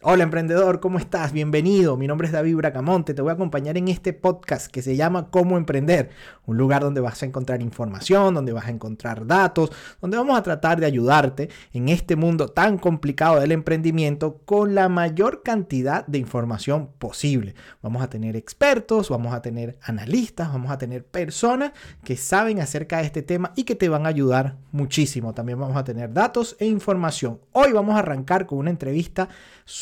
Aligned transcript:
Hola 0.00 0.22
emprendedor, 0.22 0.78
¿cómo 0.78 0.98
estás? 0.98 1.32
Bienvenido. 1.32 1.96
Mi 1.96 2.06
nombre 2.06 2.28
es 2.28 2.32
David 2.32 2.54
Bracamonte. 2.54 3.14
Te 3.14 3.20
voy 3.20 3.30
a 3.30 3.34
acompañar 3.34 3.76
en 3.76 3.88
este 3.88 4.12
podcast 4.12 4.70
que 4.70 4.80
se 4.80 4.94
llama 4.94 5.28
Cómo 5.28 5.58
Emprender, 5.58 6.10
un 6.46 6.56
lugar 6.56 6.82
donde 6.82 7.00
vas 7.00 7.20
a 7.20 7.26
encontrar 7.26 7.62
información, 7.62 8.32
donde 8.32 8.52
vas 8.52 8.66
a 8.66 8.70
encontrar 8.70 9.26
datos, 9.26 9.72
donde 10.00 10.16
vamos 10.16 10.38
a 10.38 10.42
tratar 10.44 10.78
de 10.78 10.86
ayudarte 10.86 11.48
en 11.72 11.88
este 11.88 12.14
mundo 12.14 12.46
tan 12.46 12.78
complicado 12.78 13.40
del 13.40 13.50
emprendimiento 13.50 14.38
con 14.44 14.76
la 14.76 14.88
mayor 14.88 15.42
cantidad 15.42 16.06
de 16.06 16.18
información 16.18 16.90
posible. 17.00 17.56
Vamos 17.82 18.00
a 18.00 18.08
tener 18.08 18.36
expertos, 18.36 19.08
vamos 19.08 19.34
a 19.34 19.42
tener 19.42 19.80
analistas, 19.82 20.52
vamos 20.52 20.70
a 20.70 20.78
tener 20.78 21.04
personas 21.04 21.72
que 22.04 22.16
saben 22.16 22.60
acerca 22.60 22.98
de 22.98 23.06
este 23.06 23.22
tema 23.22 23.52
y 23.56 23.64
que 23.64 23.74
te 23.74 23.88
van 23.88 24.06
a 24.06 24.10
ayudar 24.10 24.58
muchísimo. 24.70 25.34
También 25.34 25.58
vamos 25.58 25.76
a 25.76 25.82
tener 25.82 26.12
datos 26.12 26.54
e 26.60 26.66
información. 26.66 27.40
Hoy 27.50 27.72
vamos 27.72 27.96
a 27.96 27.98
arrancar 27.98 28.46
con 28.46 28.58
una 28.58 28.70
entrevista 28.70 29.28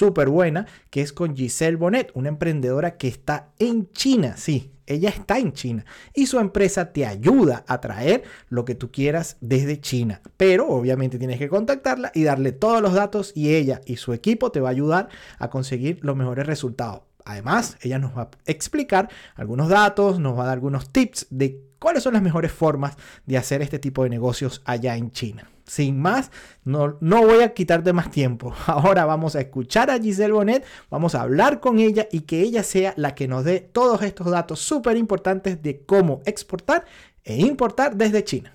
súper 0.07 0.29
buena, 0.29 0.67
que 0.91 1.01
es 1.01 1.13
con 1.13 1.35
Giselle 1.35 1.77
Bonet, 1.77 2.13
una 2.15 2.29
emprendedora 2.29 2.97
que 2.97 3.09
está 3.09 3.51
en 3.59 3.91
China, 3.93 4.37
sí. 4.37 4.71
Ella 4.89 5.09
está 5.09 5.41
en 5.41 5.53
China 5.53 5.85
y 6.15 6.27
su 6.27 6.39
empresa 6.39 6.93
te 6.93 7.05
ayuda 7.05 7.65
a 7.67 7.81
traer 7.81 8.23
lo 8.49 8.65
que 8.65 8.77
tú 8.77 8.93
quieras 8.93 9.37
desde 9.41 9.81
China. 9.81 10.23
Pero 10.37 10.69
obviamente 10.69 11.19
tienes 11.19 11.41
que 11.41 11.49
contactarla 11.49 12.13
y 12.15 12.23
darle 12.23 12.53
todos 12.53 12.81
los 12.81 12.95
datos 12.95 13.33
y 13.35 13.57
ella 13.57 13.81
y 13.85 13.97
su 13.97 14.13
equipo 14.13 14.53
te 14.53 14.61
va 14.61 14.69
a 14.69 14.71
ayudar 14.71 15.09
a 15.41 15.51
conseguir 15.51 15.99
los 16.03 16.15
mejores 16.15 16.47
resultados. 16.47 17.03
Además, 17.25 17.77
ella 17.81 17.99
nos 17.99 18.17
va 18.17 18.23
a 18.23 18.31
explicar 18.47 19.11
algunos 19.35 19.69
datos, 19.69 20.21
nos 20.21 20.39
va 20.39 20.45
a 20.45 20.47
dar 20.47 20.55
algunos 20.55 20.93
tips 20.93 21.27
de 21.31 21.66
cuáles 21.79 22.03
son 22.03 22.15
las 22.15 22.23
mejores 22.23 22.53
formas 22.53 22.97
de 23.25 23.39
hacer 23.39 23.63
este 23.63 23.79
tipo 23.79 24.05
de 24.05 24.11
negocios 24.11 24.63
allá 24.65 24.97
en 24.97 25.11
China 25.11 25.51
sin 25.67 26.01
más, 26.01 26.31
no, 26.65 26.97
no 27.01 27.27
voy 27.27 27.43
a 27.43 27.53
quitarte 27.53 27.93
más 27.93 28.11
tiempo. 28.11 28.55
Ahora 28.67 29.05
vamos 29.05 29.37
a 29.37 29.41
escuchar 29.41 29.91
a 29.91 29.99
Giselle 29.99 30.33
Bonet, 30.33 30.65
vamos 30.91 31.15
a 31.15 31.23
hablar 31.23 31.61
con 31.61 31.79
ella 31.79 32.07
y 32.11 32.21
que 32.21 32.41
ella 32.41 32.63
sea 32.63 32.95
la 32.97 33.15
que 33.15 33.29
nos 33.29 33.45
dé 33.45 33.61
todos 33.61 34.03
estos 34.03 34.31
datos 34.31 34.61
súper 34.61 34.97
importantes 34.97 35.63
de 35.63 35.85
cómo 35.85 36.23
exportar 36.25 36.85
e 37.25 37.37
importar 37.37 37.97
desde 37.97 38.25
China. 38.25 38.53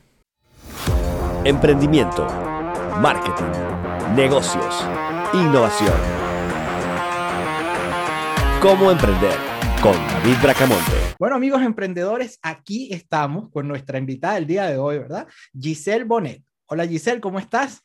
Emprendimiento, 1.44 2.26
marketing, 3.00 3.52
negocios, 4.16 4.86
innovación. 5.34 5.94
¿Cómo 8.62 8.92
emprender? 8.92 9.51
Con 9.82 9.94
David 9.94 10.36
Bracamonte. 10.44 10.92
Bueno 11.18 11.36
amigos 11.38 11.64
emprendedores, 11.64 12.38
aquí 12.44 12.94
estamos 12.94 13.50
con 13.50 13.68
nuestra 13.68 13.98
invitada 13.98 14.36
del 14.36 14.46
día 14.46 14.68
de 14.68 14.78
hoy, 14.78 15.00
¿verdad? 15.00 15.28
Giselle 15.60 16.04
Bonet. 16.04 16.44
Hola 16.68 16.86
Giselle, 16.86 17.20
¿cómo 17.20 17.40
estás? 17.40 17.82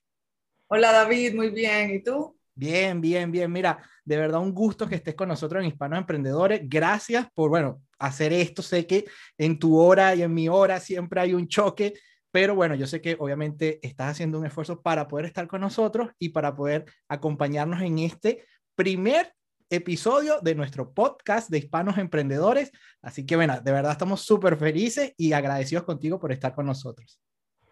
Hola 0.67 0.93
David, 0.93 1.35
muy 1.35 1.49
bien. 1.49 1.95
¿Y 1.95 2.03
tú? 2.03 2.39
Bien, 2.55 3.01
bien, 3.01 3.33
bien. 3.33 3.51
Mira, 3.51 3.83
de 4.05 4.19
verdad 4.19 4.41
un 4.41 4.53
gusto 4.53 4.87
que 4.87 4.97
estés 4.97 5.15
con 5.15 5.29
nosotros 5.29 5.63
en 5.63 5.69
Hispanos 5.69 5.99
Emprendedores. 5.99 6.61
Gracias 6.65 7.29
por, 7.33 7.49
bueno, 7.49 7.81
hacer 7.99 8.31
esto. 8.35 8.61
Sé 8.61 8.87
que 8.87 9.07
en 9.39 9.59
tu 9.59 9.79
hora 9.79 10.15
y 10.15 10.21
en 10.21 10.35
mi 10.35 10.51
hora 10.51 10.81
siempre 10.81 11.23
hay 11.23 11.33
un 11.33 11.49
choque, 11.49 11.95
pero 12.31 12.55
bueno, 12.55 12.75
yo 12.75 12.87
sé 12.87 13.01
que 13.01 13.17
obviamente 13.19 13.81
estás 13.81 14.11
haciendo 14.11 14.39
un 14.39 14.45
esfuerzo 14.45 14.83
para 14.83 15.09
poder 15.09 15.25
estar 15.25 15.47
con 15.47 15.63
nosotros 15.63 16.11
y 16.19 16.29
para 16.29 16.55
poder 16.55 16.85
acompañarnos 17.09 17.81
en 17.81 18.01
este 18.01 18.45
primer 18.75 19.33
episodio 19.71 20.41
de 20.41 20.55
nuestro 20.55 20.93
podcast 20.93 21.51
de 21.51 21.59
Hispanos 21.59 21.99
Emprendedores. 21.99 22.73
Así 23.03 23.27
que 23.27 23.37
bueno, 23.37 23.61
de 23.61 23.73
verdad 23.73 23.93
estamos 23.93 24.23
súper 24.23 24.57
felices 24.57 25.13
y 25.17 25.33
agradecidos 25.33 25.85
contigo 25.85 26.19
por 26.19 26.33
estar 26.33 26.55
con 26.55 26.67
nosotros. 26.67 27.21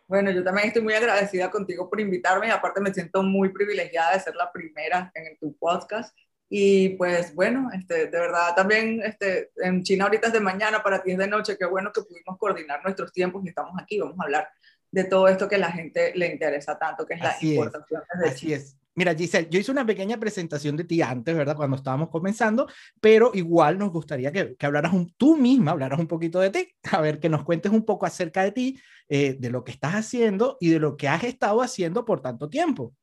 Bueno, 0.06 0.30
yo 0.30 0.44
también 0.44 0.68
estoy 0.68 0.82
muy 0.82 0.94
agradecida 0.94 1.50
contigo 1.50 1.88
por 1.88 2.00
invitarme 2.00 2.48
y 2.48 2.50
aparte 2.50 2.80
me 2.80 2.92
siento 2.92 3.22
muy 3.22 3.50
privilegiada 3.50 4.12
de 4.12 4.20
ser 4.20 4.34
la 4.34 4.52
primera 4.52 5.10
en 5.14 5.38
tu 5.38 5.56
podcast. 5.56 6.14
Y 6.50 6.90
pues 6.90 7.34
bueno, 7.34 7.70
este, 7.72 8.06
de 8.06 8.18
verdad 8.20 8.54
también 8.54 9.00
este, 9.02 9.50
en 9.56 9.82
China 9.82 10.04
ahorita 10.04 10.26
es 10.26 10.32
de 10.34 10.40
mañana, 10.40 10.82
para 10.82 11.02
ti 11.02 11.12
es 11.12 11.18
de 11.18 11.26
noche, 11.26 11.56
qué 11.58 11.64
bueno 11.64 11.90
que 11.92 12.02
pudimos 12.02 12.38
coordinar 12.38 12.82
nuestros 12.84 13.12
tiempos 13.12 13.44
y 13.44 13.48
estamos 13.48 13.72
aquí, 13.80 13.98
vamos 13.98 14.20
a 14.20 14.24
hablar 14.24 14.48
de 14.90 15.04
todo 15.04 15.26
esto 15.26 15.48
que 15.48 15.56
a 15.56 15.58
la 15.58 15.72
gente 15.72 16.12
le 16.14 16.28
interesa 16.28 16.78
tanto, 16.78 17.06
que 17.06 17.14
es 17.14 17.20
la 17.20 17.36
importación. 17.40 18.02
Así 18.24 18.52
es. 18.52 18.76
Mira, 18.96 19.14
Giselle, 19.14 19.48
yo 19.50 19.58
hice 19.58 19.72
una 19.72 19.84
pequeña 19.84 20.18
presentación 20.18 20.76
de 20.76 20.84
ti 20.84 21.02
antes, 21.02 21.36
¿verdad? 21.36 21.56
Cuando 21.56 21.76
estábamos 21.76 22.10
comenzando, 22.10 22.68
pero 23.00 23.32
igual 23.34 23.76
nos 23.76 23.90
gustaría 23.90 24.30
que, 24.30 24.54
que 24.54 24.66
hablaras 24.66 24.92
un, 24.92 25.12
tú 25.16 25.36
misma, 25.36 25.72
hablaras 25.72 25.98
un 25.98 26.06
poquito 26.06 26.38
de 26.38 26.50
ti, 26.50 26.68
a 26.92 27.00
ver, 27.00 27.18
que 27.18 27.28
nos 27.28 27.44
cuentes 27.44 27.72
un 27.72 27.84
poco 27.84 28.06
acerca 28.06 28.44
de 28.44 28.52
ti, 28.52 28.80
eh, 29.08 29.36
de 29.38 29.50
lo 29.50 29.64
que 29.64 29.72
estás 29.72 29.94
haciendo 29.94 30.56
y 30.60 30.70
de 30.70 30.78
lo 30.78 30.96
que 30.96 31.08
has 31.08 31.24
estado 31.24 31.60
haciendo 31.60 32.04
por 32.04 32.20
tanto 32.20 32.48
tiempo. 32.48 32.94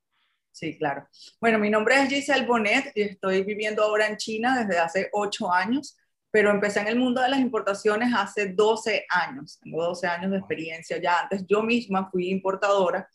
Sí, 0.52 0.78
claro. 0.78 1.08
Bueno, 1.40 1.60
mi 1.60 1.70
nombre 1.70 2.02
es 2.02 2.10
Giselle 2.10 2.46
Bonet 2.46 2.92
y 2.96 3.02
estoy 3.02 3.44
viviendo 3.44 3.84
ahora 3.84 4.08
en 4.08 4.18
China 4.18 4.64
desde 4.64 4.80
hace 4.80 5.10
ocho 5.14 5.52
años, 5.52 5.98
pero 6.30 6.52
empecé 6.52 6.80
en 6.80 6.88
el 6.88 6.98
mundo 6.98 7.22
de 7.22 7.30
las 7.30 7.40
importaciones 7.40 8.14
hace 8.16 8.54
12 8.54 9.06
años. 9.10 9.60
Tengo 9.62 9.84
12 9.84 10.08
años 10.08 10.32
de 10.32 10.38
experiencia 10.38 11.02
ya. 11.02 11.22
Antes 11.22 11.46
yo 11.48 11.62
misma 11.64 12.10
fui 12.10 12.30
importadora 12.30 13.08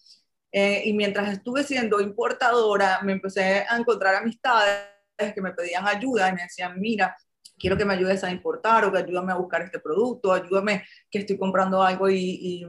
eh, 0.59 0.85
y 0.87 0.95
mientras 0.95 1.31
estuve 1.31 1.65
siendo 1.65 2.01
importadora, 2.01 3.01
me 3.03 3.13
empecé 3.13 3.67
a 3.69 3.77
encontrar 3.77 4.15
amistades 4.15 4.87
que 5.35 5.43
me 5.43 5.53
pedían 5.53 5.87
ayuda 5.87 6.31
y 6.31 6.33
me 6.33 6.45
decían, 6.45 6.81
mira, 6.81 7.15
quiero 7.59 7.77
que 7.77 7.85
me 7.85 7.93
ayudes 7.93 8.25
a 8.25 8.31
importar 8.31 8.87
o 8.87 8.91
que 8.91 8.97
ayúdame 8.97 9.33
a 9.33 9.37
buscar 9.37 9.61
este 9.61 9.81
producto, 9.81 10.33
ayúdame 10.33 10.83
que 11.11 11.19
estoy 11.19 11.37
comprando 11.37 11.83
algo 11.83 12.09
y, 12.09 12.67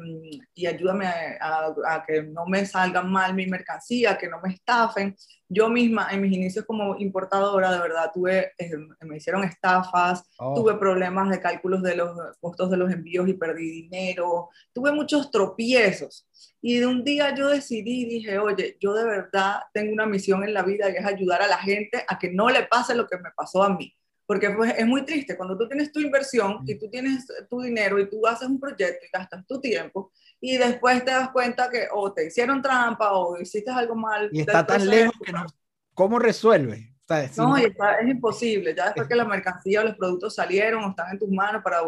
y, 0.54 0.66
ayúdame 0.66 1.08
a, 1.40 1.74
a, 1.88 2.04
que 2.06 2.24
no 2.24 2.46
me 2.46 2.66
salga 2.66 3.02
mal 3.04 3.34
mi 3.34 3.48
mercancía, 3.48 4.18
que 4.18 4.28
no 4.28 4.42
me 4.42 4.52
estafen. 4.52 5.16
Yo 5.50 5.70
misma 5.70 6.10
en 6.12 6.22
mis 6.22 6.34
inicios 6.34 6.66
como 6.66 6.98
importadora, 6.98 7.72
de 7.72 7.80
verdad, 7.80 8.12
tuve, 8.14 8.52
eh, 8.58 8.72
me 9.02 9.18
hicieron 9.18 9.44
estafas, 9.44 10.24
oh. 10.40 10.54
tuve 10.54 10.76
problemas 10.76 11.30
de 11.30 11.40
cálculos 11.40 11.82
de 11.84 11.96
los 11.96 12.12
costos 12.40 12.70
de 12.70 12.78
los 12.78 12.92
envíos 12.92 13.28
y 13.30 13.34
perdí 13.34 13.70
dinero, 13.84 14.50
tuve 14.74 14.92
muchos 14.92 15.32
tropiezos. 15.32 16.28
Y 16.62 16.80
de 16.80 16.86
un 16.86 17.04
día 17.04 17.34
yo 17.34 17.48
decidí, 17.48 18.06
dije, 18.06 18.40
oye, 18.40 18.78
yo 18.80 18.94
de 18.94 19.06
verdad 19.06 19.62
tengo 19.74 19.94
una 19.94 20.06
misión 20.06 20.44
en 20.44 20.54
la 20.54 20.64
vida 20.64 20.90
y 20.90 20.96
es 20.96 21.06
ayudar 21.06 21.42
a 21.42 21.48
la 21.48 21.58
gente 21.58 22.04
a 22.08 22.20
que 22.20 22.32
no 22.32 22.50
le 22.50 22.64
pase 22.64 22.96
lo 22.96 23.08
que 23.08 23.18
me 23.18 23.32
pasó 23.36 23.64
a 23.64 23.70
mí 23.70 23.94
porque 24.28 24.50
pues, 24.50 24.74
es 24.78 24.86
muy 24.86 25.06
triste 25.06 25.38
cuando 25.38 25.58
tú 25.58 25.68
tienes 25.68 25.92
tu 25.92 26.02
inversión 26.02 26.60
y 26.68 26.76
tú 26.78 26.90
tienes 26.90 27.26
tu 27.50 27.62
dinero 27.62 27.98
y 27.98 28.10
tú 28.10 28.28
haces 28.28 28.48
un 28.48 28.60
proyecto 28.60 29.06
y 29.06 29.10
gastas 29.12 29.48
tu 29.48 29.60
tiempo 29.60 30.12
y 30.40 30.58
después 30.58 31.04
te 31.04 31.12
das 31.12 31.30
cuenta 31.30 31.70
que 31.70 31.88
o 31.92 32.14
te 32.14 32.28
hicieron 32.28 32.62
trampa 32.62 33.14
o 33.14 33.40
hiciste 33.40 33.72
algo 33.72 33.96
mal. 33.96 34.30
Y 34.32 34.42
está 34.42 34.66
tan 34.66 34.88
lejos 34.88 35.16
que 35.24 35.32
no. 35.32 35.46
¿Cómo 35.94 36.20
resuelve? 36.20 36.94
no, 37.38 37.58
es 37.58 37.74
imposible. 38.06 38.76
Ya 38.76 38.86
después 38.86 39.08
que 39.08 39.16
la 39.16 39.26
mercancía 39.26 39.82
o 39.82 39.86
los 39.86 39.96
productos 39.96 40.36
salieron 40.36 40.84
o 40.84 40.90
están 40.90 41.12
en 41.12 41.20
tus 41.20 41.30
manos 41.30 41.64
para 41.64 41.80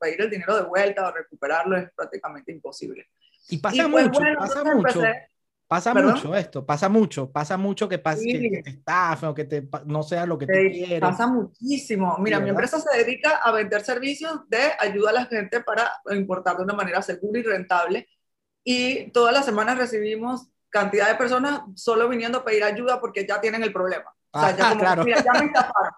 pedir 0.00 0.22
el 0.22 0.30
dinero 0.30 0.56
de 0.56 0.62
vuelta 0.62 1.08
o 1.08 1.12
recuperarlo 1.12 1.76
es 1.76 1.90
prácticamente 1.94 2.52
imposible. 2.52 3.08
Y 3.48 3.58
pasa 3.58 3.88
pues, 3.90 4.06
mucho, 4.06 4.20
pasa 4.38 4.64
mucho. 4.64 5.02
Pasa 5.68 5.92
mucho 5.92 6.34
esto, 6.34 6.64
pasa 6.64 6.88
mucho, 6.88 7.30
pasa 7.30 7.58
mucho 7.58 7.86
que, 7.90 7.98
pase, 7.98 8.24
que, 8.24 8.62
te 8.62 8.70
estafen 8.70 9.28
o 9.28 9.34
que 9.34 9.44
te, 9.44 9.68
no 9.84 10.02
sea 10.02 10.24
lo 10.24 10.38
que 10.38 10.46
tú 10.46 10.52
quieres. 10.52 10.98
Pasa 10.98 11.26
muchísimo. 11.26 12.16
Mira, 12.20 12.40
mi 12.40 12.48
empresa 12.48 12.80
se 12.80 12.96
dedica 12.96 13.36
a 13.36 13.52
vender 13.52 13.82
servicios 13.82 14.48
de 14.48 14.58
ayuda 14.80 15.10
a 15.10 15.12
la 15.12 15.26
gente 15.26 15.60
para 15.60 15.92
importar 16.10 16.56
de 16.56 16.62
una 16.62 16.72
manera 16.72 17.02
segura 17.02 17.38
y 17.38 17.42
rentable. 17.42 18.08
Y 18.64 19.10
todas 19.10 19.34
las 19.34 19.44
semanas 19.44 19.76
recibimos 19.76 20.48
cantidad 20.70 21.06
de 21.06 21.16
personas 21.16 21.60
solo 21.74 22.08
viniendo 22.08 22.38
a 22.38 22.44
pedir 22.44 22.64
ayuda 22.64 22.98
porque 22.98 23.26
ya 23.26 23.38
tienen 23.38 23.62
el 23.62 23.72
problema. 23.72 24.10
O 24.30 24.40
sea, 24.40 24.56
ya, 24.56 24.74
claro. 24.78 25.04
mira, 25.04 25.22
ya 25.22 25.32
me 25.38 25.46
estafaron. 25.52 25.92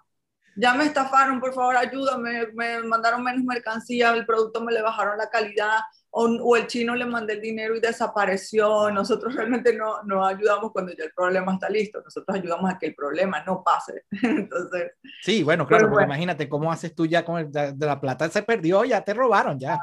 Ya 0.56 0.74
me 0.74 0.84
estafaron, 0.84 1.38
por 1.38 1.54
favor, 1.54 1.76
ayúdame. 1.76 2.48
Me 2.54 2.82
mandaron 2.82 3.22
menos 3.22 3.44
mercancía, 3.44 4.10
el 4.10 4.26
producto 4.26 4.60
me 4.62 4.72
le 4.72 4.82
bajaron 4.82 5.16
la 5.16 5.30
calidad 5.30 5.78
o, 6.12 6.56
el 6.56 6.66
chino 6.66 6.94
le 6.94 7.06
mandé 7.06 7.34
el 7.34 7.40
dinero 7.40 7.76
y 7.76 7.80
desapareció. 7.80 8.90
Nosotros 8.90 9.34
realmente 9.34 9.74
no, 9.74 10.02
no 10.04 10.24
ayudamos 10.24 10.72
cuando 10.72 10.92
ya 10.92 11.04
el 11.04 11.12
problema 11.12 11.54
está 11.54 11.68
listo. 11.68 12.00
Nosotros 12.02 12.36
ayudamos 12.36 12.70
a 12.70 12.78
que 12.78 12.86
el 12.86 12.94
problema 12.94 13.42
no 13.44 13.62
pase. 13.62 14.04
Entonces. 14.22 14.92
Sí, 15.22 15.42
bueno, 15.42 15.66
claro, 15.66 15.88
porque 15.88 16.04
imagínate 16.04 16.48
cómo 16.48 16.72
haces 16.72 16.94
tú 16.94 17.06
ya 17.06 17.24
con 17.24 17.38
el, 17.38 17.52
de 17.52 17.86
la 17.86 18.00
plata 18.00 18.28
se 18.28 18.42
perdió, 18.42 18.84
ya 18.84 19.02
te 19.02 19.14
robaron, 19.14 19.58
ya. 19.58 19.78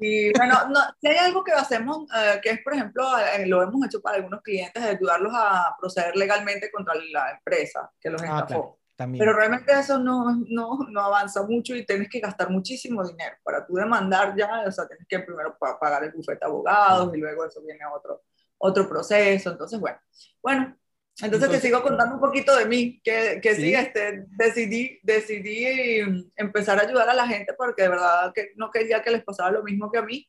Y 0.00 0.32
bueno, 0.32 0.68
no, 0.70 0.80
si 1.00 1.08
hay 1.08 1.18
algo 1.18 1.44
que 1.44 1.52
hacemos, 1.52 2.08
eh, 2.16 2.40
que 2.42 2.50
es, 2.50 2.60
por 2.62 2.74
ejemplo, 2.74 3.04
eh, 3.18 3.46
lo 3.46 3.62
hemos 3.62 3.84
hecho 3.86 4.00
para 4.00 4.16
algunos 4.16 4.40
clientes, 4.42 4.82
ayudarlos 4.82 5.32
a 5.34 5.76
proceder 5.78 6.16
legalmente 6.16 6.70
contra 6.70 6.94
la 7.12 7.32
empresa 7.32 7.90
que 8.00 8.10
los 8.10 8.22
ah, 8.22 8.40
estafó. 8.40 8.78
Pero 8.98 9.32
realmente 9.32 9.72
eso 9.72 9.98
no, 10.00 10.42
no, 10.48 10.78
no, 10.90 11.00
avanza 11.00 11.44
mucho 11.44 11.74
y 11.76 11.86
tienes 11.86 12.08
que 12.08 12.18
gastar 12.18 12.50
muchísimo 12.50 13.06
dinero. 13.06 13.36
Para 13.44 13.64
tú 13.64 13.74
demandar 13.74 14.34
ya, 14.36 14.64
o 14.66 14.72
sea, 14.72 14.88
tienes 14.88 15.06
que 15.06 15.20
primero 15.20 15.56
pagar 15.58 16.02
el 16.02 16.10
bufete 16.10 16.40
de 16.40 16.46
abogados 16.46 17.14
y 17.14 17.18
luego 17.18 17.44
eso 17.44 17.62
viene 17.62 17.80
otro, 17.94 18.22
otro 18.58 18.88
proceso. 18.88 19.52
Entonces, 19.52 19.78
bueno, 19.78 19.98
bueno, 20.42 20.76
entonces, 21.20 21.50
te 21.50 21.60
sigo 21.60 21.82
contando 21.82 22.16
un 22.16 22.20
poquito 22.20 22.56
de 22.56 22.66
mí, 22.66 23.00
que, 23.02 23.40
que 23.40 23.54
¿sí? 23.54 23.74
este, 23.74 24.26
decidí, 24.30 24.98
decidí 25.02 26.26
empezar 26.36 26.78
a 26.78 26.82
ayudar 26.82 27.08
a 27.08 27.14
la 27.14 27.26
gente 27.26 27.54
porque 27.54 27.82
de 27.82 27.88
verdad 27.88 28.32
que 28.32 28.52
no 28.56 28.70
quería 28.70 29.02
que 29.02 29.10
les 29.10 29.24
pasara 29.24 29.52
lo 29.52 29.62
mismo 29.62 29.92
que 29.92 29.98
a 29.98 30.02
mí. 30.02 30.28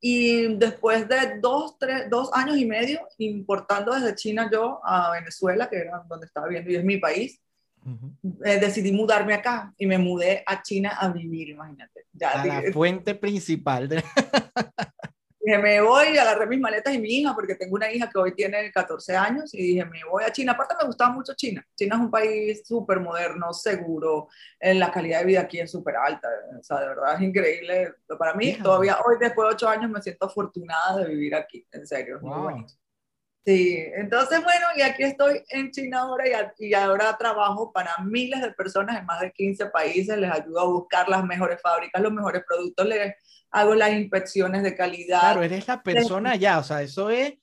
Y 0.00 0.56
después 0.56 1.08
de 1.08 1.38
dos, 1.40 1.76
tres, 1.78 2.08
dos 2.08 2.30
años 2.32 2.56
y 2.56 2.66
medio 2.66 3.00
importando 3.18 3.94
desde 3.94 4.14
China 4.14 4.48
yo 4.52 4.80
a 4.84 5.10
Venezuela, 5.12 5.68
que 5.68 5.76
era 5.78 6.04
donde 6.08 6.26
estaba 6.26 6.46
viviendo 6.46 6.70
y 6.70 6.76
es 6.76 6.84
mi 6.84 6.98
país, 6.98 7.40
eh, 8.44 8.58
decidí 8.58 8.92
mudarme 8.92 9.34
acá 9.34 9.72
y 9.76 9.86
me 9.86 9.98
mudé 9.98 10.42
a 10.46 10.62
China 10.62 10.96
a 10.98 11.08
vivir, 11.08 11.50
imagínate. 11.50 12.06
Ya, 12.12 12.30
a 12.30 12.46
la 12.46 12.62
fuente 12.72 13.14
principal. 13.14 13.88
De... 13.88 14.02
Dije, 15.40 15.58
me 15.58 15.80
voy, 15.80 16.18
agarré 16.18 16.46
mis 16.46 16.60
maletas 16.60 16.92
y 16.92 16.98
mi 16.98 17.08
hija, 17.08 17.34
porque 17.34 17.54
tengo 17.54 17.76
una 17.76 17.90
hija 17.90 18.10
que 18.10 18.18
hoy 18.18 18.34
tiene 18.34 18.70
14 18.70 19.16
años, 19.16 19.54
y 19.54 19.68
dije, 19.68 19.84
me 19.84 20.00
voy 20.10 20.24
a 20.24 20.32
China. 20.32 20.52
Aparte 20.52 20.74
me 20.78 20.86
gustaba 20.86 21.10
mucho 21.10 21.32
China. 21.34 21.64
China 21.74 21.96
es 21.96 22.00
un 22.02 22.10
país 22.10 22.62
súper 22.66 23.00
moderno, 23.00 23.52
seguro, 23.54 24.28
la 24.60 24.90
calidad 24.90 25.20
de 25.20 25.26
vida 25.26 25.40
aquí 25.40 25.58
es 25.60 25.70
súper 25.70 25.96
alta, 25.96 26.28
o 26.58 26.62
sea, 26.62 26.80
de 26.80 26.88
verdad 26.88 27.14
es 27.14 27.22
increíble. 27.22 27.94
Para 28.18 28.34
mí, 28.34 28.58
todavía 28.62 28.98
hoy, 29.06 29.16
después 29.18 29.48
de 29.48 29.54
8 29.54 29.68
años, 29.68 29.90
me 29.90 30.02
siento 30.02 30.26
afortunada 30.26 30.98
de 30.98 31.08
vivir 31.08 31.34
aquí, 31.34 31.66
en 31.72 31.86
serio, 31.86 32.16
es 32.16 32.22
muy 32.22 32.38
bonito. 32.38 32.74
Sí, 33.48 33.82
entonces 33.94 34.44
bueno, 34.44 34.66
y 34.76 34.82
aquí 34.82 35.04
estoy 35.04 35.42
en 35.48 35.70
China 35.70 36.00
ahora 36.00 36.24
y, 36.58 36.66
y, 36.66 36.74
ahora 36.74 37.16
trabajo 37.16 37.72
para 37.72 37.96
miles 38.04 38.42
de 38.42 38.52
personas 38.52 38.98
en 38.98 39.06
más 39.06 39.22
de 39.22 39.32
15 39.32 39.70
países, 39.70 40.18
les 40.18 40.30
ayudo 40.30 40.60
a 40.60 40.66
buscar 40.66 41.08
las 41.08 41.24
mejores 41.24 41.58
fábricas, 41.62 42.02
los 42.02 42.12
mejores 42.12 42.42
productos, 42.46 42.86
les 42.86 43.14
hago 43.50 43.74
las 43.74 43.92
inspecciones 43.92 44.62
de 44.62 44.76
calidad. 44.76 45.20
Claro, 45.20 45.42
eres 45.42 45.66
la 45.66 45.82
persona 45.82 46.36
ya, 46.36 46.58
o 46.58 46.62
sea, 46.62 46.82
eso 46.82 47.08
es 47.08 47.38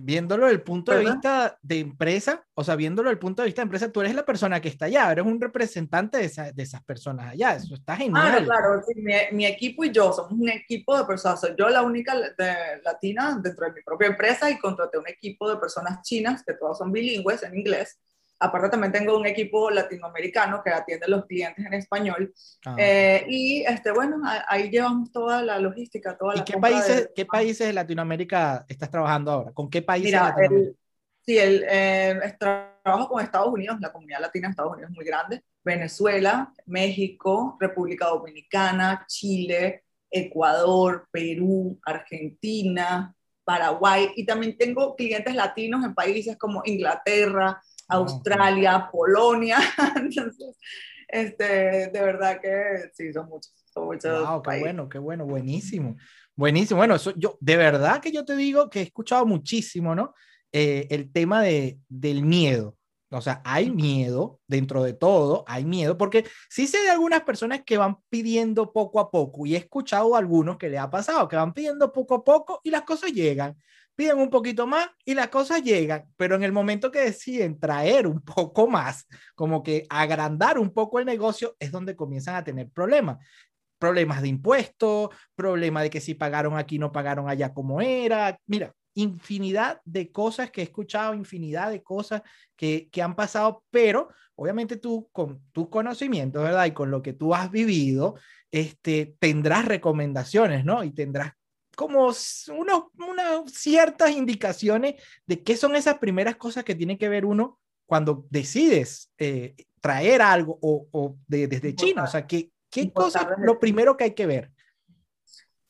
viéndolo 0.00 0.44
desde 0.44 0.56
el 0.56 0.62
punto 0.62 0.92
de 0.92 1.00
vista 1.00 1.58
de 1.62 1.80
empresa, 1.80 2.44
o 2.54 2.64
sea, 2.64 2.76
viéndolo 2.76 3.08
desde 3.08 3.14
el 3.14 3.18
punto 3.18 3.42
de 3.42 3.46
vista 3.46 3.62
de 3.62 3.64
empresa, 3.64 3.90
tú 3.90 4.00
eres 4.00 4.14
la 4.14 4.24
persona 4.24 4.60
que 4.60 4.68
está 4.68 4.86
allá, 4.86 5.10
eres 5.10 5.24
un 5.24 5.40
representante 5.40 6.18
de, 6.18 6.52
de 6.52 6.62
esas 6.62 6.82
personas 6.84 7.32
allá, 7.32 7.56
eso 7.56 7.74
está 7.74 7.96
genial. 7.96 8.44
Claro, 8.44 8.82
claro, 8.82 8.82
mi, 8.96 9.36
mi, 9.36 9.46
equipo 9.46 9.84
y 9.84 9.90
yo 9.90 10.12
somos 10.12 10.32
un 10.32 10.48
equipo 10.48 10.96
de 10.96 11.04
personas, 11.04 11.40
soy 11.40 11.54
yo 11.58 11.68
la 11.68 11.82
única 11.82 12.14
de, 12.14 12.80
latina 12.84 13.38
dentro 13.42 13.66
de 13.66 13.72
mi 13.72 13.82
propia 13.82 14.08
empresa 14.08 14.50
y 14.50 14.58
contraté 14.58 14.98
un 14.98 15.08
equipo 15.08 15.48
de 15.50 15.56
personas 15.56 16.02
chinas, 16.02 16.42
que 16.44 16.54
todos 16.54 16.78
son 16.78 16.92
bilingües 16.92 17.42
en 17.42 17.56
inglés, 17.56 17.98
Aparte 18.42 18.70
también 18.70 18.92
tengo 18.92 19.16
un 19.16 19.26
equipo 19.26 19.70
latinoamericano 19.70 20.62
que 20.64 20.70
atiende 20.70 21.06
a 21.06 21.08
los 21.08 21.26
clientes 21.26 21.64
en 21.64 21.74
español. 21.74 22.34
Ah. 22.66 22.74
Eh, 22.76 23.24
y 23.28 23.62
este, 23.62 23.92
bueno, 23.92 24.20
ahí 24.48 24.68
llevamos 24.68 25.12
toda 25.12 25.42
la 25.42 25.58
logística, 25.58 26.16
toda 26.16 26.34
¿Y 26.34 26.38
la 26.38 26.44
qué 26.44 26.58
países, 26.58 27.10
qué 27.14 27.24
países 27.24 27.66
de 27.66 27.72
Latinoamérica 27.72 28.64
estás 28.68 28.90
trabajando 28.90 29.30
ahora? 29.30 29.52
¿Con 29.52 29.70
qué 29.70 29.82
países 29.82 30.12
de 30.12 30.18
Latinoamérica? 30.18 30.78
sí, 31.24 31.38
el, 31.38 31.64
eh, 31.68 32.36
trabajo 32.38 33.08
con 33.08 33.22
Estados 33.22 33.52
Unidos, 33.52 33.78
la 33.80 33.92
comunidad 33.92 34.20
latina 34.20 34.48
de 34.48 34.50
Estados 34.50 34.72
Unidos 34.72 34.90
es 34.90 34.96
muy 34.96 35.04
grande. 35.04 35.42
Venezuela, 35.64 36.52
México, 36.66 37.56
República 37.60 38.06
Dominicana, 38.06 39.04
Chile, 39.06 39.84
Ecuador, 40.10 41.08
Perú, 41.10 41.78
Argentina, 41.84 43.14
Paraguay. 43.44 44.10
Y 44.16 44.26
también 44.26 44.56
tengo 44.56 44.94
clientes 44.96 45.34
latinos 45.34 45.84
en 45.84 45.94
países 45.94 46.36
como 46.36 46.62
Inglaterra, 46.64 47.62
Australia, 47.92 48.88
Polonia. 48.90 49.58
Entonces, 49.96 50.56
este, 51.08 51.44
de 51.88 52.00
verdad 52.00 52.40
que 52.40 52.90
sí, 52.94 53.12
son 53.12 53.28
muchos. 53.28 53.52
Son 53.72 53.86
muchos 53.86 54.28
wow, 54.28 54.42
qué 54.42 54.58
bueno, 54.60 54.88
qué 54.88 54.98
bueno, 54.98 55.24
buenísimo. 55.24 55.96
Buenísimo. 56.36 56.78
Bueno, 56.78 56.94
eso, 56.96 57.12
yo, 57.16 57.38
de 57.40 57.56
verdad 57.56 58.00
que 58.00 58.12
yo 58.12 58.24
te 58.24 58.36
digo 58.36 58.68
que 58.68 58.80
he 58.80 58.82
escuchado 58.82 59.24
muchísimo, 59.24 59.94
¿no? 59.94 60.14
Eh, 60.52 60.86
el 60.90 61.10
tema 61.10 61.42
de, 61.42 61.78
del 61.88 62.22
miedo. 62.22 62.76
O 63.10 63.20
sea, 63.20 63.42
hay 63.44 63.70
miedo 63.70 64.40
dentro 64.46 64.82
de 64.82 64.94
todo, 64.94 65.44
hay 65.46 65.66
miedo, 65.66 65.98
porque 65.98 66.24
sí 66.48 66.66
sé 66.66 66.78
de 66.82 66.90
algunas 66.90 67.22
personas 67.22 67.62
que 67.64 67.76
van 67.76 67.98
pidiendo 68.08 68.72
poco 68.72 69.00
a 69.00 69.10
poco 69.10 69.44
y 69.44 69.54
he 69.54 69.58
escuchado 69.58 70.14
a 70.14 70.18
algunos 70.18 70.56
que 70.56 70.70
le 70.70 70.78
ha 70.78 70.88
pasado, 70.88 71.28
que 71.28 71.36
van 71.36 71.52
pidiendo 71.52 71.92
poco 71.92 72.14
a 72.14 72.24
poco 72.24 72.60
y 72.64 72.70
las 72.70 72.82
cosas 72.82 73.12
llegan 73.12 73.54
piden 73.94 74.18
un 74.18 74.30
poquito 74.30 74.66
más 74.66 74.88
y 75.04 75.14
las 75.14 75.28
cosas 75.28 75.62
llegan, 75.62 76.04
pero 76.16 76.34
en 76.34 76.42
el 76.42 76.52
momento 76.52 76.90
que 76.90 77.00
deciden 77.00 77.58
traer 77.58 78.06
un 78.06 78.20
poco 78.24 78.66
más, 78.66 79.06
como 79.34 79.62
que 79.62 79.86
agrandar 79.88 80.58
un 80.58 80.72
poco 80.72 80.98
el 80.98 81.06
negocio, 81.06 81.56
es 81.58 81.70
donde 81.70 81.96
comienzan 81.96 82.36
a 82.36 82.44
tener 82.44 82.70
problemas. 82.70 83.18
Problemas 83.78 84.22
de 84.22 84.28
impuestos, 84.28 85.10
problemas 85.34 85.82
de 85.82 85.90
que 85.90 86.00
si 86.00 86.14
pagaron 86.14 86.56
aquí 86.56 86.78
no 86.78 86.92
pagaron 86.92 87.28
allá 87.28 87.52
como 87.52 87.80
era. 87.80 88.38
Mira, 88.46 88.72
infinidad 88.94 89.80
de 89.84 90.12
cosas 90.12 90.50
que 90.52 90.60
he 90.60 90.64
escuchado, 90.64 91.14
infinidad 91.14 91.70
de 91.70 91.82
cosas 91.82 92.22
que, 92.56 92.88
que 92.90 93.02
han 93.02 93.16
pasado, 93.16 93.64
pero 93.70 94.10
obviamente 94.36 94.76
tú 94.76 95.08
con 95.10 95.42
tus 95.50 95.68
conocimientos, 95.68 96.42
¿verdad? 96.42 96.66
Y 96.66 96.72
con 96.72 96.90
lo 96.92 97.02
que 97.02 97.12
tú 97.12 97.34
has 97.34 97.50
vivido, 97.50 98.14
este, 98.52 99.16
tendrás 99.18 99.64
recomendaciones, 99.64 100.64
¿no? 100.64 100.84
Y 100.84 100.92
tendrás 100.92 101.32
como 101.82 102.06
unos, 102.06 102.48
unas 102.96 103.52
ciertas 103.52 104.12
indicaciones 104.12 105.02
de 105.26 105.42
qué 105.42 105.56
son 105.56 105.74
esas 105.74 105.98
primeras 105.98 106.36
cosas 106.36 106.62
que 106.62 106.74
tiene 106.74 106.96
que 106.96 107.08
ver 107.08 107.24
uno 107.24 107.58
cuando 107.86 108.24
decides 108.30 109.10
eh, 109.18 109.54
traer 109.80 110.22
algo 110.22 110.58
o, 110.62 110.86
o 110.92 111.16
de, 111.26 111.48
desde 111.48 111.74
China. 111.74 112.04
O 112.04 112.06
sea, 112.06 112.26
¿qué, 112.26 112.52
qué 112.70 112.92
cosas 112.92 113.26
lo 113.38 113.58
primero 113.58 113.96
que 113.96 114.04
hay 114.04 114.14
que 114.14 114.26
ver? 114.26 114.52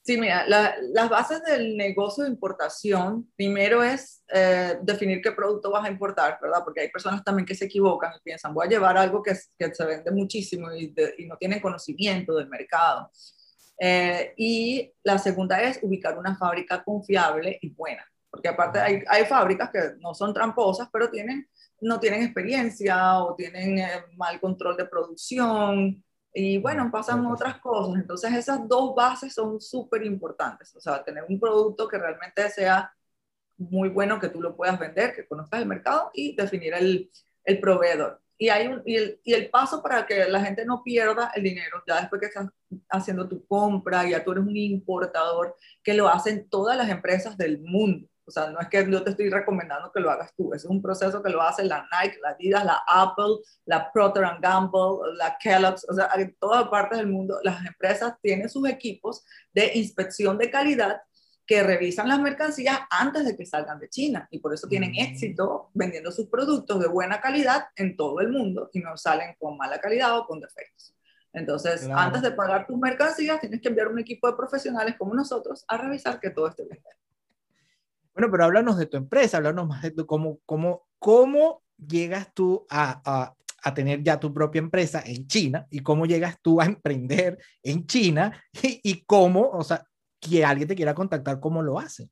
Sí, 0.05 0.19
mira, 0.19 0.45
las 0.49 1.09
bases 1.09 1.43
del 1.45 1.77
negocio 1.77 2.25
de 2.25 2.31
importación, 2.31 3.31
primero 3.37 3.85
es 3.85 4.25
eh, 4.35 4.77
definir 4.83 5.23
qué 5.23 5.31
producto 5.31 5.71
vas 5.71 5.85
a 5.85 5.91
importar, 5.91 6.39
¿verdad? 6.43 6.63
Porque 6.65 6.81
hay 6.81 6.91
personas 6.91 7.23
también 7.23 7.47
que 7.47 7.55
se 7.55 7.67
equivocan 7.67 8.13
y 8.17 8.21
piensan, 8.21 8.53
voy 8.53 8.67
a 8.67 8.71
llevar 8.71 8.99
algo 8.99 9.23
que, 9.23 9.33
que 9.57 9.73
se 9.73 9.85
vende 9.85 10.11
muchísimo 10.11 10.75
y, 10.75 10.93
y 11.19 11.27
no 11.27 11.37
tienen 11.37 11.61
conocimiento 11.61 12.35
del 12.35 12.49
mercado. 12.49 13.11
Eh, 13.85 14.33
y 14.37 14.95
la 15.03 15.19
segunda 15.19 15.61
es 15.61 15.81
ubicar 15.83 16.17
una 16.17 16.37
fábrica 16.37 16.85
confiable 16.85 17.59
y 17.61 17.71
buena, 17.71 18.07
porque 18.31 18.49
aparte 18.49 18.79
hay, 18.79 19.03
hay 19.09 19.25
fábricas 19.25 19.71
que 19.73 19.81
no 19.99 20.15
son 20.15 20.33
tramposas, 20.33 20.89
pero 20.93 21.11
tienen, 21.11 21.49
no 21.81 21.99
tienen 21.99 22.23
experiencia 22.23 23.19
o 23.19 23.35
tienen 23.35 23.79
eh, 23.79 24.05
mal 24.17 24.41
control 24.41 24.77
de 24.77 24.85
producción 24.85 26.05
y 26.33 26.59
bueno, 26.59 26.91
pasan 26.93 27.27
otras 27.27 27.59
cosas. 27.59 28.01
Entonces 28.01 28.33
esas 28.35 28.69
dos 28.69 28.95
bases 28.95 29.35
son 29.35 29.61
súper 29.61 30.05
importantes, 30.05 30.77
o 30.77 30.81
sea, 30.81 31.03
tener 31.03 31.25
un 31.29 31.41
producto 31.41 31.89
que 31.89 31.99
realmente 31.99 32.49
sea 32.51 32.95
muy 33.59 33.89
bueno, 33.89 34.21
que 34.21 34.29
tú 34.29 34.41
lo 34.41 34.55
puedas 34.55 34.79
vender, 34.79 35.13
que 35.13 35.27
conozcas 35.27 35.61
el 35.61 35.67
mercado 35.67 36.13
y 36.15 36.37
definir 36.37 36.75
el, 36.75 37.11
el 37.45 37.61
proveedor 37.61 38.22
y, 38.43 38.49
hay 38.49 38.67
un, 38.67 38.83
y, 38.85 38.97
el, 38.97 39.21
y 39.23 39.35
el 39.35 39.51
paso 39.51 39.81
para 39.81 40.05
que 40.05 40.29
la 40.29 40.45
gente 40.45 40.65
no 40.65 40.83
pierda 40.83 41.31
el 41.37 41.45
dinero, 41.45 41.81
ya 41.87 42.01
después 42.01 42.19
que 42.21 42.27
estás 42.27 42.49
haciendo 42.91 43.29
tu 43.29 43.47
compra, 43.47 44.05
ya 44.09 44.25
tú 44.25 44.33
eres 44.33 44.43
un 44.43 44.57
importador, 44.57 45.57
que 45.81 45.95
lo 45.95 46.09
hacen 46.09 46.49
todas 46.49 46.77
las 46.77 46.89
empresas 46.89 47.39
del 47.39 47.61
mundo. 47.61 48.09
O 48.25 48.33
sea, 48.33 48.51
no 48.51 48.59
es 48.59 48.67
que 48.67 48.85
yo 48.91 49.05
te 49.05 49.11
estoy 49.11 49.31
recomendando 49.31 49.93
que 49.93 50.01
lo 50.01 50.11
hagas 50.11 50.35
tú, 50.37 50.53
es 50.55 50.65
un 50.65 50.83
proceso 50.83 51.23
que 51.23 51.31
lo 51.31 51.41
hace 51.41 51.63
la 51.63 51.87
Nike, 51.93 52.19
la 52.21 52.31
Adidas, 52.31 52.65
la 52.65 52.83
Apple, 52.89 53.37
la 53.65 53.93
Procter 53.93 54.25
Gamble, 54.41 55.15
la 55.17 55.37
Kellogg's, 55.41 55.87
o 55.89 55.95
sea, 55.95 56.11
en 56.17 56.35
todas 56.41 56.67
partes 56.67 56.99
del 56.99 57.07
mundo 57.07 57.39
las 57.45 57.65
empresas 57.65 58.15
tienen 58.21 58.49
sus 58.49 58.69
equipos 58.69 59.25
de 59.53 59.71
inspección 59.75 60.37
de 60.37 60.51
calidad 60.51 61.01
que 61.47 61.63
revisan 61.63 62.09
las 62.09 62.21
mercancías 62.21 62.81
antes 62.91 63.25
de 63.25 63.37
que 63.37 63.45
salgan 63.45 63.79
de 63.79 63.89
China 63.89 64.29
y 64.31 64.39
por 64.39 64.55
eso 64.55 64.69
tienen 64.69 64.93
mm. 64.93 65.01
éxito 65.01 65.71
vendiendo 65.75 66.11
sus 66.13 66.29
productos 66.29 66.81
de 66.81 66.89
buena 66.89 67.21
calidad 67.21 67.67
en 67.77 67.97
todo 67.97 68.21
el 68.21 68.31
mundo 68.31 68.71
y 68.73 68.81
no 68.81 68.97
salen 68.97 69.35
con 69.39 69.57
mala 69.57 69.81
calidad 69.81 70.17
o 70.19 70.27
con 70.27 70.41
defectos. 70.41 70.95
Entonces, 71.33 71.89
antes 71.91 72.21
de 72.21 72.33
pagar 72.33 72.67
tus 72.67 72.77
mercancías, 72.79 73.41
tienes 73.41 73.61
que 73.63 73.69
enviar 73.69 73.89
un 73.89 73.99
equipo 73.99 74.27
de 74.27 74.37
profesionales 74.37 74.97
como 74.99 75.15
nosotros 75.15 75.65
a 75.67 75.79
revisar 75.79 76.21
que 76.21 76.31
todo 76.31 76.49
esté 76.49 76.65
bien. 76.65 76.83
Bueno, 78.15 78.31
pero 78.31 78.45
háblanos 78.45 78.77
de 78.77 78.87
tu 78.87 78.99
empresa, 78.99 79.39
háblanos 79.39 79.67
más 79.67 79.83
de 79.83 79.93
tu, 79.93 80.07
cómo, 80.07 80.41
cómo, 80.45 80.87
cómo 80.99 81.63
llegas 81.79 82.33
tú 82.35 82.67
a, 82.69 83.01
a, 83.05 83.35
a, 83.63 83.75
tener 83.75 84.03
ya 84.03 84.21
tu 84.21 84.35
propia 84.35 84.59
empresa 84.59 85.03
en 85.07 85.27
China 85.27 85.67
y 85.71 85.81
cómo 85.81 86.05
llegas 86.05 86.37
tú 86.43 86.61
a 86.61 86.67
emprender 86.67 87.39
en 87.63 87.87
China 87.87 88.39
y, 88.63 88.81
y 88.85 89.03
cómo, 89.05 89.49
o 89.49 89.65
sea, 89.65 89.87
que 90.23 90.45
alguien 90.45 90.69
te 90.69 90.77
quiera 90.77 90.95
contactar, 90.95 91.41
¿cómo 91.41 91.63
lo 91.63 91.79
hace? 91.79 92.09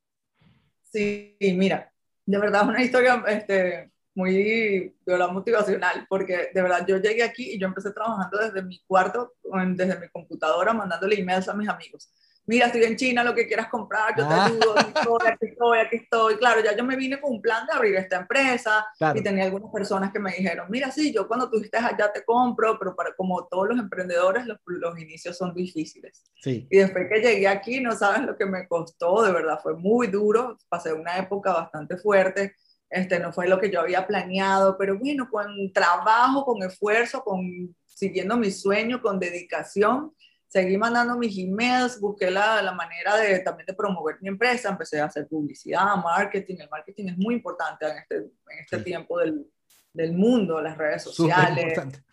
Sí, 0.83 1.37
mira, 1.41 1.93
de 2.27 2.39
verdad 2.39 2.63
es 2.63 2.69
una 2.69 2.83
historia 2.83 3.23
este, 3.29 3.93
muy 4.15 4.35
de 4.35 4.95
verdad, 5.07 5.31
motivacional, 5.31 6.07
porque 6.09 6.51
de 6.53 6.63
verdad 6.63 6.85
yo 6.87 6.99
llegué 6.99 7.23
aquí 7.23 7.53
y 7.53 7.59
yo 7.59 7.69
empecé 7.69 7.93
trabajando 7.93 8.39
desde 8.39 8.63
mi 8.63 8.81
cuarto, 8.87 9.35
desde 9.77 9.99
mi 10.01 10.09
computadora, 10.09 10.73
mandándole 10.73 11.21
emails 11.21 11.49
a 11.49 11.55
mis 11.55 11.69
amigos 11.69 12.13
mira, 12.47 12.67
estoy 12.67 12.85
en 12.85 12.97
China, 12.97 13.23
lo 13.23 13.35
que 13.35 13.47
quieras 13.47 13.69
comprar, 13.69 14.15
yo 14.17 14.27
te 14.27 14.35
ah. 14.35 14.47
ayudo, 14.47 14.79
aquí 14.79 14.93
estoy, 14.95 15.29
aquí 15.29 15.47
estoy, 15.47 15.79
aquí 15.79 15.97
estoy. 15.97 16.37
Claro, 16.37 16.61
ya 16.63 16.77
yo 16.77 16.85
me 16.85 16.97
vine 16.97 17.21
con 17.21 17.33
un 17.33 17.43
plan 17.43 17.67
de 17.67 17.73
abrir 17.73 17.95
esta 17.97 18.17
empresa 18.17 18.87
y 19.15 19.23
tenía 19.23 19.45
algunas 19.45 19.73
personas 19.73 20.13
que 20.13 20.19
me 20.19 20.33
dijeron, 20.33 20.67
mira, 20.69 20.91
sí, 20.91 21.13
yo 21.13 21.29
cuando 21.29 21.51
tú 21.51 21.59
estés 21.59 21.83
allá 21.83 22.13
te 22.13 22.25
compro, 22.25 22.79
pero 22.79 22.95
para, 22.97 23.15
como 23.15 23.47
todos 23.47 23.69
los 23.69 23.79
emprendedores, 23.79 24.47
los, 24.47 24.59
los 24.67 24.99
inicios 24.99 25.37
son 25.37 25.55
difíciles. 25.55 26.25
Sí. 26.41 26.67
Y 26.71 26.79
después 26.79 27.07
que 27.09 27.21
llegué 27.21 27.49
aquí, 27.49 27.81
no 27.81 27.93
sabes 27.93 28.23
lo 28.23 28.37
que 28.37 28.47
me 28.47 28.67
costó, 28.67 29.23
de 29.23 29.33
verdad, 29.33 29.61
fue 29.63 29.77
muy 29.77 30.09
duro, 30.09 30.59
pasé 30.69 30.93
una 30.93 31.19
época 31.19 31.53
bastante 31.53 31.97
fuerte. 31.97 32.55
Este, 32.91 33.21
no 33.21 33.33
fue 33.33 33.47
lo 33.47 33.61
que 33.61 33.71
yo 33.71 33.81
había 33.81 34.05
planeado, 34.05 34.77
pero 34.77 34.99
bueno, 34.99 35.29
con 35.31 35.73
trabajo, 35.73 36.45
con 36.45 36.61
esfuerzo, 36.65 37.23
con 37.23 37.75
siguiendo 37.87 38.37
mi 38.37 38.51
sueño, 38.51 39.01
con 39.01 39.21
dedicación, 39.21 40.13
seguí 40.51 40.77
mandando 40.77 41.17
mis 41.17 41.39
emails, 41.39 42.01
busqué 42.01 42.29
la, 42.29 42.61
la, 42.61 42.73
manera 42.73 43.17
de 43.17 43.39
también 43.39 43.67
de 43.67 43.75
promover 43.75 44.17
mi 44.21 44.29
empresa, 44.29 44.69
empecé 44.69 45.01
a 45.01 45.05
hacer 45.05 45.29
publicidad, 45.29 45.97
marketing. 46.03 46.57
El 46.59 46.69
marketing 46.69 47.07
es 47.07 47.19
muy 47.19 47.35
importante 47.37 47.87
en 47.87 47.99
este, 47.99 48.17
en 48.17 48.59
este 48.61 48.79
tiempo 48.79 49.21
del, 49.21 49.47
del 49.93 50.13
mundo, 50.13 50.61
las 50.61 50.77
redes 50.77 51.05
sociales, 51.05 51.69
internet. 51.69 52.05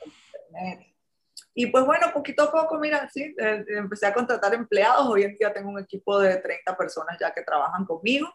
Y 1.55 1.65
pues 1.67 1.83
bueno, 1.83 2.11
poquito 2.13 2.43
a 2.43 2.51
poco, 2.51 2.77
mira, 2.77 3.09
sí, 3.11 3.35
eh, 3.39 3.65
empecé 3.69 4.05
a 4.05 4.13
contratar 4.13 4.53
empleados. 4.53 5.07
Hoy 5.07 5.23
en 5.23 5.35
día 5.35 5.51
tengo 5.51 5.71
un 5.71 5.79
equipo 5.79 6.19
de 6.19 6.37
30 6.37 6.77
personas 6.77 7.17
ya 7.19 7.33
que 7.33 7.41
trabajan 7.41 7.85
conmigo. 7.85 8.31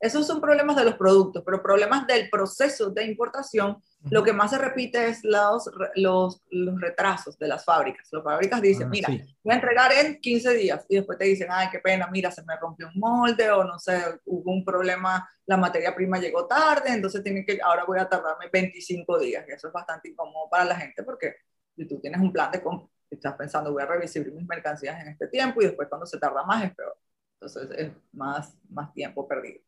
esos 0.00 0.26
son 0.26 0.40
problemas 0.40 0.76
de 0.76 0.84
los 0.84 0.96
productos, 0.96 1.42
pero 1.46 1.62
problemas 1.62 2.06
del 2.06 2.28
proceso 2.28 2.90
de 2.90 3.04
importación, 3.04 3.82
lo 4.10 4.22
que 4.22 4.34
más 4.34 4.50
se 4.50 4.58
repite 4.58 5.06
es 5.06 5.20
los, 5.22 5.70
los, 5.94 6.42
los 6.50 6.78
retrasos 6.78 7.38
de 7.38 7.48
las 7.48 7.64
fábricas. 7.64 8.06
Las 8.12 8.22
fábricas 8.22 8.60
dicen, 8.60 8.88
ah, 8.88 8.90
mira, 8.90 9.08
voy 9.08 9.52
a 9.52 9.54
entregar 9.54 9.92
en 9.92 10.20
15 10.20 10.54
días 10.54 10.84
y 10.90 10.96
después 10.96 11.16
te 11.16 11.24
dicen, 11.24 11.48
ay, 11.50 11.68
qué 11.70 11.78
pena, 11.78 12.08
mira, 12.12 12.30
se 12.30 12.42
me 12.44 12.54
rompió 12.56 12.88
un 12.88 13.00
molde 13.00 13.50
o 13.50 13.64
no 13.64 13.78
sé, 13.78 14.20
hubo 14.26 14.52
un 14.52 14.62
problema, 14.62 15.26
la 15.46 15.56
materia 15.56 15.94
prima 15.94 16.18
llegó 16.18 16.46
tarde, 16.46 16.92
entonces 16.92 17.22
tiene 17.22 17.46
que, 17.46 17.58
ahora 17.62 17.84
voy 17.86 17.98
a 17.98 18.08
tardarme 18.08 18.50
25 18.52 19.18
días 19.18 19.46
y 19.48 19.52
eso 19.52 19.68
es 19.68 19.72
bastante 19.72 20.10
incómodo 20.10 20.50
para 20.50 20.66
la 20.66 20.76
gente 20.76 21.02
porque 21.02 21.36
si 21.76 21.86
tú 21.86 22.00
tienes 22.00 22.20
un 22.20 22.32
plan 22.32 22.50
de 22.50 22.62
compra, 22.62 22.88
estás 23.10 23.34
pensando, 23.34 23.72
voy 23.72 23.82
a 23.82 23.86
revisar 23.86 24.24
mis 24.26 24.46
mercancías 24.46 25.00
en 25.00 25.08
este 25.08 25.28
tiempo 25.28 25.62
y 25.62 25.66
después 25.66 25.88
cuando 25.88 26.06
se 26.06 26.18
tarda 26.18 26.44
más 26.44 26.64
es 26.64 26.74
peor. 26.74 26.96
Entonces 27.40 27.68
es 27.76 27.92
más, 28.12 28.56
más 28.68 28.92
tiempo 28.92 29.26
perdido. 29.26 29.60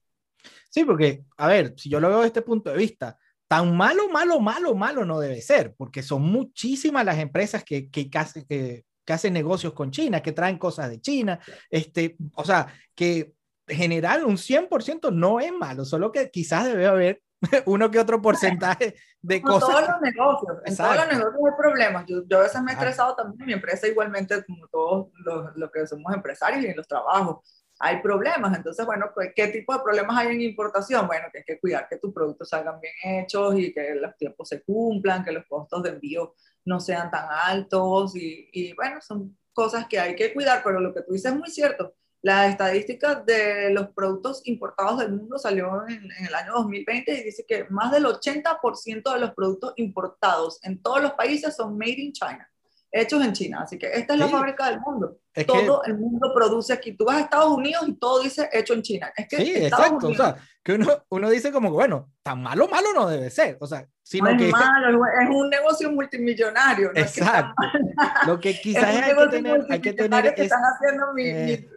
Sí, 0.68 0.84
porque, 0.84 1.24
a 1.36 1.48
ver, 1.48 1.74
si 1.76 1.88
yo 1.88 2.00
lo 2.00 2.08
veo 2.08 2.18
desde 2.18 2.28
este 2.28 2.42
punto 2.42 2.70
de 2.70 2.76
vista, 2.76 3.18
tan 3.48 3.76
malo, 3.76 4.08
malo, 4.08 4.40
malo, 4.40 4.74
malo 4.74 5.04
no 5.04 5.20
debe 5.20 5.40
ser, 5.40 5.74
porque 5.76 6.02
son 6.02 6.22
muchísimas 6.22 7.04
las 7.04 7.18
empresas 7.18 7.64
que, 7.64 7.90
que, 7.90 8.10
que, 8.10 8.84
que 9.04 9.12
hacen 9.12 9.32
negocios 9.32 9.72
con 9.72 9.90
China, 9.90 10.22
que 10.22 10.32
traen 10.32 10.58
cosas 10.58 10.90
de 10.90 11.00
China, 11.00 11.38
este, 11.70 12.16
o 12.34 12.44
sea, 12.44 12.66
que 12.94 13.34
generar 13.66 14.24
un 14.24 14.36
100% 14.36 15.12
no 15.12 15.40
es 15.40 15.52
malo, 15.52 15.84
solo 15.84 16.12
que 16.12 16.30
quizás 16.30 16.66
debe 16.66 16.86
haber 16.86 17.22
uno 17.66 17.90
que 17.90 17.98
otro 17.98 18.20
porcentaje 18.20 18.94
de 19.20 19.42
cosas. 19.42 19.68
En 19.68 19.74
todos 19.74 19.88
los 19.88 20.00
negocios, 20.00 20.58
en 20.64 20.76
todos 20.76 20.96
los 20.96 21.08
negocios 21.08 21.34
hay 21.46 21.56
problemas. 21.58 22.04
Yo, 22.06 22.22
yo 22.26 22.38
a 22.38 22.42
veces 22.42 22.62
me 22.62 22.72
he 22.72 22.74
estresado 22.74 23.14
también, 23.14 23.46
mi 23.46 23.52
empresa 23.52 23.86
igualmente 23.86 24.44
como 24.44 24.66
todos 24.68 25.08
los, 25.24 25.56
los 25.56 25.70
que 25.70 25.86
somos 25.86 26.14
empresarios 26.14 26.64
y 26.64 26.68
en 26.68 26.76
los 26.76 26.88
trabajos 26.88 27.64
hay 27.78 28.00
problemas. 28.00 28.56
Entonces, 28.56 28.84
bueno, 28.86 29.10
¿qué 29.34 29.48
tipo 29.48 29.74
de 29.74 29.80
problemas 29.80 30.16
hay 30.16 30.34
en 30.34 30.40
importación? 30.40 31.06
Bueno, 31.06 31.26
que 31.30 31.38
hay 31.38 31.44
que 31.44 31.60
cuidar 31.60 31.88
que 31.88 31.98
tus 31.98 32.12
productos 32.12 32.48
salgan 32.48 32.80
bien 32.80 32.94
hechos 33.02 33.58
y 33.58 33.72
que 33.72 33.94
los 33.96 34.16
tiempos 34.16 34.48
se 34.48 34.62
cumplan, 34.62 35.24
que 35.24 35.32
los 35.32 35.44
costos 35.46 35.82
de 35.82 35.90
envío 35.90 36.34
no 36.64 36.80
sean 36.80 37.10
tan 37.10 37.28
altos 37.30 38.16
y, 38.16 38.48
y 38.52 38.72
bueno, 38.74 39.00
son 39.00 39.36
cosas 39.52 39.86
que 39.88 39.98
hay 39.98 40.16
que 40.16 40.32
cuidar, 40.32 40.62
pero 40.64 40.80
lo 40.80 40.92
que 40.92 41.02
tú 41.02 41.12
dices 41.12 41.32
es 41.32 41.38
muy 41.38 41.50
cierto. 41.50 41.94
La 42.26 42.48
estadística 42.48 43.14
de 43.14 43.70
los 43.70 43.90
productos 43.90 44.42
importados 44.46 44.98
del 44.98 45.12
mundo 45.12 45.38
salió 45.38 45.86
en, 45.86 46.10
en 46.10 46.26
el 46.26 46.34
año 46.34 46.54
2020 46.54 47.20
y 47.20 47.22
dice 47.22 47.44
que 47.46 47.66
más 47.70 47.92
del 47.92 48.04
80% 48.04 49.14
de 49.14 49.20
los 49.20 49.30
productos 49.32 49.74
importados 49.76 50.58
en 50.64 50.82
todos 50.82 51.00
los 51.00 51.12
países 51.12 51.54
son 51.54 51.78
made 51.78 52.00
in 52.00 52.12
China 52.12 52.50
hechos 52.90 53.24
en 53.24 53.32
China. 53.32 53.60
Así 53.62 53.78
que 53.78 53.86
esta 53.92 54.14
es 54.14 54.20
la 54.20 54.28
fábrica 54.28 54.68
del 54.70 54.80
mundo. 54.80 55.18
todo 55.46 55.84
el 55.84 55.98
mundo 55.98 56.32
produce 56.34 56.72
aquí. 56.72 56.96
Tú 56.96 57.04
vas 57.04 57.16
a 57.16 57.20
Estados 57.20 57.52
Unidos 57.52 57.84
y 57.86 57.94
todo 57.94 58.22
dice 58.22 58.48
hecho 58.52 58.74
en 58.74 58.82
China. 58.82 59.12
Es 59.16 59.28
que 59.28 59.36
sí, 59.36 59.54
exacto. 59.54 60.08
o 60.08 60.14
sea, 60.14 60.36
que 60.62 60.74
uno, 60.74 61.04
uno 61.10 61.30
dice 61.30 61.52
como, 61.52 61.70
bueno, 61.70 62.10
tan 62.22 62.42
malo, 62.42 62.68
malo 62.68 62.88
no 62.94 63.08
debe 63.08 63.30
ser. 63.30 63.56
O 63.60 63.66
sea, 63.66 63.86
sino 64.02 64.30
no 64.30 64.30
es 64.32 64.42
que... 64.42 64.50
Malo, 64.50 65.00
es 65.22 65.28
un 65.28 65.50
negocio 65.50 65.92
multimillonario. 65.92 66.92
No 66.92 67.00
exacto. 67.00 67.54
Es 67.62 68.26
Lo 68.26 68.40
que 68.40 68.54
quizás 68.60 68.84
hay, 68.84 69.14
que 69.14 69.26
tener, 69.28 69.66
hay 69.68 69.80
que 69.80 69.92
tener 69.92 70.34
que 70.34 70.42
están 70.42 70.62
haciendo 70.62 71.06
eh, 71.18 71.68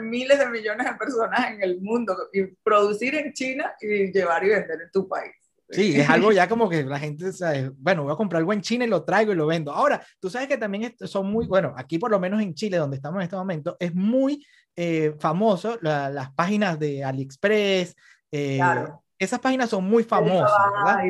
miles 0.00 0.38
de 0.38 0.46
millones 0.48 0.86
de 0.86 0.94
personas 0.94 1.50
en 1.50 1.62
el 1.62 1.80
mundo 1.80 2.16
y 2.32 2.44
producir 2.62 3.14
en 3.14 3.32
China 3.32 3.74
y 3.80 4.12
llevar 4.12 4.44
y 4.44 4.50
vender 4.50 4.82
en 4.82 4.90
tu 4.90 5.08
país. 5.08 5.32
Sí, 5.68 5.98
es 6.00 6.08
algo 6.08 6.30
ya 6.30 6.48
como 6.48 6.68
que 6.68 6.84
la 6.84 6.98
gente, 6.98 7.32
sabe, 7.32 7.70
bueno, 7.76 8.04
voy 8.04 8.12
a 8.12 8.16
comprar 8.16 8.38
algo 8.38 8.52
en 8.52 8.60
China 8.60 8.84
y 8.84 8.88
lo 8.88 9.04
traigo 9.04 9.32
y 9.32 9.36
lo 9.36 9.46
vendo. 9.46 9.72
Ahora, 9.72 10.00
tú 10.20 10.30
sabes 10.30 10.46
que 10.46 10.58
también 10.58 10.94
son 11.00 11.26
muy, 11.26 11.46
bueno, 11.46 11.74
aquí 11.76 11.98
por 11.98 12.10
lo 12.10 12.20
menos 12.20 12.40
en 12.40 12.54
Chile, 12.54 12.76
donde 12.76 12.96
estamos 12.96 13.18
en 13.18 13.24
este 13.24 13.36
momento, 13.36 13.76
es 13.80 13.92
muy 13.92 14.46
eh, 14.76 15.14
famoso 15.18 15.76
las 15.80 16.30
páginas 16.32 16.78
de 16.78 17.02
AliExpress. 17.02 17.96
Eh, 18.30 18.60
esas 19.18 19.40
páginas 19.40 19.70
son 19.70 19.84
muy 19.84 20.04
famosas, 20.04 20.52
¿verdad? 20.72 21.00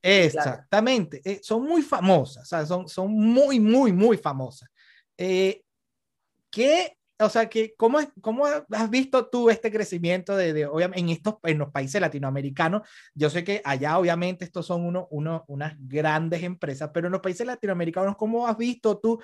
Exactamente, 0.00 1.20
eh, 1.24 1.40
son 1.42 1.64
muy 1.64 1.82
famosas, 1.82 2.44
o 2.44 2.46
sea, 2.46 2.64
son, 2.64 2.88
son 2.88 3.12
muy, 3.12 3.60
muy, 3.60 3.92
muy 3.92 4.16
famosas. 4.16 4.70
¿Qué 5.14 6.96
o 7.18 7.28
sea, 7.28 7.48
que, 7.48 7.74
¿cómo, 7.76 7.98
¿cómo 8.20 8.46
has 8.46 8.90
visto 8.90 9.26
tú 9.28 9.48
este 9.48 9.70
crecimiento 9.70 10.36
de, 10.36 10.52
de 10.52 10.66
obviamente, 10.66 11.00
en, 11.00 11.08
estos, 11.08 11.36
en 11.44 11.58
los 11.58 11.70
países 11.70 12.00
latinoamericanos? 12.00 12.86
Yo 13.14 13.30
sé 13.30 13.42
que 13.42 13.62
allá, 13.64 13.98
obviamente, 13.98 14.44
estos 14.44 14.66
son 14.66 14.84
uno, 14.84 15.08
uno, 15.10 15.44
unas 15.48 15.74
grandes 15.78 16.42
empresas, 16.42 16.90
pero 16.92 17.06
en 17.06 17.12
los 17.12 17.22
países 17.22 17.46
latinoamericanos, 17.46 18.16
¿cómo 18.16 18.46
has 18.46 18.58
visto 18.58 18.98
tú 18.98 19.20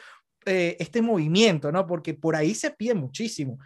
eh, 0.46 0.76
este 0.80 1.02
movimiento? 1.02 1.70
¿no? 1.70 1.86
Porque 1.86 2.14
por 2.14 2.34
ahí 2.34 2.54
se 2.54 2.70
pide 2.70 2.94
muchísimo. 2.94 3.58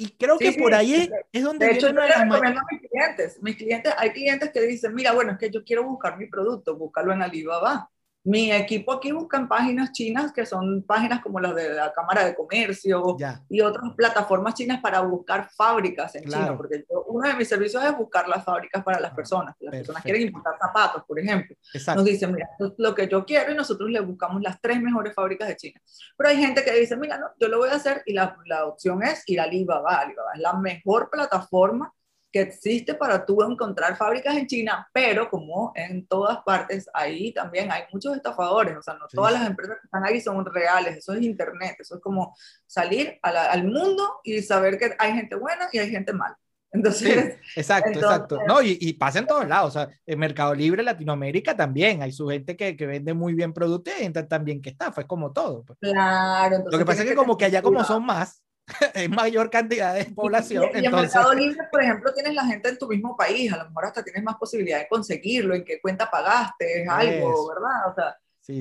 Y 0.00 0.10
creo 0.10 0.38
que 0.38 0.52
por 0.52 0.72
ahí 0.74 0.94
es, 0.94 1.10
es, 1.32 1.42
donde... 1.42 1.66
De 1.66 1.72
hecho, 1.72 1.88
yo 1.88 1.94
le 1.94 2.06
recomiendo 2.06 2.60
a 2.60 2.64
mis 2.70 2.88
clientes. 2.88 3.42
Mis 3.42 3.56
clientes, 3.56 3.92
hay 3.98 4.10
clientes 4.12 4.50
que 4.52 4.60
dicen, 4.60 4.94
mira, 4.94 5.12
bueno, 5.12 5.32
es 5.32 5.38
que 5.38 5.50
yo 5.50 5.64
quiero 5.64 5.82
buscar 5.84 6.16
mi 6.16 6.26
producto, 6.26 6.76
búscalo 6.76 7.12
en 7.12 7.20
Alibaba. 7.20 7.90
Mi 8.28 8.52
equipo 8.52 8.92
aquí 8.92 9.10
busca 9.10 9.48
páginas 9.48 9.90
chinas 9.90 10.34
que 10.34 10.44
son 10.44 10.82
páginas 10.82 11.22
como 11.22 11.40
las 11.40 11.54
de 11.54 11.70
la 11.70 11.90
Cámara 11.94 12.26
de 12.26 12.34
Comercio 12.34 13.16
y 13.48 13.62
otras 13.62 13.94
plataformas 13.96 14.52
chinas 14.52 14.82
para 14.82 15.00
buscar 15.00 15.48
fábricas 15.48 16.14
en 16.14 16.24
China, 16.24 16.54
porque 16.54 16.84
uno 17.06 17.26
de 17.26 17.34
mis 17.36 17.48
servicios 17.48 17.82
es 17.82 17.96
buscar 17.96 18.28
las 18.28 18.44
fábricas 18.44 18.84
para 18.84 19.00
las 19.00 19.12
ah, 19.12 19.16
personas. 19.16 19.54
Las 19.60 19.76
personas 19.76 20.02
quieren 20.02 20.22
importar 20.24 20.58
zapatos, 20.60 21.04
por 21.08 21.18
ejemplo. 21.18 21.56
Nos 21.94 22.04
dicen, 22.04 22.30
mira, 22.34 22.50
esto 22.52 22.66
es 22.66 22.72
lo 22.76 22.94
que 22.94 23.08
yo 23.08 23.24
quiero 23.24 23.50
y 23.50 23.54
nosotros 23.54 23.88
le 23.88 24.00
buscamos 24.00 24.42
las 24.42 24.60
tres 24.60 24.78
mejores 24.82 25.14
fábricas 25.14 25.48
de 25.48 25.56
China. 25.56 25.80
Pero 26.14 26.28
hay 26.28 26.36
gente 26.36 26.62
que 26.62 26.72
dice, 26.72 26.98
mira, 26.98 27.16
no, 27.16 27.28
yo 27.40 27.48
lo 27.48 27.56
voy 27.56 27.70
a 27.70 27.76
hacer 27.76 28.02
y 28.04 28.12
la, 28.12 28.36
la 28.44 28.66
opción 28.66 29.02
es 29.02 29.22
ir 29.26 29.40
a 29.40 29.44
Alibaba. 29.44 30.00
Alibaba 30.00 30.32
es 30.34 30.40
la 30.40 30.52
mejor 30.52 31.08
plataforma 31.08 31.94
que 32.30 32.40
existe 32.40 32.94
para 32.94 33.24
tú 33.24 33.42
encontrar 33.42 33.96
fábricas 33.96 34.36
en 34.36 34.46
China, 34.46 34.88
pero 34.92 35.30
como 35.30 35.72
en 35.74 36.06
todas 36.06 36.38
partes, 36.44 36.88
ahí 36.92 37.32
también 37.32 37.72
hay 37.72 37.84
muchos 37.92 38.14
estafadores, 38.14 38.76
o 38.76 38.82
sea, 38.82 38.94
no 38.94 39.06
todas 39.08 39.32
las 39.32 39.46
empresas 39.46 39.76
que 39.80 39.86
están 39.86 40.04
ahí 40.04 40.20
son 40.20 40.44
reales, 40.44 40.98
eso 40.98 41.14
es 41.14 41.22
internet, 41.22 41.76
eso 41.78 41.96
es 41.96 42.02
como 42.02 42.36
salir 42.66 43.18
al 43.22 43.64
mundo 43.64 44.20
y 44.24 44.42
saber 44.42 44.78
que 44.78 44.94
hay 44.98 45.12
gente 45.14 45.36
buena 45.36 45.68
y 45.72 45.78
hay 45.78 45.90
gente 45.90 46.12
mala. 46.12 46.38
Entonces, 46.72 47.38
exacto, 47.56 47.98
exacto. 47.98 48.38
No, 48.46 48.60
y, 48.60 48.76
y, 48.78 48.92
pasa 48.92 49.20
en 49.20 49.26
todos 49.26 49.48
lados. 49.48 49.70
O 49.70 49.72
sea, 49.72 49.88
en 50.04 50.18
Mercado 50.18 50.54
Libre, 50.54 50.82
Latinoamérica 50.82 51.56
también. 51.56 52.02
Hay 52.02 52.12
su 52.12 52.28
gente 52.28 52.58
que, 52.58 52.76
que 52.76 52.86
vende 52.86 53.14
muy 53.14 53.32
bien 53.32 53.54
productos 53.54 53.94
y 53.96 54.02
gente 54.02 54.22
también 54.24 54.60
que 54.60 54.68
estafa. 54.68 55.00
Es 55.00 55.06
como 55.06 55.32
todo. 55.32 55.64
Pues. 55.64 55.78
Claro. 55.80 56.64
Lo 56.70 56.78
que 56.78 56.84
pasa 56.84 57.04
es 57.04 57.08
que, 57.08 57.16
como 57.16 57.38
que 57.38 57.46
allá 57.46 57.62
como 57.62 57.82
son 57.84 58.04
más, 58.04 58.42
es 58.94 59.10
mayor 59.10 59.50
cantidad 59.50 59.94
de 59.94 60.04
población. 60.06 60.64
Y, 60.74 60.86
en 60.86 60.92
Mercado 60.92 61.34
Libre, 61.34 61.66
por 61.70 61.82
ejemplo, 61.82 62.12
tienes 62.12 62.34
la 62.34 62.44
gente 62.44 62.68
en 62.68 62.78
tu 62.78 62.88
mismo 62.88 63.16
país, 63.16 63.52
a 63.52 63.58
lo 63.58 63.68
mejor 63.68 63.86
hasta 63.86 64.02
tienes 64.02 64.22
más 64.22 64.36
posibilidad 64.36 64.78
de 64.78 64.88
conseguirlo, 64.88 65.54
en 65.54 65.64
qué 65.64 65.80
cuenta 65.80 66.10
pagaste, 66.10 66.82
es 66.82 66.88
algo, 66.88 67.48
¿verdad? 67.48 67.90
O 67.90 67.94
sea, 67.94 68.16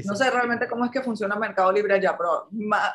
no 0.06 0.16
sé 0.16 0.30
realmente 0.30 0.68
cómo 0.68 0.84
es 0.84 0.92
que 0.92 1.02
funciona 1.02 1.38
Mercado 1.38 1.72
Libre 1.72 1.94
allá, 1.94 2.18
pero 2.18 2.50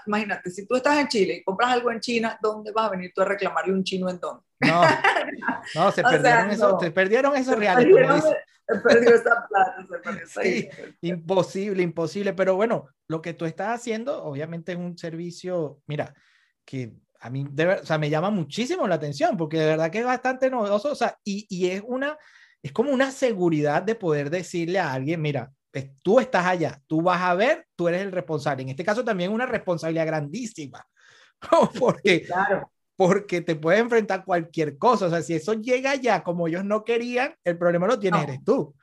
imagínate, 0.06 0.50
si 0.50 0.66
tú 0.66 0.76
estás 0.76 0.98
en 0.98 1.08
Chile 1.08 1.36
y 1.36 1.42
compras 1.42 1.72
algo 1.72 1.90
en 1.90 2.00
China, 2.00 2.38
¿dónde 2.40 2.70
vas 2.70 2.86
a 2.86 2.90
venir 2.90 3.12
tú 3.14 3.22
a 3.22 3.24
reclamarle 3.24 3.72
un 3.72 3.82
chino 3.82 4.10
en 4.10 4.20
dónde? 4.20 4.44
No, 4.60 4.82
no, 5.74 5.90
se 5.90 6.02
perdieron, 6.02 6.50
eso, 6.50 6.78
se 6.80 6.90
perdieron 6.90 7.34
esos 7.34 7.56
reales. 7.56 7.86
Se 8.68 8.78
perdió 8.78 9.14
esa 9.14 9.46
plata, 9.48 9.86
se 9.88 9.98
perdió 9.98 10.26
sí, 10.26 10.68
Imposible, 11.00 11.82
imposible, 11.82 12.32
pero 12.34 12.56
bueno, 12.56 12.88
lo 13.08 13.22
que 13.22 13.32
tú 13.32 13.46
estás 13.46 13.80
haciendo 13.80 14.22
obviamente 14.22 14.72
es 14.72 14.78
un 14.78 14.96
servicio, 14.96 15.80
mira, 15.86 16.14
que 16.64 16.92
a 17.22 17.30
mí 17.30 17.46
o 17.46 17.86
sea, 17.86 17.98
me 17.98 18.10
llama 18.10 18.30
muchísimo 18.30 18.86
la 18.88 18.96
atención 18.96 19.36
porque 19.36 19.58
de 19.58 19.66
verdad 19.66 19.90
que 19.90 20.00
es 20.00 20.04
bastante 20.04 20.50
novedoso, 20.50 20.90
o 20.90 20.94
sea, 20.96 21.16
y, 21.24 21.46
y 21.48 21.70
es 21.70 21.82
una, 21.86 22.18
es 22.62 22.72
como 22.72 22.90
una 22.90 23.12
seguridad 23.12 23.82
de 23.82 23.94
poder 23.94 24.28
decirle 24.28 24.80
a 24.80 24.92
alguien, 24.92 25.22
mira, 25.22 25.52
tú 26.02 26.18
estás 26.18 26.46
allá, 26.46 26.82
tú 26.86 27.00
vas 27.00 27.22
a 27.22 27.34
ver, 27.34 27.66
tú 27.76 27.88
eres 27.88 28.02
el 28.02 28.12
responsable. 28.12 28.62
En 28.62 28.70
este 28.70 28.84
caso 28.84 29.04
también 29.04 29.32
una 29.32 29.46
responsabilidad 29.46 30.06
grandísima, 30.06 30.84
porque, 31.78 32.22
claro. 32.22 32.70
porque 32.96 33.40
te 33.40 33.54
puede 33.54 33.78
enfrentar 33.78 34.24
cualquier 34.24 34.76
cosa. 34.76 35.06
O 35.06 35.10
sea, 35.10 35.22
si 35.22 35.34
eso 35.34 35.54
llega 35.54 35.92
allá 35.92 36.24
como 36.24 36.48
ellos 36.48 36.64
no 36.64 36.84
querían, 36.84 37.34
el 37.44 37.56
problema 37.56 37.86
lo 37.86 38.00
tienes 38.00 38.24
eres 38.24 38.44
tú. 38.44 38.74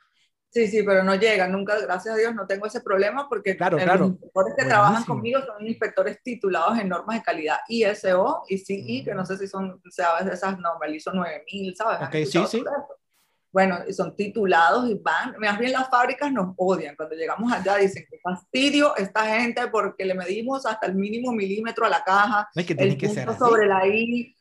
Sí, 0.50 0.66
sí, 0.66 0.82
pero 0.82 1.04
no 1.04 1.14
llega, 1.14 1.46
nunca, 1.46 1.78
gracias 1.78 2.14
a 2.14 2.18
Dios, 2.18 2.34
no 2.34 2.46
tengo 2.46 2.66
ese 2.66 2.80
problema 2.80 3.28
porque 3.28 3.56
claro, 3.56 3.78
claro. 3.78 4.00
los 4.00 4.10
inspectores 4.10 4.54
que 4.58 4.64
trabajan 4.64 5.04
conmigo 5.04 5.40
son 5.46 5.64
inspectores 5.64 6.20
titulados 6.22 6.76
en 6.78 6.88
normas 6.88 7.18
de 7.18 7.22
calidad 7.22 7.58
ISO 7.68 8.42
y 8.48 8.58
CI, 8.58 9.04
que 9.04 9.14
no 9.14 9.24
sé 9.24 9.38
si 9.38 9.46
son, 9.46 9.80
sabes, 9.90 10.32
esas 10.32 10.58
normas, 10.58 10.90
ISO 10.90 11.12
9000, 11.12 11.76
¿sabes? 11.76 12.08
Ok, 12.08 12.14
sí, 12.28 12.46
sí 12.48 12.64
bueno, 13.52 13.78
son 13.90 14.14
titulados 14.14 14.88
y 14.88 14.94
van, 14.94 15.34
más 15.38 15.58
bien 15.58 15.72
las 15.72 15.88
fábricas 15.88 16.32
nos 16.32 16.54
odian. 16.56 16.94
Cuando 16.94 17.16
llegamos 17.16 17.52
allá 17.52 17.76
dicen 17.76 18.06
que 18.08 18.18
fastidio 18.18 18.96
esta 18.96 19.24
gente 19.26 19.66
porque 19.68 20.04
le 20.04 20.14
medimos 20.14 20.64
hasta 20.66 20.86
el 20.86 20.94
mínimo 20.94 21.32
milímetro 21.32 21.84
a 21.84 21.88
la 21.88 22.04
caja, 22.04 22.48
es 22.54 22.66
que 22.66 22.74
tiene 22.74 22.96
que 22.96 23.08
ser 23.08 23.28
sobre 23.36 23.66
la 23.66 23.86
I, 23.86 24.36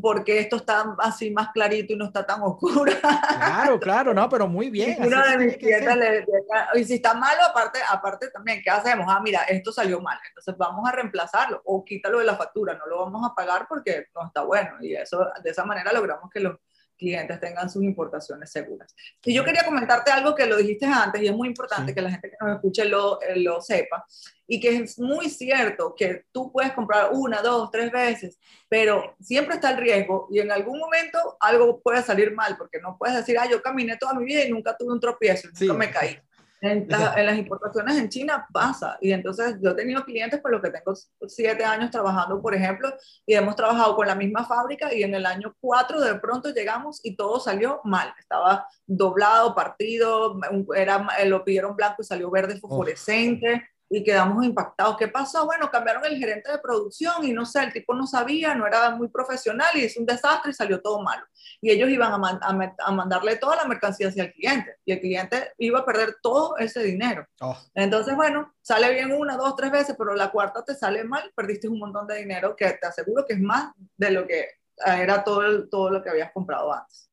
porque 0.00 0.40
esto 0.40 0.56
está 0.56 0.94
así 0.98 1.30
más 1.30 1.48
clarito 1.52 1.92
y 1.92 1.96
no 1.96 2.06
está 2.06 2.24
tan 2.26 2.42
oscuro. 2.42 2.92
Claro, 3.00 3.80
claro, 3.80 4.14
no, 4.14 4.28
pero 4.28 4.48
muy 4.48 4.70
bien. 4.70 4.96
Y 5.02 5.06
uno 5.06 5.22
de 5.22 5.38
mis 5.38 5.56
clientes 5.56 5.96
le, 5.96 6.26
y 6.74 6.84
si 6.84 6.94
está 6.94 7.14
malo, 7.14 7.42
aparte, 7.48 7.78
aparte 7.88 8.28
también, 8.30 8.60
¿qué 8.62 8.70
hacemos? 8.70 9.06
Ah, 9.08 9.20
mira, 9.22 9.42
esto 9.42 9.72
salió 9.72 10.00
mal, 10.00 10.18
entonces 10.28 10.56
vamos 10.56 10.88
a 10.88 10.92
reemplazarlo 10.92 11.60
o 11.64 11.84
quítalo 11.84 12.18
de 12.18 12.24
la 12.24 12.36
factura, 12.36 12.74
no 12.74 12.86
lo 12.86 13.04
vamos 13.04 13.30
a 13.30 13.34
pagar 13.34 13.66
porque 13.68 14.06
no 14.14 14.26
está 14.26 14.42
bueno. 14.42 14.76
Y 14.80 14.94
eso, 14.94 15.26
de 15.42 15.50
esa 15.50 15.64
manera 15.64 15.92
logramos 15.92 16.30
que 16.30 16.40
los 16.40 16.56
clientes 16.96 17.40
tengan 17.40 17.70
sus 17.70 17.82
importaciones 17.82 18.50
seguras. 18.50 18.94
Y 19.24 19.34
yo 19.34 19.44
quería 19.44 19.64
comentarte 19.64 20.10
algo 20.10 20.34
que 20.34 20.46
lo 20.46 20.56
dijiste 20.56 20.86
antes 20.86 21.22
y 21.22 21.26
es 21.26 21.34
muy 21.34 21.48
importante 21.48 21.94
que 21.94 22.00
la 22.00 22.10
gente 22.10 22.30
que 22.30 22.36
nos 22.40 22.56
escuche 22.56 22.84
lo, 22.84 23.20
eh, 23.22 23.38
lo 23.40 23.60
sepa 23.60 24.06
y 24.46 24.60
que 24.60 24.76
es 24.76 24.98
muy 24.98 25.30
cierto 25.30 25.94
que 25.96 26.24
tú 26.32 26.52
puedes 26.52 26.72
comprar 26.72 27.10
una, 27.12 27.40
dos, 27.40 27.70
tres 27.70 27.90
veces, 27.90 28.38
pero 28.68 29.16
siempre 29.20 29.54
está 29.54 29.70
el 29.70 29.78
riesgo 29.78 30.28
y 30.30 30.40
en 30.40 30.52
algún 30.52 30.78
momento 30.78 31.36
algo 31.40 31.80
puede 31.80 32.02
salir 32.02 32.32
mal 32.32 32.56
porque 32.56 32.80
no 32.80 32.96
puedes 32.98 33.16
decir, 33.16 33.38
ah, 33.38 33.48
yo 33.50 33.62
caminé 33.62 33.96
toda 33.96 34.14
mi 34.14 34.24
vida 34.24 34.44
y 34.44 34.50
nunca 34.50 34.76
tuve 34.76 34.92
un 34.92 35.00
tropiezo, 35.00 35.48
nunca 35.58 35.74
me 35.74 35.90
caí. 35.90 36.18
En, 36.64 36.88
las 36.88 37.36
importaciones 37.36 37.96
en 37.98 38.08
China 38.08 38.46
pasa. 38.52 38.96
Y 39.00 39.12
entonces 39.12 39.56
yo 39.62 39.70
he 39.70 39.74
tenido 39.74 40.02
clientes 40.04 40.40
con 40.40 40.52
los 40.52 40.62
que 40.62 40.70
tengo 40.70 40.94
siete 41.26 41.64
años 41.64 41.90
trabajando, 41.90 42.40
por 42.40 42.54
ejemplo, 42.54 42.92
y 43.26 43.34
hemos 43.34 43.54
trabajado 43.54 43.94
con 43.94 44.06
la 44.06 44.14
misma 44.14 44.44
fábrica 44.44 44.92
y 44.94 45.02
en 45.02 45.14
el 45.14 45.26
año 45.26 45.54
cuatro 45.60 46.00
de 46.00 46.14
pronto 46.14 46.50
llegamos 46.50 47.00
y 47.02 47.16
todo 47.16 47.38
salió 47.38 47.80
mal. 47.84 48.14
Estaba 48.18 48.66
doblado, 48.86 49.54
partido, 49.54 50.40
era, 50.74 51.06
lo 51.26 51.44
pidieron 51.44 51.76
blanco 51.76 52.02
y 52.02 52.04
salió 52.04 52.30
verde 52.30 52.58
fosforescente 52.58 53.68
y 53.96 54.02
quedamos 54.02 54.44
impactados. 54.44 54.96
¿Qué 54.96 55.08
pasó? 55.08 55.46
Bueno, 55.46 55.70
cambiaron 55.70 56.04
el 56.04 56.18
gerente 56.18 56.50
de 56.50 56.58
producción 56.58 57.24
y 57.24 57.32
no 57.32 57.46
sé, 57.46 57.62
el 57.62 57.72
tipo 57.72 57.94
no 57.94 58.06
sabía, 58.06 58.54
no 58.54 58.66
era 58.66 58.90
muy 58.90 59.08
profesional 59.08 59.68
y 59.74 59.84
hizo 59.84 60.00
un 60.00 60.06
desastre 60.06 60.50
y 60.50 60.54
salió 60.54 60.80
todo 60.82 61.00
malo. 61.00 61.24
Y 61.60 61.70
ellos 61.70 61.88
iban 61.88 62.12
a, 62.12 62.38
a, 62.40 62.92
mandarle 62.92 63.36
toda 63.36 63.56
la 63.56 63.66
mercancía 63.66 64.08
hacia 64.08 64.24
el 64.24 64.32
cliente 64.32 64.76
y 64.84 64.92
el 64.92 65.00
cliente 65.00 65.52
iba 65.58 65.80
a 65.80 65.84
perder 65.84 66.16
todo 66.20 66.56
ese 66.58 66.82
dinero. 66.82 67.26
Oh. 67.40 67.56
Entonces, 67.74 68.16
bueno, 68.16 68.52
sale 68.60 68.92
bien 68.92 69.12
una, 69.12 69.36
dos, 69.36 69.54
tres 69.54 69.70
veces, 69.70 69.94
pero 69.96 70.14
la 70.14 70.30
cuarta 70.30 70.64
te 70.64 70.74
sale 70.74 71.04
mal, 71.04 71.32
perdiste 71.36 71.68
un 71.68 71.78
montón 71.78 72.06
de 72.08 72.16
dinero 72.16 72.56
que 72.56 72.70
te 72.72 72.86
aseguro 72.86 73.24
que 73.24 73.34
es 73.34 73.40
más 73.40 73.72
de 73.96 74.10
lo 74.10 74.26
que 74.26 74.48
era 74.84 75.22
todo, 75.22 75.68
todo 75.68 75.90
lo 75.90 76.02
que 76.02 76.10
habías 76.10 76.32
comprado 76.32 76.72
antes. 76.72 77.10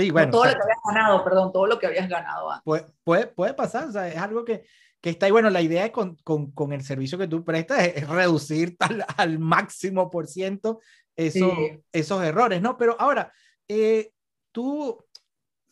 Sí, 0.00 0.10
bueno. 0.10 0.30
todo 0.30 0.44
lo 0.44 0.52
que 0.52 0.62
habías 0.62 0.78
ganado, 0.84 1.24
perdón, 1.24 1.52
todo 1.52 1.66
lo 1.66 1.78
que 1.78 1.86
habías 1.86 2.08
ganado 2.08 2.50
antes. 2.50 2.64
Puede, 2.64 2.86
puede, 3.04 3.26
puede 3.26 3.54
pasar, 3.54 3.88
o 3.88 3.92
sea, 3.92 4.08
es 4.08 4.16
algo 4.16 4.44
que 4.44 4.64
que 5.00 5.10
está 5.10 5.26
ahí. 5.26 5.32
Bueno, 5.32 5.50
la 5.50 5.62
idea 5.62 5.90
con, 5.90 6.16
con, 6.16 6.50
con 6.52 6.72
el 6.72 6.82
servicio 6.82 7.18
que 7.18 7.28
tú 7.28 7.44
prestas 7.44 7.86
es, 7.86 8.08
reducir 8.08 8.76
tal, 8.76 9.04
al 9.16 9.38
máximo 9.38 10.10
por 10.10 10.26
ciento 10.26 10.80
eso, 11.16 11.52
esos 11.92 12.22
errores, 12.22 12.62
¿no? 12.62 12.76
Pero 12.76 12.96
ahora, 12.98 13.32
eh, 13.68 14.12
tú, 14.52 15.04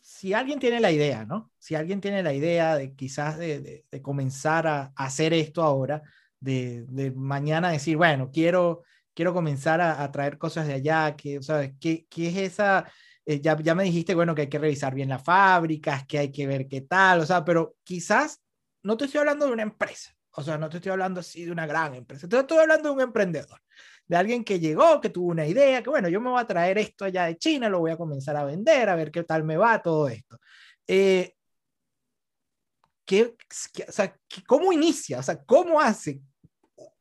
si 0.01 0.35
alguien 0.35 0.59
tiene 0.59 0.81
la 0.81 0.91
idea, 0.91 1.25
¿no? 1.25 1.51
Si 1.59 1.75
alguien 1.75 2.01
tiene 2.01 2.23
la 2.23 2.35
idea 2.35 2.77
de 2.77 2.95
quizás 2.95 3.39
de, 3.39 3.85
de, 3.91 4.03
comenzar 4.03 4.67
a, 4.67 4.93
hacer 4.97 5.33
esto 5.33 5.63
ahora, 5.63 6.03
de, 6.41 6.85
de, 6.89 7.13
mañana 7.13 7.71
decir, 7.71 7.97
bueno, 7.97 8.31
quiero, 8.31 8.83
quiero 9.15 9.33
comenzar 9.33 9.81
a, 9.81 10.03
a 10.03 10.13
traer 10.13 10.37
cosas 10.37 10.67
de 10.67 10.75
allá, 10.75 11.17
que, 11.17 11.43
¿sabes? 11.43 11.73
¿Qué, 11.81 12.07
qué 12.11 12.29
es 12.29 12.37
esa... 12.37 12.91
Eh, 13.31 13.43
ya, 13.43 13.55
ya 13.61 13.75
me 13.75 13.85
dijiste, 13.85 14.15
bueno, 14.15 14.35
que 14.35 14.41
hay 14.43 14.49
que 14.49 14.59
revisar 14.59 14.95
bien 14.95 15.11
las 15.11 15.23
fábricas, 15.23 16.07
que 16.07 16.19
hay 16.19 16.33
que 16.33 16.47
ver 16.47 16.67
qué 16.67 16.81
tal, 16.81 17.21
o 17.21 17.27
sea, 17.27 17.45
pero 17.45 17.77
quizás 17.85 18.41
no 18.83 18.97
te 18.97 19.05
estoy 19.05 19.19
hablando 19.19 19.45
de 19.45 19.53
una 19.53 19.65
empresa, 19.65 20.15
o 20.31 20.43
sea, 20.43 20.57
no 20.57 20.71
te 20.71 20.79
estoy 20.79 20.93
hablando 20.93 21.21
así 21.21 21.45
de 21.45 21.53
una 21.53 21.67
gran 21.67 21.95
empresa, 21.95 22.27
te 22.27 22.39
estoy 22.39 22.57
hablando 22.57 22.89
de 22.89 22.95
un 22.95 23.01
emprendedor, 23.03 23.61
de 24.07 24.17
alguien 24.17 24.43
que 24.45 24.59
llegó, 24.59 24.99
que 25.03 25.11
tuvo 25.11 25.27
una 25.29 25.47
idea, 25.47 25.83
que 25.83 25.91
bueno, 25.91 26.09
yo 26.09 26.23
me 26.23 26.31
voy 26.31 26.41
a 26.41 26.47
traer 26.47 26.79
esto 26.79 27.05
allá 27.05 27.27
de 27.27 27.37
China, 27.37 27.69
lo 27.69 27.81
voy 27.81 27.91
a 27.91 27.99
comenzar 27.99 28.35
a 28.35 28.45
vender, 28.45 28.89
a 28.89 28.97
ver 28.97 29.11
qué 29.11 29.23
tal 29.25 29.45
me 29.45 29.59
va 29.59 29.83
todo 29.83 30.09
esto. 30.09 30.39
Eh, 30.87 31.35
¿qué, 33.05 33.37
o 33.89 33.93
sea, 33.93 34.19
¿Cómo 34.47 34.73
inicia? 34.73 35.19
O 35.19 35.23
sea, 35.23 35.45
¿cómo 35.45 35.79
hace 35.79 36.23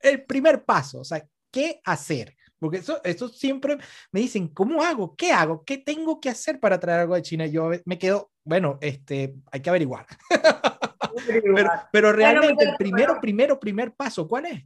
el 0.02 0.26
primer 0.26 0.66
paso? 0.66 1.00
O 1.00 1.06
sea, 1.06 1.26
¿qué 1.50 1.80
hacer? 1.86 2.36
Porque 2.60 2.78
eso, 2.78 3.00
eso 3.04 3.30
siempre 3.30 3.78
me 4.12 4.20
dicen, 4.20 4.48
¿cómo 4.48 4.82
hago? 4.82 5.16
¿Qué 5.16 5.32
hago? 5.32 5.64
¿Qué 5.64 5.78
tengo 5.78 6.20
que 6.20 6.30
hacer 6.30 6.60
para 6.60 6.80
traer 6.80 7.02
algo 7.02 7.16
de 7.16 7.22
China? 7.22 7.46
yo 7.46 7.72
me 7.86 8.00
quedo, 8.00 8.32
bueno, 8.44 8.78
este, 8.82 9.36
hay 9.52 9.62
que 9.62 9.70
averiguar. 9.70 10.08
pero, 11.92 12.12
realmente 12.12 12.64
el 12.64 12.76
primero, 12.78 13.20
primero, 13.22 13.60
primer 13.60 13.94
paso, 13.94 14.28
¿cuál 14.28 14.46
es? 14.46 14.64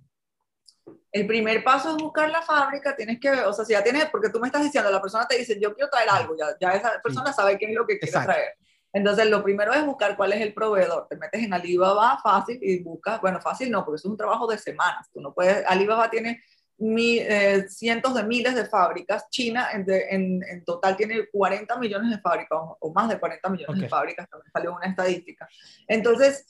El 1.11 1.27
primer 1.27 1.61
paso 1.63 1.95
es 1.95 2.01
buscar 2.01 2.29
la 2.29 2.41
fábrica, 2.41 2.95
tienes 2.95 3.19
que, 3.19 3.29
o 3.29 3.51
sea, 3.51 3.65
si 3.65 3.73
ya 3.73 3.83
tienes, 3.83 4.05
porque 4.09 4.29
tú 4.29 4.39
me 4.39 4.47
estás 4.47 4.63
diciendo, 4.63 4.89
la 4.89 5.01
persona 5.01 5.27
te 5.27 5.37
dice, 5.37 5.59
yo 5.59 5.73
quiero 5.73 5.89
traer 5.89 6.09
algo, 6.09 6.37
ya, 6.37 6.55
ya 6.59 6.71
esa 6.71 7.01
persona 7.03 7.33
sabe 7.33 7.57
qué 7.57 7.65
es 7.65 7.75
lo 7.75 7.85
que 7.85 7.99
quiere 7.99 8.25
traer. 8.25 8.53
Entonces, 8.93 9.29
lo 9.29 9.43
primero 9.43 9.73
es 9.73 9.85
buscar 9.85 10.17
cuál 10.17 10.33
es 10.33 10.41
el 10.41 10.53
proveedor. 10.53 11.07
Te 11.09 11.15
metes 11.15 11.41
en 11.43 11.53
Alibaba 11.53 12.19
fácil 12.21 12.59
y 12.61 12.83
buscas, 12.83 13.21
bueno, 13.21 13.39
fácil 13.39 13.71
no, 13.71 13.85
porque 13.85 13.97
eso 13.97 14.07
es 14.07 14.11
un 14.11 14.17
trabajo 14.17 14.47
de 14.47 14.57
semanas. 14.57 15.09
Tú 15.13 15.21
no 15.21 15.33
puedes, 15.33 15.65
Alibaba 15.67 16.09
tiene 16.09 16.41
eh, 16.83 17.65
cientos 17.69 18.15
de 18.15 18.23
miles 18.23 18.55
de 18.55 18.65
fábricas. 18.65 19.29
China 19.29 19.69
en, 19.73 20.43
en, 20.43 20.63
total 20.65 20.97
tiene 20.97 21.27
40 21.31 21.77
millones 21.77 22.09
de 22.09 22.19
fábricas 22.19 22.59
o, 22.79 22.91
más 22.93 23.09
de 23.09 23.19
40 23.19 23.49
millones 23.49 23.81
de 23.81 23.89
fábricas, 23.89 24.27
también 24.29 24.51
salió 24.51 24.75
una 24.75 24.87
estadística. 24.87 25.47
Entonces, 25.87 26.45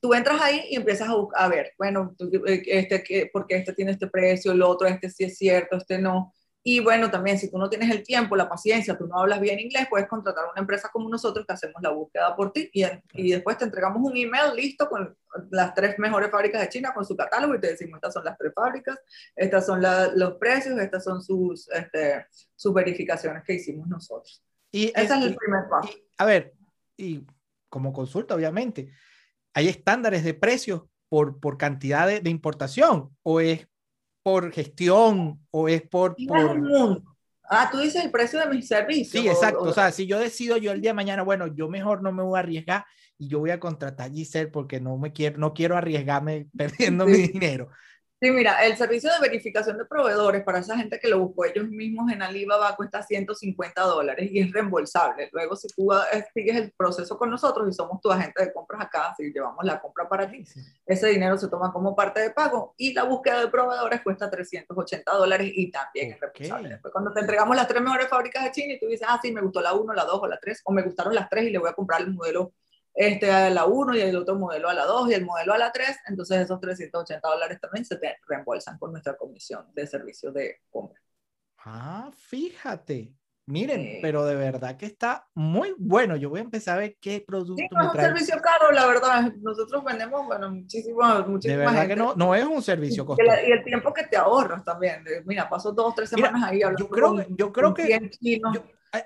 tú 0.00 0.14
entras 0.14 0.40
ahí 0.40 0.66
y 0.70 0.76
empiezas 0.76 1.08
a, 1.08 1.44
a 1.44 1.48
ver, 1.48 1.72
bueno, 1.78 2.14
eh, 2.46 2.62
este, 2.66 3.30
porque 3.32 3.56
este 3.56 3.72
tiene 3.72 3.92
este 3.92 4.06
precio, 4.06 4.52
el 4.52 4.62
otro, 4.62 4.86
este 4.86 5.10
sí 5.10 5.24
es 5.24 5.36
cierto, 5.36 5.76
este 5.76 5.98
no. 5.98 6.32
Y 6.64 6.78
bueno, 6.78 7.10
también 7.10 7.38
si 7.38 7.50
tú 7.50 7.58
no 7.58 7.68
tienes 7.68 7.90
el 7.90 8.04
tiempo, 8.04 8.36
la 8.36 8.48
paciencia, 8.48 8.96
tú 8.96 9.06
no 9.08 9.18
hablas 9.18 9.40
bien 9.40 9.58
inglés, 9.58 9.88
puedes 9.90 10.08
contratar 10.08 10.44
a 10.44 10.52
una 10.52 10.60
empresa 10.60 10.88
como 10.92 11.08
nosotros 11.08 11.44
que 11.44 11.52
hacemos 11.52 11.82
la 11.82 11.90
búsqueda 11.90 12.36
por 12.36 12.52
ti 12.52 12.70
y, 12.72 12.84
y, 13.14 13.32
después 13.32 13.58
te 13.58 13.64
entregamos 13.64 14.00
un 14.00 14.16
email 14.16 14.54
listo 14.54 14.88
con 14.88 15.16
las 15.50 15.74
tres 15.74 15.98
mejores 15.98 16.30
fábricas 16.30 16.60
de 16.60 16.68
China 16.68 16.92
con 16.94 17.04
su 17.04 17.16
catálogo 17.16 17.56
y 17.56 17.60
te 17.60 17.68
decimos, 17.68 17.96
estas 17.96 18.14
son 18.14 18.24
las 18.24 18.38
tres 18.38 18.52
fábricas, 18.54 18.96
estas 19.34 19.66
son 19.66 19.82
los 20.14 20.34
precios, 20.34 20.78
estas 20.78 21.02
son 21.02 21.20
sus, 21.20 21.68
este, 21.70 22.26
sus 22.54 22.72
verificaciones 22.72 23.42
que 23.44 23.54
hicimos 23.54 23.88
nosotros. 23.88 24.44
Y 24.70 24.86
ese 24.94 25.02
es, 25.02 25.10
el 25.10 25.34
primer 25.34 25.68
paso. 25.68 25.92
a 26.18 26.24
ver, 26.24 26.54
y 26.96 27.26
como 27.68 27.92
consulta, 27.92 28.36
obviamente, 28.36 28.92
¿hay 29.52 29.68
estándares 29.68 30.22
de 30.22 30.34
precios 30.34 30.82
por, 31.08 31.40
por 31.40 31.58
cantidad 31.58 32.06
de, 32.06 32.20
de 32.20 32.30
importación 32.30 33.16
o 33.22 33.40
es 33.40 33.66
por 34.22 34.52
gestión 34.52 35.40
o 35.50 35.68
es 35.68 35.82
por... 35.82 36.16
por... 36.26 37.02
Ah, 37.54 37.68
tú 37.70 37.78
dices 37.78 38.02
el 38.02 38.10
precio 38.10 38.40
de 38.40 38.46
mis 38.46 38.66
servicios. 38.66 39.22
Sí, 39.22 39.28
exacto. 39.28 39.62
O, 39.62 39.72
sea, 39.72 39.90
si 39.90 40.06
yo 40.06 40.18
decido 40.18 40.56
yo 40.56 40.72
el 40.72 40.80
día 40.80 40.90
de 40.90 40.94
mañana, 40.94 41.22
bueno, 41.22 41.48
yo 41.48 41.68
mejor 41.68 42.02
no 42.02 42.10
me 42.10 42.22
voy 42.22 42.36
a 42.36 42.40
arriesgar 42.40 42.86
y 43.18 43.28
yo 43.28 43.40
voy 43.40 43.50
a 43.50 43.60
contratar 43.60 44.10
a 44.10 44.12
Giselle 44.12 44.50
porque 44.50 44.80
no 44.80 44.96
me 44.96 45.12
quiero, 45.12 45.38
no 45.38 45.52
quiero 45.52 45.76
arriesgarme 45.76 46.48
perdiendo 46.56 47.04
mi 47.06 47.28
dinero. 47.28 47.68
Sí, 48.22 48.30
mira, 48.30 48.64
el 48.64 48.76
servicio 48.76 49.10
de 49.10 49.18
verificación 49.18 49.76
de 49.78 49.84
proveedores 49.84 50.44
para 50.44 50.60
esa 50.60 50.76
gente 50.76 51.00
que 51.00 51.08
lo 51.08 51.18
buscó 51.18 51.44
ellos 51.44 51.68
mismos 51.68 52.12
en 52.12 52.22
Alibaba 52.22 52.76
cuesta 52.76 53.02
150 53.02 53.82
dólares 53.82 54.30
y 54.30 54.38
es 54.38 54.52
reembolsable. 54.52 55.28
Luego, 55.32 55.56
si 55.56 55.66
tú 55.74 55.92
eh, 55.92 56.24
sigues 56.32 56.54
el 56.54 56.70
proceso 56.70 57.18
con 57.18 57.30
nosotros 57.30 57.68
y 57.68 57.72
somos 57.72 58.00
tu 58.00 58.12
agente 58.12 58.44
de 58.44 58.52
compras 58.52 58.82
acá, 58.82 59.12
si 59.16 59.32
llevamos 59.32 59.64
la 59.64 59.80
compra 59.80 60.08
para 60.08 60.30
ti, 60.30 60.44
ese 60.86 61.08
dinero 61.08 61.36
se 61.36 61.48
toma 61.48 61.72
como 61.72 61.96
parte 61.96 62.20
de 62.20 62.30
pago 62.30 62.74
y 62.76 62.92
la 62.92 63.02
búsqueda 63.02 63.40
de 63.40 63.48
proveedores 63.48 64.02
cuesta 64.02 64.30
380 64.30 65.12
dólares 65.14 65.50
y 65.52 65.72
también 65.72 66.12
es 66.12 66.20
reembolsable. 66.20 66.68
Después, 66.68 66.92
cuando 66.92 67.12
te 67.12 67.18
entregamos 67.18 67.56
las 67.56 67.66
tres 67.66 67.82
mejores 67.82 68.06
fábricas 68.06 68.44
de 68.44 68.52
China 68.52 68.74
y 68.74 68.78
tú 68.78 68.86
dices, 68.86 69.08
ah, 69.10 69.18
sí, 69.20 69.32
me 69.32 69.40
gustó 69.40 69.60
la 69.60 69.74
1, 69.74 69.94
la 69.94 70.04
2 70.04 70.20
o 70.22 70.28
la 70.28 70.38
3, 70.38 70.60
o 70.66 70.72
me 70.72 70.82
gustaron 70.82 71.12
las 71.12 71.28
3 71.28 71.46
y 71.46 71.50
le 71.50 71.58
voy 71.58 71.70
a 71.70 71.72
comprar 71.72 72.02
el 72.02 72.12
modelo 72.12 72.52
este 72.94 73.30
a 73.30 73.50
la 73.50 73.66
1 73.66 73.96
y 73.96 74.00
el 74.00 74.16
otro 74.16 74.34
modelo 74.36 74.68
a 74.68 74.74
la 74.74 74.84
2 74.84 75.10
y 75.10 75.14
el 75.14 75.24
modelo 75.24 75.54
a 75.54 75.58
la 75.58 75.72
3, 75.72 76.00
entonces 76.08 76.40
esos 76.40 76.60
380 76.60 77.26
dólares 77.26 77.60
también 77.60 77.84
se 77.84 77.96
te 77.96 78.16
reembolsan 78.26 78.78
por 78.78 78.90
nuestra 78.90 79.16
comisión 79.16 79.66
de 79.74 79.86
servicio 79.86 80.32
de 80.32 80.60
compra. 80.70 81.00
Ah, 81.64 82.10
fíjate. 82.14 83.14
Miren, 83.44 83.98
pero 84.00 84.24
de 84.24 84.36
verdad 84.36 84.76
que 84.76 84.86
está 84.86 85.26
muy 85.34 85.74
bueno. 85.76 86.16
Yo 86.16 86.30
voy 86.30 86.38
a 86.38 86.44
empezar 86.44 86.76
a 86.76 86.80
ver 86.80 86.96
qué 87.00 87.24
producto 87.26 87.60
sí, 87.60 87.68
no 87.72 87.82
es 87.82 87.94
un 87.94 88.00
servicio 88.00 88.36
caro, 88.40 88.70
la 88.70 88.86
verdad. 88.86 89.32
Nosotros 89.40 89.82
vendemos, 89.84 90.24
bueno, 90.26 90.48
muchísimo, 90.50 91.02
muchísima 91.26 91.60
De 91.60 91.66
verdad 91.66 91.88
que 91.88 91.96
no, 91.96 92.14
no 92.14 92.36
es 92.36 92.44
un 92.44 92.62
servicio 92.62 93.04
costoso. 93.04 93.30
Y 93.44 93.50
el 93.50 93.64
tiempo 93.64 93.92
que 93.92 94.04
te 94.04 94.16
ahorras 94.16 94.64
también. 94.64 95.04
Mira, 95.24 95.48
paso 95.48 95.72
dos, 95.72 95.92
tres 95.94 96.10
semanas 96.10 96.40
ahí 96.44 96.62
hablando 96.62 96.84
Yo 96.84 96.88
creo, 96.88 97.26
yo 97.30 97.52
creo 97.52 97.74
que... 97.74 98.10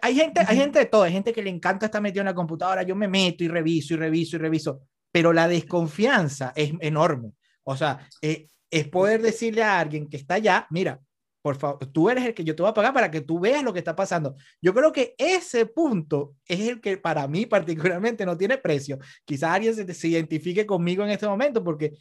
Hay 0.02 0.16
gente, 0.16 0.40
hay 0.46 0.56
gente 0.56 0.80
de 0.80 0.86
todo, 0.86 1.04
hay 1.04 1.12
gente 1.12 1.32
que 1.32 1.42
le 1.42 1.50
encanta 1.50 1.86
estar 1.86 2.02
metido 2.02 2.22
en 2.22 2.26
la 2.26 2.34
computadora, 2.34 2.82
yo 2.82 2.96
me 2.96 3.06
meto 3.06 3.44
y 3.44 3.48
reviso 3.48 3.94
y 3.94 3.96
reviso 3.96 4.36
y 4.36 4.38
reviso, 4.40 4.80
pero 5.12 5.32
la 5.32 5.46
desconfianza 5.46 6.52
es 6.56 6.72
enorme. 6.80 7.32
O 7.62 7.76
sea, 7.76 7.98
eh, 8.20 8.48
es 8.70 8.88
poder 8.88 9.22
decirle 9.22 9.62
a 9.62 9.78
alguien 9.78 10.08
que 10.08 10.16
está 10.16 10.34
allá, 10.34 10.66
mira, 10.70 11.00
por 11.46 11.54
favor, 11.58 11.78
tú 11.92 12.10
eres 12.10 12.24
el 12.24 12.34
que 12.34 12.42
yo 12.42 12.56
te 12.56 12.62
voy 12.64 12.70
a 12.70 12.74
pagar 12.74 12.92
para 12.92 13.08
que 13.08 13.20
tú 13.20 13.38
veas 13.38 13.62
lo 13.62 13.72
que 13.72 13.78
está 13.78 13.94
pasando. 13.94 14.34
Yo 14.60 14.74
creo 14.74 14.90
que 14.90 15.14
ese 15.16 15.64
punto 15.64 16.34
es 16.44 16.58
el 16.58 16.80
que 16.80 16.96
para 16.96 17.28
mí 17.28 17.46
particularmente 17.46 18.26
no 18.26 18.36
tiene 18.36 18.58
precio. 18.58 18.98
Quizás 19.24 19.52
alguien 19.52 19.94
se, 19.94 20.08
identifique 20.08 20.66
conmigo 20.66 21.04
en 21.04 21.10
este 21.10 21.28
momento 21.28 21.62
porque 21.62 21.92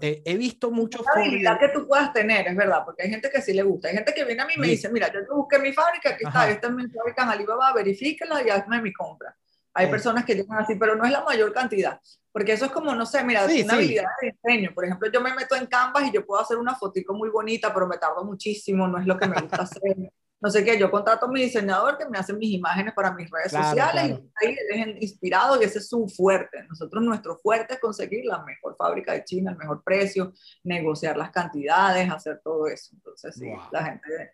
eh, 0.00 0.22
he 0.24 0.36
visto 0.36 0.70
muchos... 0.70 1.04
La 1.16 1.20
habilidad 1.20 1.58
que 1.58 1.70
tú 1.70 1.88
puedas 1.88 2.12
tener, 2.12 2.46
es 2.46 2.54
verdad, 2.54 2.82
porque 2.84 3.02
hay 3.02 3.10
gente 3.10 3.28
que 3.28 3.42
sí 3.42 3.52
le 3.52 3.64
gusta. 3.64 3.88
Hay 3.88 3.94
gente 3.94 4.14
que 4.14 4.24
viene 4.24 4.40
a 4.40 4.46
mí 4.46 4.52
y 4.54 4.60
me 4.60 4.68
dice, 4.68 4.88
mira, 4.88 5.12
yo 5.12 5.26
te 5.26 5.34
busqué 5.34 5.58
mi 5.58 5.72
fábrica, 5.72 6.10
aquí 6.10 6.22
está, 6.24 6.48
esta 6.48 6.68
es 6.68 6.72
mi 6.72 6.88
fábrica 6.88 7.24
en 7.24 7.28
Alibaba, 7.30 7.72
verifíquela 7.72 8.40
y 8.46 8.50
hazme 8.50 8.80
mi 8.82 8.92
compra. 8.92 9.36
Hay 9.74 9.90
personas 9.90 10.24
que 10.24 10.34
llegan 10.34 10.58
así, 10.58 10.74
pero 10.76 10.96
no 10.96 11.04
es 11.04 11.10
la 11.10 11.24
mayor 11.24 11.52
cantidad, 11.52 12.00
porque 12.30 12.52
eso 12.52 12.66
es 12.66 12.72
como, 12.72 12.94
no 12.94 13.06
sé, 13.06 13.24
mira, 13.24 13.44
una 13.44 13.74
habilidad 13.74 14.04
de 14.20 14.32
diseño. 14.32 14.74
Por 14.74 14.84
ejemplo, 14.84 15.10
yo 15.10 15.20
me 15.20 15.34
meto 15.34 15.54
en 15.56 15.66
Canvas 15.66 16.04
y 16.06 16.12
yo 16.12 16.26
puedo 16.26 16.42
hacer 16.42 16.58
una 16.58 16.74
fotico 16.74 17.14
muy 17.14 17.30
bonita, 17.30 17.72
pero 17.72 17.86
me 17.86 17.96
tardo 17.96 18.24
muchísimo, 18.24 18.86
no 18.86 18.98
es 18.98 19.06
lo 19.06 19.16
que 19.16 19.26
me 19.26 19.40
gusta 19.40 19.62
hacer. 19.62 19.96
No 20.42 20.50
sé 20.50 20.64
qué, 20.64 20.76
yo 20.76 20.90
contrato 20.90 21.26
a 21.26 21.28
mi 21.28 21.40
diseñador 21.40 21.96
que 21.96 22.04
me 22.08 22.18
hace 22.18 22.32
mis 22.32 22.52
imágenes 22.52 22.92
para 22.94 23.12
mis 23.12 23.30
redes 23.30 23.52
sociales 23.52 24.18
y 24.40 24.44
ahí 24.44 24.56
es 24.70 25.02
inspirado 25.02 25.60
y 25.60 25.64
ese 25.64 25.78
es 25.78 25.88
su 25.88 26.08
fuerte. 26.08 26.64
Nosotros, 26.68 27.00
nuestro 27.04 27.36
fuerte 27.36 27.74
es 27.74 27.80
conseguir 27.80 28.24
la 28.24 28.42
mejor 28.42 28.74
fábrica 28.76 29.12
de 29.12 29.22
China, 29.22 29.52
el 29.52 29.56
mejor 29.56 29.84
precio, 29.84 30.32
negociar 30.64 31.16
las 31.16 31.30
cantidades, 31.30 32.10
hacer 32.10 32.40
todo 32.42 32.66
eso. 32.66 32.90
Entonces, 32.92 33.36
sí, 33.36 33.52
la 33.70 33.84
gente 33.84 34.32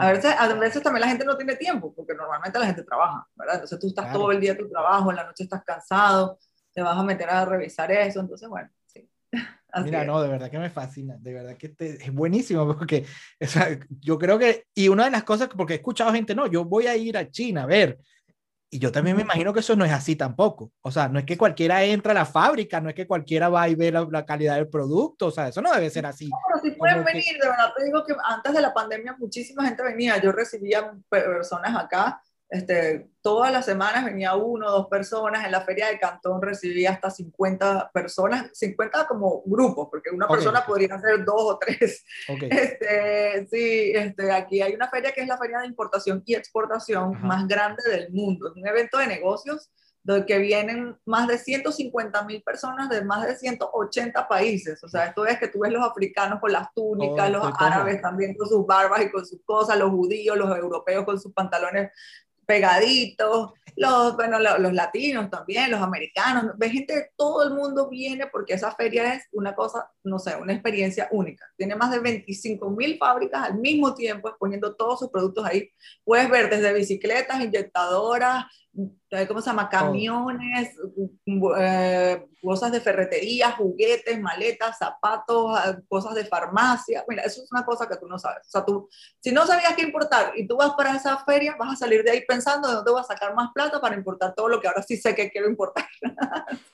a, 0.00 0.12
veces, 0.12 0.34
a 0.38 0.54
veces 0.54 0.82
también 0.82 1.02
la 1.02 1.08
gente 1.08 1.24
no 1.24 1.36
tiene 1.36 1.56
tiempo, 1.56 1.92
porque 1.94 2.14
normalmente 2.14 2.58
la 2.58 2.66
gente 2.66 2.82
trabaja, 2.82 3.26
¿verdad? 3.34 3.54
Entonces 3.56 3.78
tú 3.78 3.88
estás 3.88 4.12
todo 4.12 4.30
el 4.32 4.40
día 4.40 4.52
en 4.52 4.58
tu 4.58 4.68
trabajo, 4.68 5.10
en 5.10 5.16
la 5.16 5.24
noche 5.24 5.44
estás 5.44 5.64
cansado, 5.64 6.38
te 6.72 6.82
vas 6.82 6.96
a 6.96 7.02
meter 7.02 7.28
a 7.28 7.44
revisar 7.44 7.90
eso, 7.92 8.20
entonces 8.20 8.48
bueno, 8.48 8.70
sí. 8.86 9.08
Mira, 9.84 10.04
no, 10.04 10.20
de 10.22 10.28
verdad 10.28 10.50
que 10.50 10.58
me 10.58 10.70
fascina, 10.70 11.16
de 11.18 11.32
verdad 11.32 11.56
que 11.56 11.74
es 11.78 12.12
buenísimo, 12.12 12.66
porque 12.78 13.06
o 13.40 13.46
sea, 13.46 13.78
yo 14.00 14.18
creo 14.18 14.38
que, 14.38 14.66
y 14.74 14.88
una 14.88 15.04
de 15.04 15.10
las 15.10 15.24
cosas, 15.24 15.48
porque 15.48 15.74
he 15.74 15.76
escuchado 15.76 16.12
gente, 16.12 16.34
no, 16.34 16.46
yo 16.46 16.64
voy 16.64 16.86
a 16.86 16.96
ir 16.96 17.16
a 17.16 17.30
China 17.30 17.64
a 17.64 17.66
ver, 17.66 17.98
y 18.74 18.78
yo 18.78 18.90
también 18.90 19.14
me 19.14 19.22
imagino 19.22 19.52
que 19.52 19.60
eso 19.60 19.76
no 19.76 19.84
es 19.84 19.92
así 19.92 20.16
tampoco. 20.16 20.72
O 20.80 20.90
sea, 20.90 21.06
no 21.06 21.18
es 21.18 21.26
que 21.26 21.36
cualquiera 21.36 21.84
entra 21.84 22.12
a 22.12 22.14
la 22.14 22.24
fábrica, 22.24 22.80
no 22.80 22.88
es 22.88 22.94
que 22.94 23.06
cualquiera 23.06 23.50
va 23.50 23.68
y 23.68 23.74
ve 23.74 23.92
la, 23.92 24.24
calidad 24.24 24.54
del 24.54 24.68
producto. 24.68 25.26
O 25.26 25.30
sea, 25.30 25.48
eso 25.48 25.60
no 25.60 25.70
debe 25.70 25.90
ser 25.90 26.06
así. 26.06 26.30
No, 26.30 26.38
pero 26.48 26.62
si 26.62 26.70
pueden 26.78 27.04
venir, 27.04 27.34
de 27.38 27.50
verdad 27.50 27.70
te 27.76 27.84
digo 27.84 28.02
que 28.02 28.14
antes 28.24 28.50
de 28.50 28.62
la 28.62 28.72
pandemia 28.72 29.14
muchísima 29.18 29.66
gente 29.66 29.82
venía. 29.82 30.16
Yo 30.22 30.32
recibía 30.32 30.90
personas 31.10 31.76
acá 31.76 32.22
este, 32.52 33.08
todas 33.22 33.50
las 33.50 33.64
semanas 33.64 34.04
venía 34.04 34.36
uno 34.36 34.66
o 34.66 34.70
dos 34.72 34.88
personas, 34.88 35.46
en 35.46 35.52
la 35.52 35.62
feria 35.62 35.88
de 35.88 35.98
Cantón 35.98 36.42
recibía 36.42 36.90
hasta 36.90 37.10
50 37.10 37.90
personas, 37.94 38.50
50 38.52 39.06
como 39.06 39.42
grupos, 39.46 39.88
porque 39.90 40.10
una 40.10 40.28
persona 40.28 40.62
podría 40.66 41.00
ser 41.00 41.24
dos 41.24 41.42
o 41.42 41.58
tres. 41.58 42.04
Este, 42.50 43.46
sí, 43.50 43.92
este, 43.94 44.30
aquí 44.30 44.60
hay 44.60 44.74
una 44.74 44.90
feria 44.90 45.12
que 45.12 45.22
es 45.22 45.28
la 45.28 45.38
feria 45.38 45.60
de 45.60 45.66
importación 45.66 46.22
y 46.26 46.34
exportación 46.34 47.22
más 47.22 47.48
grande 47.48 47.82
del 47.88 48.12
mundo, 48.12 48.48
es 48.48 48.56
un 48.56 48.68
evento 48.68 48.98
de 48.98 49.06
negocios 49.06 49.70
donde 50.04 50.26
que 50.26 50.38
vienen 50.38 50.98
más 51.06 51.28
de 51.28 51.38
150 51.38 52.24
mil 52.24 52.42
personas 52.42 52.90
de 52.90 53.04
más 53.04 53.24
de 53.24 53.36
180 53.36 54.26
países. 54.26 54.82
O 54.82 54.88
sea, 54.88 55.06
esto 55.06 55.24
es 55.24 55.38
que 55.38 55.46
tú 55.46 55.60
ves 55.60 55.72
los 55.72 55.88
africanos 55.88 56.40
con 56.40 56.52
las 56.52 56.74
túnicas, 56.74 57.30
los 57.30 57.46
árabes 57.56 58.02
también 58.02 58.34
con 58.36 58.48
sus 58.48 58.66
barbas 58.66 59.02
y 59.02 59.10
con 59.12 59.24
sus 59.24 59.40
cosas, 59.44 59.78
los 59.78 59.90
judíos, 59.90 60.36
los 60.36 60.50
europeos 60.58 61.04
con 61.04 61.20
sus 61.20 61.32
pantalones 61.32 61.92
pegaditos, 62.46 63.52
los, 63.76 64.16
bueno, 64.16 64.38
los, 64.38 64.72
latinos 64.72 65.30
también, 65.30 65.70
los 65.70 65.80
americanos, 65.80 66.52
ve 66.56 66.68
gente 66.70 66.94
de 66.94 67.10
todo 67.16 67.42
el 67.44 67.54
mundo 67.54 67.88
viene 67.88 68.26
porque 68.26 68.54
esa 68.54 68.74
feria 68.74 69.14
es 69.14 69.24
una 69.32 69.54
cosa, 69.54 69.90
no 70.04 70.18
sé, 70.18 70.36
una 70.36 70.52
experiencia 70.52 71.08
única. 71.10 71.46
Tiene 71.56 71.74
más 71.74 71.90
de 71.90 72.00
25 72.00 72.70
mil 72.70 72.98
fábricas 72.98 73.48
al 73.48 73.58
mismo 73.58 73.94
tiempo 73.94 74.28
exponiendo 74.28 74.74
todos 74.74 74.98
sus 74.98 75.10
productos 75.10 75.44
ahí. 75.46 75.70
Puedes 76.04 76.28
ver 76.28 76.50
desde 76.50 76.72
bicicletas, 76.74 77.40
inyectadoras, 77.42 78.44
¿cómo 79.28 79.40
se 79.40 79.50
llama? 79.50 79.68
Camiones, 79.68 80.76
eh, 81.58 82.26
cosas 82.42 82.72
de 82.72 82.80
ferretería, 82.80 83.52
juguetes, 83.52 84.20
maletas, 84.20 84.78
zapatos, 84.78 85.56
ah, 85.56 85.78
cosas 85.88 86.14
de 86.14 86.24
farmacia. 86.24 87.04
Mira, 87.08 87.22
eso 87.22 87.42
es 87.42 87.52
una 87.52 87.64
cosa 87.64 87.88
que 87.88 87.96
tú 87.96 88.06
no 88.06 88.18
sabes. 88.18 88.46
O 88.46 88.50
sea, 88.50 88.64
tú, 88.64 88.88
si 89.20 89.32
no 89.32 89.46
sabías 89.46 89.74
qué 89.74 89.82
importar 89.82 90.32
y 90.36 90.46
tú 90.46 90.56
vas 90.56 90.72
para 90.72 90.96
esa 90.96 91.18
feria, 91.24 91.56
vas 91.58 91.72
a 91.74 91.76
salir 91.76 92.02
de 92.02 92.12
ahí 92.12 92.24
pensando 92.26 92.68
de 92.68 92.74
dónde 92.76 92.90
voy 92.90 93.00
a 93.00 93.04
sacar 93.04 93.34
más 93.34 93.50
plata 93.52 93.80
para 93.80 93.94
importar 93.94 94.34
todo 94.34 94.48
lo 94.48 94.60
que 94.60 94.68
ahora 94.68 94.82
sí 94.82 94.96
sé 94.96 95.14
que 95.14 95.30
quiero 95.30 95.48
importar. 95.48 95.86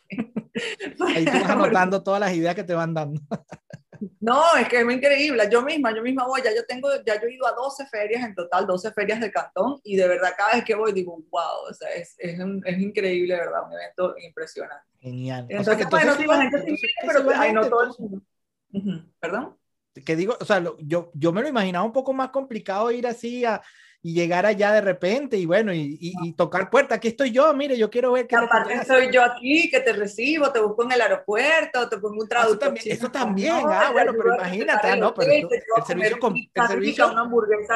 Ahí 1.14 1.24
tú 1.24 1.32
vas 1.32 1.50
anotando 1.50 2.02
todas 2.02 2.20
las 2.20 2.32
ideas 2.32 2.54
que 2.54 2.64
te 2.64 2.74
van 2.74 2.94
dando. 2.94 3.20
No, 4.20 4.42
es 4.58 4.68
que 4.68 4.78
es 4.78 4.84
muy 4.84 4.94
increíble. 4.94 5.48
Yo 5.50 5.62
misma, 5.62 5.94
yo 5.94 6.02
misma 6.02 6.26
voy, 6.26 6.42
ya 6.42 6.54
yo 6.54 6.64
tengo, 6.66 6.88
ya 7.04 7.20
yo 7.20 7.28
he 7.28 7.34
ido 7.34 7.46
a 7.46 7.52
12 7.52 7.87
ferias 7.87 8.24
en 8.24 8.34
total, 8.34 8.66
12 8.66 8.92
ferias 8.92 9.20
de 9.20 9.30
cantón, 9.30 9.80
y 9.84 9.96
de 9.96 10.08
verdad 10.08 10.34
cada 10.37 10.54
vez 10.54 10.64
que 10.64 10.74
voy 10.74 10.92
digo, 10.92 11.16
wow, 11.30 11.68
o 11.70 11.74
sea, 11.74 11.88
es, 11.90 12.14
es, 12.18 12.38
es 12.64 12.78
increíble, 12.78 13.37
¿verdad? 13.37 13.66
Un 13.66 13.72
evento 13.72 14.14
impresionante. 14.18 14.87
Genial. 15.00 15.46
Entonces, 15.48 15.74
o 15.74 15.76
sea, 15.76 15.84
que 15.84 15.90
bueno, 15.90 16.14
sí, 16.14 16.26
la 16.26 16.42
gente 16.42 16.76
sí 16.76 16.88
pero 17.06 17.30
hay 17.34 17.52
no 17.52 17.68
todo 17.68 17.82
el 17.82 17.90
mundo. 17.98 18.22
¿Perdón? 19.20 19.56
Que 20.04 20.16
digo, 20.16 20.37
o 20.38 20.44
sea, 20.44 20.62
yo, 20.80 21.11
yo 21.14 21.32
me 21.32 21.42
lo 21.42 21.48
imaginaba 21.48 21.84
un 21.84 21.92
poco 21.92 22.12
más 22.12 22.30
complicado 22.30 22.90
ir 22.90 23.06
así 23.06 23.44
a, 23.44 23.62
y 24.00 24.14
llegar 24.14 24.46
allá 24.46 24.72
de 24.72 24.80
repente 24.80 25.37
y 25.37 25.46
bueno, 25.46 25.72
y, 25.72 25.98
y, 26.00 26.32
tocar 26.34 26.70
puerta. 26.70 26.94
Aquí 26.94 27.08
estoy 27.08 27.32
yo, 27.32 27.52
mire, 27.54 27.76
yo 27.76 27.90
quiero 27.90 28.12
ver 28.12 28.26
que... 28.26 28.37
Aparte 28.37 28.84
soy 28.84 29.11
yo 29.12 29.24
aquí, 29.24 29.68
que 29.70 29.80
te 29.80 29.92
recibo, 29.92 30.52
te 30.52 30.61
busco 30.61 30.84
en 30.84 30.92
el 30.92 31.00
aeropuerto, 31.00 31.88
te 31.88 31.98
pongo 31.98 32.22
un 32.22 32.28
traductor. 32.28 32.74
Eso 32.84 33.11
también, 33.11 33.54
ah, 33.66 33.90
bueno, 33.92 34.12
pero 34.16 34.37
imagínate, 34.37 34.96
no, 34.96 35.12
pero 35.14 35.32
el 35.32 35.48
servicio, 35.87 36.18
con, 36.18 36.34
el 36.37 36.66
servicio 36.68 37.12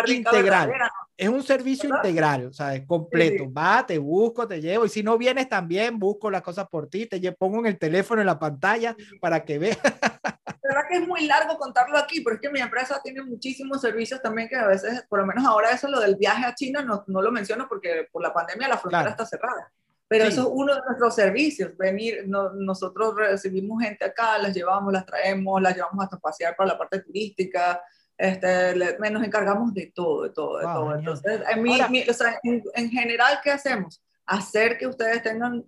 integral. 0.06 0.72
Es 1.16 1.28
un 1.28 1.42
servicio 1.42 1.88
integral, 1.88 2.46
o 2.46 2.52
sea, 2.52 2.74
es 2.74 2.86
completo. 2.86 3.52
Va, 3.52 3.84
te 3.84 3.98
busco, 3.98 4.46
te 4.46 4.60
llevo, 4.60 4.86
y 4.86 4.88
si 4.88 5.02
no 5.02 5.18
vienes 5.18 5.48
también, 5.48 5.98
busco 5.98 6.30
las 6.30 6.42
cosas 6.42 6.68
por 6.68 6.88
ti, 6.88 7.06
te 7.06 7.20
pongo 7.32 7.58
en 7.60 7.66
el 7.66 7.78
teléfono, 7.78 8.20
en 8.20 8.26
la 8.26 8.38
pantalla, 8.38 8.96
para 9.20 9.44
que 9.44 9.58
veas. 9.58 9.78
verdad 10.72 10.88
que 10.90 10.98
es 10.98 11.06
muy 11.06 11.26
largo 11.26 11.56
contarlo 11.58 11.98
aquí, 11.98 12.20
pero 12.20 12.36
es 12.36 12.42
que 12.42 12.50
mi 12.50 12.60
empresa 12.60 13.00
tiene 13.02 13.22
muchísimos 13.22 13.80
servicios 13.80 14.20
también 14.22 14.48
que 14.48 14.56
a 14.56 14.66
veces, 14.66 15.04
por 15.08 15.20
lo 15.20 15.26
menos 15.26 15.44
ahora 15.44 15.70
eso, 15.70 15.88
lo 15.88 16.00
del 16.00 16.16
viaje 16.16 16.44
a 16.44 16.54
China, 16.54 16.82
no, 16.82 17.04
no 17.06 17.22
lo 17.22 17.30
menciono 17.30 17.66
porque 17.68 18.08
por 18.10 18.22
la 18.22 18.32
pandemia 18.32 18.68
la 18.68 18.78
frontera 18.78 19.10
está 19.10 19.26
cerrada. 19.26 19.72
Pero 20.08 20.24
eso 20.26 20.42
es 20.42 20.48
uno 20.50 20.74
de 20.74 20.80
nuestros 20.86 21.14
servicios, 21.14 21.74
venir, 21.78 22.26
nosotros 22.26 23.14
recibimos 23.16 23.82
gente 23.82 24.04
acá, 24.04 24.36
las 24.36 24.54
llevamos, 24.54 24.92
las 24.92 25.06
traemos, 25.06 25.62
las 25.62 25.74
llevamos 25.74 26.04
hasta 26.04 26.18
pasear 26.18 26.54
para 26.54 26.72
la 26.72 26.78
parte 26.78 27.00
turística, 27.00 27.80
este, 28.18 28.74
nos 29.10 29.24
encargamos 29.24 29.72
de 29.72 29.90
todo, 29.94 30.24
de 30.24 30.30
todo, 30.30 30.58
de 30.58 30.64
todo. 30.64 30.94
Entonces, 30.96 31.40
en, 31.48 31.66
o 32.08 32.12
sea, 32.12 32.38
en, 32.42 32.62
en, 32.74 32.90
general, 32.90 33.40
¿qué 33.42 33.52
hacemos? 33.52 34.02
Hacer 34.26 34.76
que 34.76 34.86
ustedes 34.86 35.22
tengan, 35.22 35.64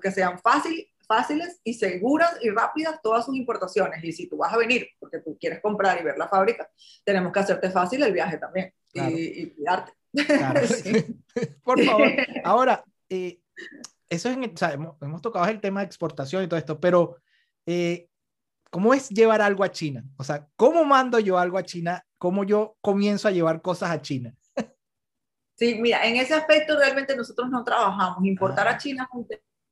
que 0.00 0.10
sean 0.10 0.38
fácil, 0.38 0.88
fáciles 1.06 1.60
y 1.64 1.74
seguras 1.74 2.36
y 2.42 2.50
rápidas 2.50 3.00
todas 3.02 3.24
sus 3.24 3.36
importaciones. 3.36 4.02
Y 4.02 4.12
si 4.12 4.28
tú 4.28 4.36
vas 4.36 4.52
a 4.52 4.58
venir 4.58 4.88
porque 4.98 5.18
tú 5.20 5.36
quieres 5.38 5.60
comprar 5.60 6.00
y 6.00 6.04
ver 6.04 6.18
la 6.18 6.28
fábrica, 6.28 6.68
tenemos 7.04 7.32
que 7.32 7.40
hacerte 7.40 7.70
fácil 7.70 8.02
el 8.02 8.12
viaje 8.12 8.38
también 8.38 8.72
y, 8.92 9.50
cuidarte. 9.50 9.92
Por 11.62 11.82
favor. 11.82 12.08
Ahora, 12.44 12.84
eh, 13.08 13.40
eso 14.08 14.28
es, 14.28 14.36
o 14.36 14.56
sea, 14.56 14.72
hemos, 14.72 15.22
tocado 15.22 15.46
el 15.46 15.60
tema 15.60 15.80
de 15.80 15.86
exportación 15.86 16.44
y 16.44 16.48
todo 16.48 16.58
esto, 16.58 16.80
pero 16.80 17.16
eh, 17.66 18.08
¿cómo 18.70 18.94
es 18.94 19.08
llevar 19.08 19.42
algo 19.42 19.64
a 19.64 19.70
China? 19.70 20.04
O 20.16 20.24
sea, 20.24 20.46
¿cómo 20.56 20.84
mando 20.84 21.18
yo 21.18 21.38
algo 21.38 21.58
a 21.58 21.64
China? 21.64 22.04
¿Cómo 22.18 22.44
yo 22.44 22.76
comienzo 22.80 23.28
a 23.28 23.32
llevar 23.32 23.62
cosas 23.62 23.90
a 23.90 24.00
China? 24.00 24.34
Sí, 25.56 25.76
mira, 25.80 26.06
en 26.06 26.16
ese 26.16 26.34
aspecto 26.34 26.76
realmente 26.76 27.16
nosotros 27.16 27.48
no 27.48 27.64
trabajamos. 27.64 28.24
Importar 28.24 28.68
a 28.68 28.72
ah. 28.72 28.78
China 28.78 29.08
es 29.10 29.18
un 29.18 29.26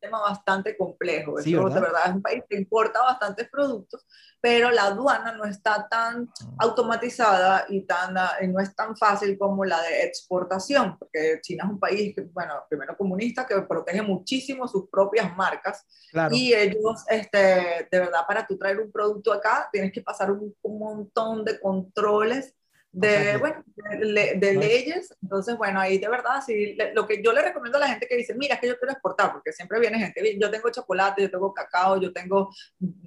tema 0.04 0.20
bastante 0.20 0.76
complejo. 0.76 1.40
Sí, 1.40 1.54
¿verdad? 1.54 1.74
de 1.74 1.80
verdad 1.80 2.02
es 2.06 2.14
un 2.14 2.22
país 2.22 2.42
que 2.48 2.56
importa 2.56 3.00
bastantes 3.02 3.48
productos, 3.48 4.06
pero 4.40 4.70
la 4.70 4.84
aduana 4.84 5.32
no 5.32 5.44
está 5.44 5.88
tan 5.88 6.28
ah. 6.28 6.54
automatizada 6.58 7.64
y 7.68 7.82
tan, 7.82 8.16
ah, 8.18 8.32
no 8.46 8.60
es 8.60 8.74
tan 8.74 8.96
fácil 8.96 9.38
como 9.38 9.64
la 9.64 9.80
de 9.82 10.04
exportación, 10.04 10.98
porque 10.98 11.40
China 11.42 11.64
es 11.64 11.70
un 11.70 11.80
país, 11.80 12.14
que, 12.14 12.22
bueno, 12.22 12.54
primero 12.68 12.96
comunista, 12.96 13.46
que 13.46 13.60
protege 13.62 14.02
muchísimo 14.02 14.68
sus 14.68 14.88
propias 14.88 15.34
marcas. 15.36 15.86
Y 16.30 16.52
ellos, 16.52 17.04
este, 17.08 17.88
de 17.90 17.98
verdad, 17.98 18.20
para 18.26 18.46
tú 18.46 18.56
traer 18.56 18.78
un 18.80 18.92
producto 18.92 19.32
acá, 19.32 19.68
tienes 19.72 19.92
que 19.92 20.02
pasar 20.02 20.30
un, 20.30 20.54
un 20.62 20.78
montón 20.78 21.44
de 21.44 21.58
controles 21.58 22.54
de, 22.94 23.36
bueno, 23.38 23.62
de, 23.76 24.54
leyes. 24.54 25.14
Entonces, 25.22 25.56
bueno, 25.56 25.80
ahí 25.80 25.98
de 25.98 26.08
verdad, 26.08 26.42
sí, 26.44 26.76
lo 26.94 27.06
que 27.06 27.22
yo 27.22 27.32
le 27.32 27.42
recomiendo 27.42 27.78
a 27.78 27.80
la 27.80 27.88
gente 27.88 28.06
que 28.06 28.16
dice, 28.16 28.34
mira, 28.34 28.54
es 28.54 28.60
que 28.60 28.68
yo 28.68 28.78
quiero 28.78 28.92
exportar, 28.92 29.32
porque 29.32 29.52
siempre 29.52 29.80
viene 29.80 29.98
gente, 29.98 30.38
yo 30.40 30.50
tengo 30.50 30.70
chocolate, 30.70 31.22
yo 31.22 31.30
tengo 31.30 31.52
cacao, 31.52 32.00
yo 32.00 32.12
tengo 32.12 32.50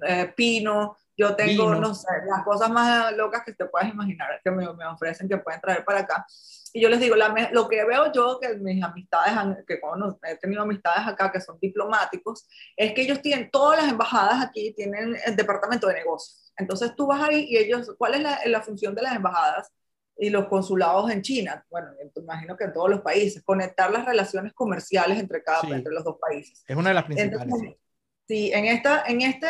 eh, 0.06 0.32
pino, 0.36 0.96
yo 1.16 1.34
tengo, 1.34 1.74
no 1.74 1.94
sé, 1.94 2.06
las 2.28 2.44
cosas 2.44 2.70
más 2.70 3.12
locas 3.16 3.42
que 3.44 3.52
te 3.52 3.64
puedas 3.64 3.88
imaginar 3.88 4.40
que 4.44 4.50
me, 4.50 4.72
me 4.74 4.86
ofrecen 4.86 5.28
que 5.28 5.38
pueden 5.38 5.60
traer 5.60 5.84
para 5.84 6.00
acá. 6.00 6.26
Y 6.72 6.82
yo 6.82 6.88
les 6.88 7.00
digo, 7.00 7.16
la, 7.16 7.48
lo 7.52 7.66
que 7.66 7.84
veo 7.84 8.12
yo, 8.12 8.38
que 8.40 8.54
mis 8.56 8.82
amistades, 8.84 9.34
que 9.66 9.80
cuando 9.80 10.18
he 10.22 10.36
tenido 10.36 10.62
amistades 10.62 11.06
acá 11.06 11.32
que 11.32 11.40
son 11.40 11.58
diplomáticos, 11.60 12.46
es 12.76 12.92
que 12.92 13.02
ellos 13.02 13.22
tienen, 13.22 13.50
todas 13.50 13.82
las 13.82 13.90
embajadas 13.90 14.44
aquí 14.44 14.72
tienen 14.74 15.16
el 15.24 15.34
departamento 15.34 15.86
de 15.88 15.94
negocios. 15.94 16.47
Entonces 16.58 16.94
tú 16.96 17.06
vas 17.06 17.28
ahí 17.28 17.46
y 17.48 17.56
ellos, 17.56 17.94
¿cuál 17.96 18.14
es 18.14 18.22
la, 18.22 18.40
la 18.46 18.62
función 18.62 18.94
de 18.94 19.02
las 19.02 19.16
embajadas? 19.16 19.72
y 20.18 20.30
los 20.30 20.48
consulados 20.48 21.10
en 21.10 21.22
China, 21.22 21.64
bueno, 21.70 21.88
imagino 22.16 22.56
que 22.56 22.64
en 22.64 22.72
todos 22.72 22.90
los 22.90 23.00
países, 23.00 23.42
conectar 23.44 23.90
las 23.90 24.04
relaciones 24.04 24.52
comerciales 24.52 25.18
entre, 25.18 25.42
cada, 25.42 25.60
entre 25.74 25.92
los 25.92 26.02
dos 26.02 26.16
países. 26.20 26.64
Es 26.66 26.76
una 26.76 26.88
de 26.88 26.94
las 26.94 27.04
principales. 27.04 27.76
sí, 28.26 28.50
en, 28.52 28.64
esta, 28.64 29.04
en 29.06 29.22
este, 29.22 29.46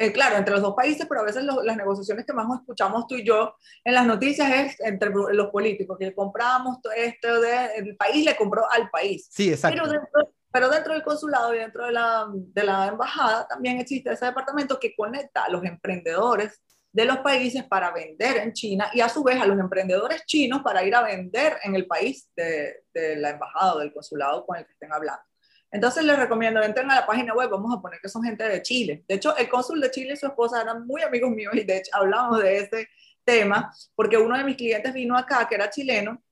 eh, 0.00 0.12
claro, 0.12 0.36
entre 0.36 0.52
los 0.52 0.62
dos 0.62 0.74
países, 0.74 1.06
pero 1.08 1.20
a 1.20 1.24
veces 1.24 1.44
las 1.44 1.76
negociaciones 1.76 2.26
que 2.26 2.32
más 2.32 2.46
escuchamos 2.58 3.06
tú 3.06 3.14
y 3.14 3.24
yo 3.24 3.54
en 3.84 3.94
las 3.94 4.04
noticias 4.04 4.50
es 4.52 4.80
entre 4.80 5.10
los 5.10 5.50
políticos, 5.50 5.96
que 5.98 6.12
compramos 6.12 6.78
esto 6.96 7.40
de, 7.40 7.66
el 7.76 7.96
país 7.96 8.24
le 8.24 8.36
compró 8.36 8.68
al 8.68 8.90
país. 8.90 9.28
Sí, 9.30 9.50
exacto. 9.50 9.80
Pero 9.80 9.92
dentro, 9.92 10.34
pero 10.54 10.68
dentro 10.68 10.92
del 10.94 11.02
consulado 11.02 11.52
y 11.52 11.58
dentro 11.58 11.84
de 11.84 11.90
la, 11.90 12.28
de 12.32 12.62
la 12.62 12.86
embajada 12.86 13.44
también 13.48 13.80
existe 13.80 14.12
ese 14.12 14.26
departamento 14.26 14.78
que 14.78 14.94
conecta 14.94 15.42
a 15.42 15.48
los 15.48 15.64
emprendedores 15.64 16.62
de 16.92 17.04
los 17.06 17.18
países 17.18 17.64
para 17.64 17.90
vender 17.90 18.36
en 18.36 18.52
China 18.52 18.88
y 18.94 19.00
a 19.00 19.08
su 19.08 19.24
vez 19.24 19.40
a 19.40 19.46
los 19.46 19.58
emprendedores 19.58 20.24
chinos 20.26 20.62
para 20.62 20.84
ir 20.84 20.94
a 20.94 21.02
vender 21.02 21.58
en 21.64 21.74
el 21.74 21.88
país 21.88 22.30
de, 22.36 22.84
la 22.94 23.30
embajada 23.30 23.74
o 23.74 23.78
del 23.80 23.92
consulado 23.92 24.46
con 24.46 24.56
el 24.56 24.64
que 24.64 24.74
estén 24.74 24.92
hablando. 24.92 25.24
Entonces 25.72 26.04
les 26.04 26.16
recomiendo, 26.16 26.62
entren 26.62 26.88
a 26.88 27.00
la 27.00 27.06
página 27.06 27.34
web, 27.34 27.50
vamos 27.50 27.76
a 27.76 27.82
poner 27.82 27.98
que 28.00 28.08
son 28.08 28.22
gente 28.22 28.44
de 28.44 28.62
Chile. 28.62 29.04
De 29.08 29.16
hecho, 29.16 29.36
el 29.36 29.48
cónsul 29.48 29.80
de 29.80 29.90
Chile 29.90 30.12
y 30.12 30.16
su 30.16 30.26
esposa 30.26 30.62
eran 30.62 30.86
muy 30.86 31.02
amigos 31.02 31.32
míos 31.32 31.52
y 31.56 31.64
de 31.64 31.78
hecho 31.78 31.90
hablamos 31.94 32.40
de 32.40 32.58
ese 32.58 32.88
tema 33.24 33.74
porque 33.96 34.18
uno 34.18 34.38
de 34.38 34.44
mis 34.44 34.54
clientes 34.54 34.94
vino 34.94 35.18
acá 35.18 35.48
que 35.48 35.56
era 35.56 35.68
chileno 35.68 36.22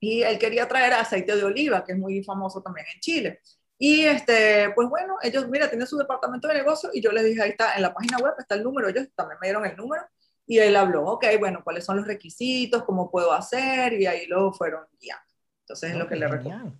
y 0.00 0.22
él 0.22 0.40
quería 0.40 0.66
traer 0.66 0.94
aceite 0.94 1.36
de 1.36 1.44
oliva, 1.44 1.84
que 1.84 1.92
es 1.92 1.98
muy 1.98 2.24
famoso 2.24 2.60
también 2.60 2.86
en 2.92 3.00
Chile. 3.00 3.40
Y 3.82 4.04
este, 4.04 4.70
pues 4.74 4.90
bueno, 4.90 5.16
ellos, 5.22 5.48
mira, 5.48 5.70
tienen 5.70 5.86
su 5.86 5.96
departamento 5.96 6.46
de 6.46 6.52
negocio 6.52 6.90
y 6.92 7.00
yo 7.00 7.10
les 7.12 7.24
dije, 7.24 7.40
ahí 7.40 7.50
está, 7.50 7.76
en 7.76 7.80
la 7.80 7.94
página 7.94 8.18
web 8.18 8.34
está 8.38 8.54
el 8.54 8.62
número, 8.62 8.88
ellos 8.88 9.08
también 9.14 9.38
me 9.40 9.46
dieron 9.46 9.64
el 9.64 9.74
número 9.74 10.02
y 10.46 10.58
él 10.58 10.76
habló, 10.76 11.06
ok, 11.06 11.24
bueno, 11.38 11.62
¿cuáles 11.64 11.86
son 11.86 11.96
los 11.96 12.06
requisitos? 12.06 12.84
¿Cómo 12.84 13.10
puedo 13.10 13.32
hacer? 13.32 13.94
Y 13.94 14.04
ahí 14.04 14.26
lo 14.26 14.52
fueron 14.52 14.84
guiando. 15.00 15.24
Entonces 15.62 15.92
es 15.92 15.96
lo 15.96 16.06
que 16.06 16.16
le 16.16 16.28
recomiendo. 16.28 16.78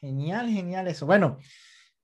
Genial, 0.00 0.48
genial 0.48 0.88
eso. 0.88 1.04
Bueno, 1.04 1.36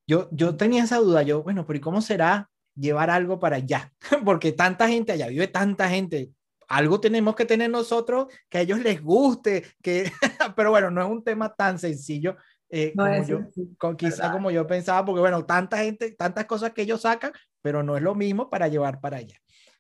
yo, 0.06 0.28
yo 0.32 0.54
tenía 0.54 0.84
esa 0.84 0.98
duda, 0.98 1.22
yo, 1.22 1.42
bueno, 1.42 1.66
pero 1.66 1.78
¿y 1.78 1.80
cómo 1.80 2.02
será 2.02 2.50
llevar 2.74 3.08
algo 3.08 3.40
para 3.40 3.56
allá? 3.56 3.90
Porque 4.26 4.52
tanta 4.52 4.86
gente 4.86 5.12
allá, 5.12 5.28
vive 5.28 5.48
tanta 5.48 5.88
gente, 5.88 6.30
algo 6.68 7.00
tenemos 7.00 7.36
que 7.36 7.46
tener 7.46 7.70
nosotros 7.70 8.26
que 8.50 8.58
a 8.58 8.60
ellos 8.60 8.80
les 8.80 9.02
guste, 9.02 9.64
que, 9.80 10.12
pero 10.56 10.68
bueno, 10.72 10.90
no 10.90 11.00
es 11.00 11.08
un 11.08 11.24
tema 11.24 11.54
tan 11.54 11.78
sencillo 11.78 12.36
eh, 12.68 12.92
como 12.96 13.24
yo, 13.24 13.40
con, 13.78 13.96
quizá 13.96 14.32
como 14.32 14.50
yo 14.50 14.66
pensaba, 14.66 15.04
porque 15.04 15.20
bueno, 15.20 15.44
tanta 15.44 15.78
gente, 15.78 16.12
tantas 16.12 16.46
cosas 16.46 16.72
que 16.72 16.82
ellos 16.82 17.02
sacan, 17.02 17.32
pero 17.62 17.82
no 17.82 17.96
es 17.96 18.02
lo 18.02 18.14
mismo 18.14 18.50
para 18.50 18.68
llevar 18.68 19.00
para 19.00 19.18
allá. 19.18 19.36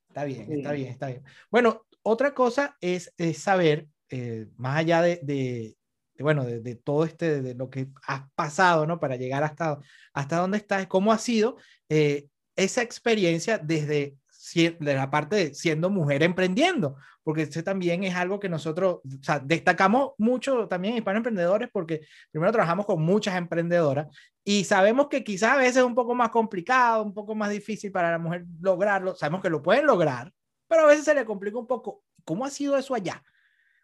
Está 0.08 0.24
bien, 0.24 0.50
está 0.50 0.72
bien, 0.72 0.88
está 0.88 1.06
bien. 1.08 1.22
Bueno, 1.50 1.86
otra 2.02 2.32
cosa 2.34 2.76
es, 2.80 3.12
saber, 3.34 3.88
eh, 4.08 4.46
más 4.56 4.78
allá 4.78 5.02
de, 5.02 5.20
de, 5.22 5.76
bueno, 6.18 6.44
de, 6.44 6.74
todo 6.76 7.04
este, 7.04 7.42
de 7.42 7.54
lo 7.54 7.68
que 7.68 7.88
has 8.06 8.22
pasado, 8.34 8.86
¿no? 8.86 8.98
Para 9.00 9.16
llegar 9.16 9.42
hasta, 9.44 9.78
hasta 10.12 10.38
donde 10.38 10.58
estás, 10.58 10.86
cómo 10.86 11.12
ha 11.12 11.18
sido 11.18 11.56
eh, 11.88 12.28
esa 12.54 12.82
experiencia 12.82 13.58
desde 13.58 14.16
de 14.54 14.94
la 14.94 15.10
parte 15.10 15.36
de 15.36 15.54
siendo 15.54 15.90
mujer 15.90 16.22
emprendiendo, 16.22 16.96
porque 17.22 17.42
ese 17.42 17.62
también 17.62 18.04
es 18.04 18.14
algo 18.14 18.38
que 18.38 18.48
nosotros 18.48 19.00
o 19.04 19.22
sea, 19.22 19.40
destacamos 19.40 20.12
mucho 20.18 20.68
también 20.68 20.96
Hispano 20.96 21.18
Emprendedores, 21.18 21.68
porque 21.72 22.02
primero 22.30 22.52
trabajamos 22.52 22.86
con 22.86 23.02
muchas 23.02 23.36
emprendedoras 23.36 24.06
y 24.44 24.64
sabemos 24.64 25.08
que 25.08 25.24
quizás 25.24 25.52
a 25.52 25.56
veces 25.56 25.78
es 25.78 25.82
un 25.82 25.94
poco 25.94 26.14
más 26.14 26.30
complicado, 26.30 27.02
un 27.02 27.12
poco 27.12 27.34
más 27.34 27.50
difícil 27.50 27.90
para 27.90 28.12
la 28.12 28.18
mujer 28.18 28.44
lograrlo, 28.60 29.14
sabemos 29.16 29.42
que 29.42 29.50
lo 29.50 29.62
pueden 29.62 29.86
lograr, 29.86 30.32
pero 30.68 30.82
a 30.82 30.86
veces 30.86 31.04
se 31.04 31.14
le 31.14 31.24
complica 31.24 31.58
un 31.58 31.66
poco. 31.66 32.04
¿Cómo 32.24 32.44
ha 32.44 32.50
sido 32.50 32.76
eso 32.76 32.94
allá? 32.94 33.22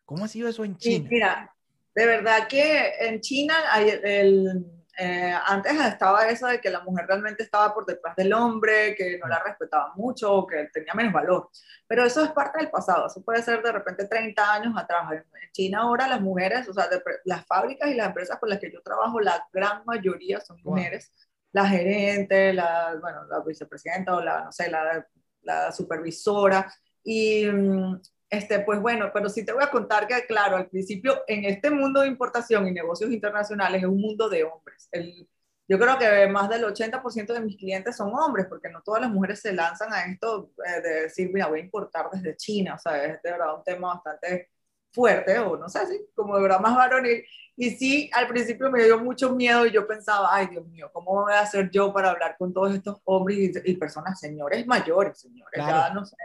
¿Cómo 0.04 0.24
ha 0.24 0.28
sido 0.28 0.48
eso 0.48 0.64
en 0.64 0.76
China? 0.76 1.08
mira, 1.10 1.54
de 1.94 2.06
verdad 2.06 2.48
que 2.48 2.92
en 3.00 3.20
China 3.20 3.54
hay 3.70 3.98
el 4.02 4.81
eh, 5.04 5.34
antes 5.46 5.72
estaba 5.72 6.28
eso 6.28 6.46
de 6.46 6.60
que 6.60 6.70
la 6.70 6.80
mujer 6.80 7.06
realmente 7.08 7.42
estaba 7.42 7.74
por 7.74 7.84
detrás 7.84 8.14
del 8.14 8.32
hombre, 8.32 8.94
que 8.94 9.18
no 9.18 9.26
la 9.26 9.40
respetaba 9.40 9.92
mucho, 9.96 10.46
que 10.46 10.68
tenía 10.72 10.94
menos 10.94 11.12
valor. 11.12 11.50
Pero 11.88 12.04
eso 12.04 12.22
es 12.22 12.30
parte 12.30 12.58
del 12.58 12.70
pasado, 12.70 13.08
eso 13.08 13.20
puede 13.24 13.42
ser 13.42 13.62
de 13.62 13.72
repente 13.72 14.06
30 14.06 14.52
años 14.54 14.74
atrás. 14.76 15.10
En 15.12 15.52
China 15.52 15.80
ahora 15.80 16.06
las 16.06 16.20
mujeres, 16.20 16.68
o 16.68 16.72
sea, 16.72 16.88
las 17.24 17.44
fábricas 17.46 17.90
y 17.90 17.94
las 17.94 18.06
empresas 18.06 18.38
con 18.38 18.48
las 18.48 18.60
que 18.60 18.70
yo 18.70 18.80
trabajo, 18.82 19.20
la 19.20 19.44
gran 19.52 19.84
mayoría 19.84 20.40
son 20.40 20.60
mujeres. 20.62 21.10
La 21.50 21.66
gerente, 21.66 22.52
la, 22.52 22.96
bueno, 23.00 23.24
la 23.24 23.40
vicepresidenta 23.40 24.14
o 24.14 24.20
la, 24.22 24.44
no 24.44 24.52
sé, 24.52 24.70
la, 24.70 25.04
la 25.42 25.72
supervisora. 25.72 26.72
Y 27.02 27.46
mm, 27.46 28.00
este, 28.32 28.60
pues 28.60 28.80
bueno, 28.80 29.10
pero 29.12 29.28
sí 29.28 29.44
te 29.44 29.52
voy 29.52 29.62
a 29.62 29.70
contar 29.70 30.06
que, 30.06 30.24
claro, 30.24 30.56
al 30.56 30.66
principio 30.66 31.22
en 31.26 31.44
este 31.44 31.70
mundo 31.70 32.00
de 32.00 32.06
importación 32.06 32.66
y 32.66 32.72
negocios 32.72 33.12
internacionales 33.12 33.82
es 33.82 33.88
un 33.88 34.00
mundo 34.00 34.26
de 34.30 34.44
hombres. 34.44 34.88
El, 34.90 35.28
yo 35.68 35.78
creo 35.78 35.98
que 35.98 36.26
más 36.28 36.48
del 36.48 36.64
80% 36.64 37.34
de 37.34 37.40
mis 37.40 37.58
clientes 37.58 37.94
son 37.94 38.10
hombres, 38.14 38.46
porque 38.48 38.70
no 38.70 38.80
todas 38.80 39.02
las 39.02 39.10
mujeres 39.10 39.40
se 39.40 39.52
lanzan 39.52 39.92
a 39.92 40.06
esto 40.06 40.50
eh, 40.66 40.80
de 40.80 41.02
decir, 41.02 41.30
mira, 41.30 41.46
voy 41.48 41.60
a 41.60 41.62
importar 41.62 42.08
desde 42.10 42.34
China, 42.38 42.76
o 42.76 42.78
sea, 42.78 43.04
es 43.04 43.20
de 43.22 43.30
verdad 43.32 43.54
un 43.54 43.64
tema 43.64 43.92
bastante 43.94 44.48
fuerte, 44.92 45.38
o 45.38 45.58
no 45.58 45.68
sé, 45.68 45.80
así 45.80 46.00
como 46.14 46.34
de 46.36 46.42
verdad 46.42 46.60
más 46.60 46.74
varonil. 46.74 47.22
Y 47.54 47.70
sí, 47.72 48.10
al 48.14 48.28
principio 48.28 48.70
me 48.70 48.82
dio 48.82 48.98
mucho 48.98 49.34
miedo 49.34 49.66
y 49.66 49.72
yo 49.72 49.86
pensaba, 49.86 50.28
ay 50.30 50.46
Dios 50.46 50.66
mío, 50.68 50.90
¿cómo 50.90 51.22
voy 51.22 51.34
a 51.34 51.40
hacer 51.40 51.70
yo 51.70 51.92
para 51.92 52.10
hablar 52.12 52.36
con 52.38 52.54
todos 52.54 52.74
estos 52.74 52.98
hombres 53.04 53.60
y, 53.62 53.74
personas, 53.76 54.18
señores 54.18 54.66
mayores, 54.66 55.20
señores, 55.20 55.52
ya 55.54 55.90
no 55.90 56.06
sé 56.06 56.16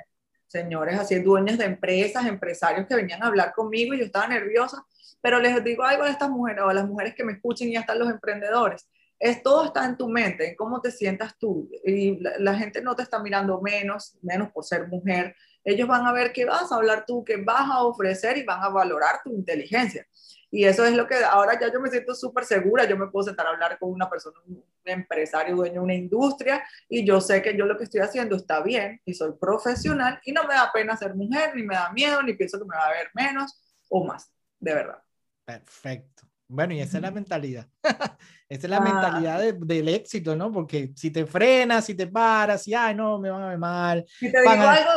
señores 0.47 0.99
así 0.99 1.19
dueños 1.19 1.57
de 1.57 1.65
empresas, 1.65 2.25
empresarios 2.25 2.88
que 2.88 2.95
venían 2.95 3.21
a 3.23 3.27
hablar 3.27 3.53
conmigo 3.53 3.93
y 3.93 3.99
yo 3.99 4.05
estaba 4.05 4.27
nerviosa, 4.27 4.83
pero 5.21 5.39
les 5.39 5.63
digo 5.63 5.83
algo 5.83 6.03
a 6.03 6.10
estas 6.10 6.29
mujeres 6.29 6.63
o 6.63 6.69
a 6.69 6.73
las 6.73 6.86
mujeres 6.86 7.13
que 7.15 7.23
me 7.23 7.33
escuchen 7.33 7.69
y 7.69 7.75
hasta 7.75 7.95
los 7.95 8.10
emprendedores, 8.10 8.88
es 9.19 9.41
todo 9.41 9.65
está 9.65 9.86
en 9.86 9.97
tu 9.97 10.07
mente, 10.07 10.49
en 10.49 10.55
cómo 10.55 10.79
te 10.79 10.91
sientas 10.91 11.38
tú 11.38 11.69
y 11.83 12.19
la, 12.39 12.53
gente 12.55 12.81
no 12.81 12.95
te 12.95 13.03
está 13.03 13.19
mirando 13.19 13.60
menos, 13.62 14.15
menos 14.21 14.51
por 14.51 14.63
ser 14.63 14.88
mujer, 14.88 15.36
ellos 15.63 15.88
van 15.88 16.05
a 16.05 16.13
ver 16.13 16.31
qué 16.31 16.45
vas 16.45 16.71
a 16.71 16.75
hablar 16.75 17.05
tú, 17.05 17.23
qué 17.23 17.38
vas 17.38 17.69
a 17.69 17.83
ofrecer 17.83 18.38
y 18.38 18.43
van 18.43 18.63
a 18.63 18.69
valorar 18.69 19.21
tu 19.23 19.31
inteligencia. 19.33 20.05
Y 20.49 20.63
eso 20.63 20.86
es 20.86 20.93
lo 20.93 21.07
que 21.07 21.15
ahora 21.15 21.60
ya 21.60 21.71
yo 21.71 21.79
me 21.81 21.89
siento 21.89 22.15
súper 22.15 22.45
segura, 22.45 22.86
yo 22.86 22.97
me 22.97 23.07
puedo 23.07 23.25
sentar 23.25 23.47
a 23.47 23.49
hablar 23.49 23.77
con 23.77 23.91
una 23.91 24.10
persona, 24.10 24.38
un 24.47 24.63
empresario, 24.86 25.55
dueño 25.55 25.73
de 25.73 25.79
una 25.79 25.93
industria, 25.93 26.63
y 26.88 27.05
yo 27.05 27.19
sé 27.19 27.41
que 27.41 27.57
yo 27.57 27.65
lo 27.65 27.77
que 27.77 27.83
estoy 27.83 28.01
haciendo 28.01 28.36
está 28.36 28.62
bien 28.62 29.01
y 29.05 29.13
soy 29.13 29.33
profesional 29.33 30.19
y 30.23 30.31
no 30.31 30.43
me 30.47 30.53
da 30.53 30.71
pena 30.71 30.95
ser 30.95 31.15
mujer, 31.15 31.55
ni 31.55 31.63
me 31.63 31.75
da 31.75 31.91
miedo, 31.91 32.23
ni 32.23 32.33
pienso 32.33 32.57
que 32.57 32.65
me 32.65 32.75
va 32.75 32.88
a 32.88 32.91
ver 32.91 33.10
menos 33.13 33.62
o 33.89 34.05
más, 34.05 34.31
de 34.60 34.73
verdad. 34.73 35.03
Perfecto. 35.45 36.23
Bueno, 36.49 36.73
y 36.73 36.79
esa 36.79 36.97
es 36.97 37.03
la 37.03 37.12
mentalidad. 37.12 37.67
esa 38.49 38.67
es 38.67 38.69
la 38.69 38.77
ah. 38.77 38.81
mentalidad 38.81 39.53
del 39.53 39.89
éxito, 39.89 40.36
¿no? 40.36 40.51
Porque 40.51 40.93
si 40.95 41.12
te 41.12 41.25
frenas, 41.25 41.86
si 41.86 41.93
te 41.93 42.07
paras, 42.07 42.65
y, 42.67 42.73
ay, 42.73 42.95
no, 42.95 43.19
me 43.19 43.29
van 43.29 43.43
a 43.43 43.49
ver 43.49 43.57
mal. 43.57 44.05
Si 44.07 44.31
te 44.31 44.39
digo 44.39 44.51
algo, 44.51 44.91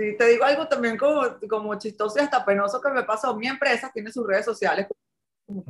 Sí, 0.00 0.16
te 0.16 0.28
digo 0.28 0.44
algo 0.44 0.66
también 0.66 0.96
como, 0.96 1.22
como 1.46 1.78
chistoso 1.78 2.18
y 2.18 2.22
hasta 2.22 2.42
penoso 2.42 2.80
que 2.80 2.90
me 2.90 3.02
pasó. 3.02 3.36
Mi 3.36 3.48
empresa 3.48 3.90
tiene 3.92 4.10
sus 4.10 4.26
redes 4.26 4.46
sociales 4.46 4.86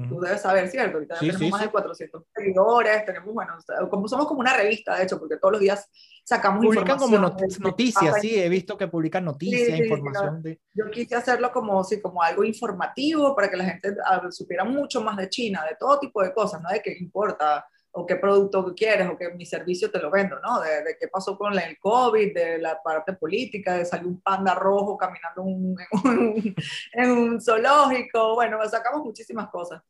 tú 0.09 0.21
debes 0.21 0.43
saber, 0.43 0.69
¿cierto? 0.69 0.99
Ahorita 0.99 1.19
tenemos 1.19 1.51
más 1.51 1.61
de 1.63 1.71
400 1.71 2.23
seguidores, 2.35 3.05
tenemos, 3.05 3.33
bueno, 3.33 3.55
como 3.91 4.09
somos 4.09 4.27
como 4.27 4.41
una 4.41 4.55
revista, 4.55 4.97
de 4.97 5.05
hecho, 5.05 5.19
porque 5.19 5.37
todos 5.37 5.53
los 5.53 5.61
días 5.61 5.89
sacamos 6.25 6.65
publican 6.65 6.99
como 6.99 7.19
noticias, 7.19 8.21
sí, 8.21 8.39
he 8.39 8.49
visto 8.49 8.77
que 8.77 8.89
publican 8.89 9.25
noticias, 9.25 9.79
información 9.79 10.43
de... 10.43 10.61
Yo 10.75 10.91
quise 10.91 11.17
hacerlo 11.17 11.51
como, 11.51 11.83
sí, 11.85 12.01
como 12.01 12.23
algo 12.23 12.45
informativo 12.45 13.35
para 13.35 13.51
que 13.51 13.57
la 13.57 13.65
gente 13.65 13.95
supiera 14.31 14.65
mucho 14.65 15.03
más 15.03 15.17
de 15.17 15.29
China, 15.29 15.65
de 15.69 15.77
todo 15.77 15.99
tipo 15.99 16.23
de 16.23 16.33
cosas, 16.33 16.61
¿no? 16.61 16.69
De 16.69 16.83
qué 16.83 16.97
importa 17.01 17.67
o 17.93 18.07
qué 18.07 18.17
producto 18.17 18.73
quieres 18.75 19.09
o 19.09 19.17
que 19.17 19.31
mi 19.31 19.45
servicio 19.45 19.91
te 19.91 19.99
lo 19.99 20.11
vendo, 20.11 20.39
¿no? 20.41 20.61
De, 20.61 20.83
de, 20.83 20.97
qué 20.99 21.09
pasó 21.09 21.37
con 21.37 21.59
el 21.59 21.79
COVID, 21.79 22.35
de 22.35 22.59
la 22.59 22.81
parte 22.83 23.15
política, 23.15 23.75
de 23.75 23.85
salir 23.85 24.07
un 24.07 24.21
panda 24.21 24.55
rojo 24.55 24.97
caminando 24.97 25.43
un, 25.43 25.77
en, 26.05 26.19
un, 26.19 26.55
en 26.93 27.11
un 27.11 27.41
zoológico, 27.41 28.35
bueno, 28.35 28.59
sacamos 28.69 29.05
muchísimas 29.05 29.49
cosas. 29.49 29.83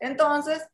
Entonces, 0.00 0.66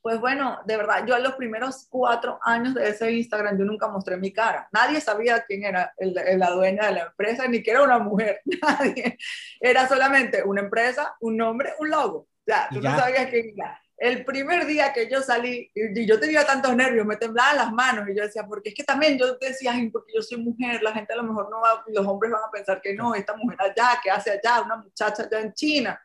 pues 0.00 0.20
bueno, 0.20 0.60
de 0.64 0.76
verdad, 0.76 1.04
yo 1.06 1.16
en 1.16 1.22
los 1.22 1.34
primeros 1.34 1.86
cuatro 1.90 2.38
años 2.42 2.74
de 2.74 2.88
ese 2.88 3.12
Instagram 3.12 3.58
yo 3.58 3.64
nunca 3.64 3.88
mostré 3.88 4.16
mi 4.16 4.32
cara. 4.32 4.68
Nadie 4.72 5.00
sabía 5.00 5.44
quién 5.44 5.64
era 5.64 5.92
el, 5.98 6.14
la 6.14 6.50
dueña 6.50 6.86
de 6.86 6.92
la 6.92 7.02
empresa, 7.02 7.46
ni 7.48 7.62
que 7.62 7.72
era 7.72 7.82
una 7.82 7.98
mujer. 7.98 8.40
Nadie. 8.62 9.18
Era 9.60 9.86
solamente 9.86 10.42
una 10.42 10.62
empresa, 10.62 11.16
un 11.20 11.36
nombre, 11.36 11.74
un 11.80 11.90
logo. 11.90 12.18
O 12.18 12.44
sea, 12.46 12.68
tú 12.70 12.80
no 12.80 12.96
sabías 12.96 13.28
quién 13.28 13.52
era 13.54 13.78
el 13.98 14.24
primer 14.24 14.64
día 14.64 14.92
que 14.92 15.10
yo 15.10 15.20
salí, 15.22 15.70
y 15.74 16.06
yo 16.06 16.20
tenía 16.20 16.46
tantos 16.46 16.74
nervios, 16.76 17.04
me 17.04 17.16
temblaban 17.16 17.56
las 17.56 17.72
manos, 17.72 18.08
y 18.08 18.14
yo 18.14 18.22
decía, 18.22 18.46
porque 18.46 18.68
es 18.68 18.74
que 18.74 18.84
también 18.84 19.18
yo 19.18 19.34
decía, 19.36 19.72
porque 19.92 20.12
yo 20.14 20.22
soy 20.22 20.38
mujer, 20.38 20.82
la 20.82 20.92
gente 20.92 21.12
a 21.12 21.16
lo 21.16 21.24
mejor 21.24 21.50
no 21.50 21.60
va, 21.60 21.84
los 21.88 22.06
hombres 22.06 22.30
van 22.30 22.42
a 22.46 22.50
pensar 22.50 22.80
que 22.80 22.94
no, 22.94 23.14
esta 23.14 23.34
mujer 23.34 23.60
allá, 23.60 24.00
que 24.02 24.10
hace 24.10 24.30
allá, 24.30 24.62
una 24.62 24.76
muchacha 24.76 25.24
allá 25.24 25.40
en 25.40 25.52
China. 25.52 26.00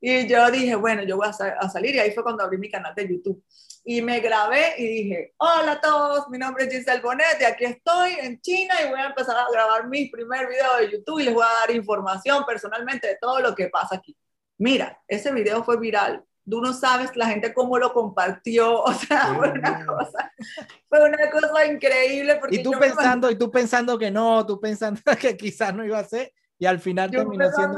Y 0.00 0.26
yo 0.28 0.50
dije, 0.50 0.76
bueno, 0.76 1.02
yo 1.02 1.16
voy 1.16 1.28
a, 1.28 1.68
salir, 1.68 1.96
y 1.96 1.98
ahí 1.98 2.12
fue 2.12 2.22
cuando 2.22 2.44
abrí 2.44 2.58
mi 2.58 2.70
canal 2.70 2.94
de 2.94 3.08
YouTube. 3.08 3.42
Y 3.84 4.00
me 4.02 4.20
grabé 4.20 4.74
y 4.78 4.86
dije, 4.86 5.34
hola 5.38 5.72
a 5.72 5.80
todos, 5.80 6.28
mi 6.28 6.38
nombre 6.38 6.64
es 6.64 6.72
Giselle 6.72 7.00
Bonet, 7.02 7.40
y 7.40 7.44
aquí 7.44 7.64
estoy 7.64 8.12
en 8.20 8.40
China, 8.40 8.74
y 8.84 8.88
voy 8.88 9.00
a 9.00 9.06
empezar 9.06 9.36
a 9.36 9.46
grabar 9.52 9.88
mi 9.88 10.08
primer 10.08 10.46
video 10.46 10.76
de 10.78 10.92
YouTube, 10.92 11.18
y 11.18 11.24
les 11.24 11.34
voy 11.34 11.44
a 11.44 11.60
dar 11.60 11.74
información 11.74 12.44
personalmente 12.46 13.08
de 13.08 13.18
todo 13.20 13.40
lo 13.40 13.52
que 13.52 13.68
pasa 13.68 13.96
aquí. 13.96 14.16
Mira, 14.58 15.02
ese 15.08 15.32
video 15.32 15.64
fue 15.64 15.76
viral 15.80 16.24
tú 16.48 16.60
no 16.60 16.72
sabes 16.72 17.14
la 17.16 17.26
gente 17.26 17.52
cómo 17.52 17.78
lo 17.78 17.92
compartió, 17.92 18.82
o 18.82 18.92
sea, 18.92 19.34
fue 19.34 19.50
una 19.50 19.86
cosa, 19.86 20.32
fue 20.88 21.08
una 21.08 21.30
cosa 21.30 21.66
increíble. 21.66 22.36
Porque 22.36 22.56
y 22.56 22.62
tú 22.62 22.72
pensando, 22.78 23.30
y 23.30 23.36
tú 23.36 23.50
pensando 23.50 23.98
que 23.98 24.10
no, 24.10 24.44
tú 24.46 24.60
pensando 24.60 25.00
que 25.20 25.36
quizás 25.36 25.74
no 25.74 25.84
iba 25.84 25.98
a 25.98 26.04
ser, 26.04 26.32
y 26.58 26.66
al 26.66 26.78
final 26.78 27.10
terminó 27.10 27.50
siendo 27.50 27.76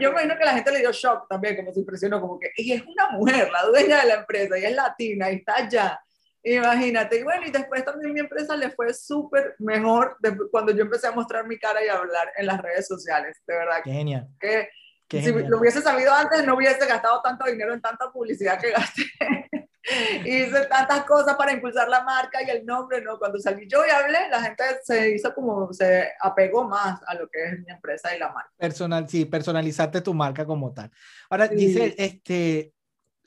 Yo 0.00 0.10
me 0.10 0.22
imagino 0.22 0.36
que 0.36 0.44
la 0.44 0.54
gente 0.54 0.72
le 0.72 0.80
dio 0.80 0.92
shock 0.92 1.28
también, 1.28 1.56
como 1.56 1.72
se 1.72 1.80
impresionó, 1.80 2.20
como 2.20 2.38
que 2.38 2.50
ella 2.56 2.76
es 2.76 2.82
una 2.82 3.10
mujer, 3.10 3.50
la 3.50 3.62
dueña 3.64 4.00
de 4.00 4.08
la 4.08 4.14
empresa, 4.14 4.58
y 4.58 4.64
es 4.64 4.74
latina, 4.74 5.30
y 5.30 5.36
está 5.36 5.56
allá. 5.56 6.00
Imagínate, 6.46 7.20
y 7.20 7.22
bueno, 7.22 7.46
y 7.46 7.50
después 7.50 7.84
también 7.84 8.12
mi 8.12 8.20
empresa 8.20 8.54
le 8.54 8.70
fue 8.70 8.92
súper 8.92 9.54
mejor 9.60 10.18
cuando 10.50 10.72
yo 10.72 10.82
empecé 10.82 11.06
a 11.06 11.12
mostrar 11.12 11.46
mi 11.46 11.58
cara 11.58 11.82
y 11.82 11.88
a 11.88 11.96
hablar 11.96 12.32
en 12.36 12.46
las 12.46 12.60
redes 12.60 12.86
sociales, 12.86 13.40
de 13.46 13.54
verdad. 13.54 13.82
Genial. 13.82 14.28
Que, 14.38 14.68
si 15.10 15.32
lo 15.32 15.58
hubiese 15.58 15.82
sabido 15.82 16.12
antes, 16.12 16.44
no 16.44 16.56
hubiese 16.56 16.86
gastado 16.86 17.20
tanto 17.22 17.44
dinero 17.46 17.74
en 17.74 17.80
tanta 17.80 18.10
publicidad 18.10 18.60
que 18.60 18.70
gasté. 18.70 19.04
Hice 20.24 20.64
tantas 20.66 21.04
cosas 21.04 21.36
para 21.36 21.52
impulsar 21.52 21.88
la 21.88 22.02
marca 22.02 22.42
y 22.42 22.48
el 22.48 22.64
nombre, 22.64 23.02
¿no? 23.02 23.18
Cuando 23.18 23.38
salí 23.38 23.68
yo 23.68 23.84
y 23.86 23.90
hablé, 23.90 24.30
la 24.30 24.40
gente 24.40 24.64
se 24.82 25.14
hizo 25.14 25.34
como, 25.34 25.72
se 25.74 26.08
apegó 26.20 26.66
más 26.66 27.00
a 27.06 27.14
lo 27.14 27.28
que 27.28 27.44
es 27.44 27.60
mi 27.60 27.70
empresa 27.70 28.16
y 28.16 28.18
la 28.18 28.32
marca. 28.32 28.50
Personal, 28.56 29.06
sí, 29.08 29.26
personalizarte 29.26 30.00
tu 30.00 30.14
marca 30.14 30.46
como 30.46 30.72
tal. 30.72 30.90
Ahora, 31.28 31.48
dice, 31.48 31.94
este, 31.98 32.72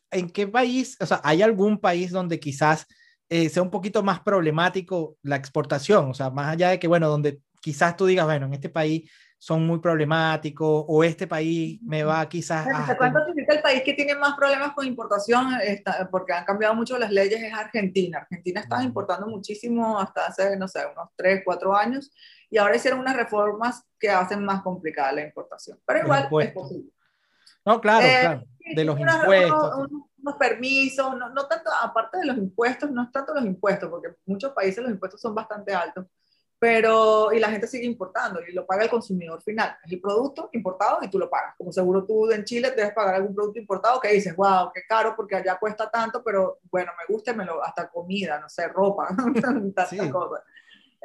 ¿en 0.10 0.32
qué 0.32 0.48
país, 0.48 0.98
o 1.00 1.06
sea, 1.06 1.22
hay 1.24 1.44
algún 1.44 1.80
país 1.80 2.10
donde 2.12 2.40
quizás 2.40 2.88
eh, 3.30 3.50
sea 3.50 3.62
un 3.62 3.70
poquito 3.70 4.02
más 4.02 4.22
problemático 4.22 5.16
la 5.22 5.36
exportación? 5.36 6.10
O 6.10 6.14
sea, 6.16 6.32
más 6.32 6.54
allá 6.54 6.70
de 6.70 6.80
que, 6.80 6.88
bueno, 6.88 7.08
donde 7.08 7.40
quizás 7.62 7.96
tú 7.96 8.08
digas, 8.08 8.26
bueno, 8.26 8.48
en 8.48 8.54
este 8.54 8.70
país 8.70 9.12
son 9.40 9.68
muy 9.68 9.80
problemáticos 9.80 10.86
o 10.88 11.04
este 11.04 11.28
país 11.28 11.80
me 11.84 12.04
va 12.04 12.28
quizás 12.28 12.68
a... 12.68 12.98
¿Cuánto 12.98 13.24
significa 13.26 13.54
el 13.56 13.62
país 13.62 13.84
que 13.84 13.94
tiene 13.94 14.16
más 14.16 14.36
problemas 14.36 14.74
con 14.74 14.86
importación? 14.86 15.54
porque 16.10 16.34
han 16.34 16.44
cambiado 16.44 16.74
mucho 16.74 16.98
las 16.98 17.12
leyes, 17.12 17.42
es 17.42 17.54
Argentina. 17.54 18.20
Argentina 18.20 18.62
está 18.62 18.82
importando 18.84 19.28
muchísimo 19.28 20.00
hasta 20.00 20.28
hace, 20.28 20.58
no 20.58 20.68
sé, 20.68 20.80
unos 20.92 21.10
3, 21.16 21.44
4 21.46 21.76
años 21.76 22.12
y 22.50 22.58
ahora 22.58 22.76
hicieron 22.76 23.00
unas 23.00 23.16
reformas 23.16 23.84
que 24.00 24.10
hacen 24.10 24.44
más 24.44 24.64
complicada 24.64 25.12
la 25.12 25.22
importación. 25.22 25.80
Pero 25.86 26.00
igual 26.00 26.30
es 26.42 26.52
posible. 26.52 26.92
No, 27.66 27.80
claro, 27.80 28.06
eh, 28.06 28.20
claro. 28.22 28.44
De 28.76 28.86
los 28.86 29.00
impuestos. 29.00 29.74
Unos, 29.78 30.04
unos 30.20 30.36
permisos, 30.36 31.18
no, 31.18 31.30
no 31.30 31.48
tanto, 31.48 31.70
aparte 31.82 32.18
de 32.18 32.26
los 32.26 32.38
impuestos, 32.38 32.90
no 32.90 33.04
es 33.04 33.12
tanto 33.12 33.34
los 33.34 33.46
impuestos, 33.46 33.90
porque 33.90 34.08
en 34.08 34.16
muchos 34.26 34.52
países 34.54 34.82
los 34.82 34.92
impuestos 34.92 35.22
son 35.22 35.36
bastante 35.36 35.76
altos 35.76 36.06
pero 36.60 37.32
y 37.32 37.40
la 37.40 37.50
gente 37.50 37.68
sigue 37.68 37.86
importando 37.86 38.40
y 38.48 38.52
lo 38.52 38.66
paga 38.66 38.84
el 38.84 38.90
consumidor 38.90 39.42
final. 39.42 39.78
Es 39.86 39.92
el 39.92 40.02
producto 40.02 40.50
importado 40.54 41.00
y 41.04 41.10
tú 41.10 41.20
lo 41.20 41.30
pagas. 41.30 41.56
Como 41.56 41.72
seguro 41.72 42.04
tú 42.04 42.32
en 42.32 42.44
Chile 42.46 42.72
debes 42.76 42.94
pagar 42.94 43.16
algún 43.16 43.36
producto 43.36 43.60
importado 43.60 44.00
que 44.00 44.12
dices, 44.12 44.36
wow, 44.36 44.72
qué 44.74 44.82
caro 44.88 45.14
porque 45.16 45.36
allá 45.36 45.58
cuesta 45.60 45.90
tanto, 45.90 46.24
pero 46.24 46.60
bueno, 46.72 46.92
me 46.98 47.14
gusta, 47.14 47.34
me 47.34 47.46
lo, 47.46 47.64
hasta 47.64 47.90
comida, 47.90 48.40
no 48.40 48.50
sé, 48.50 48.68
ropa, 48.70 49.10
tantas 49.42 49.90
cosas. 50.12 50.42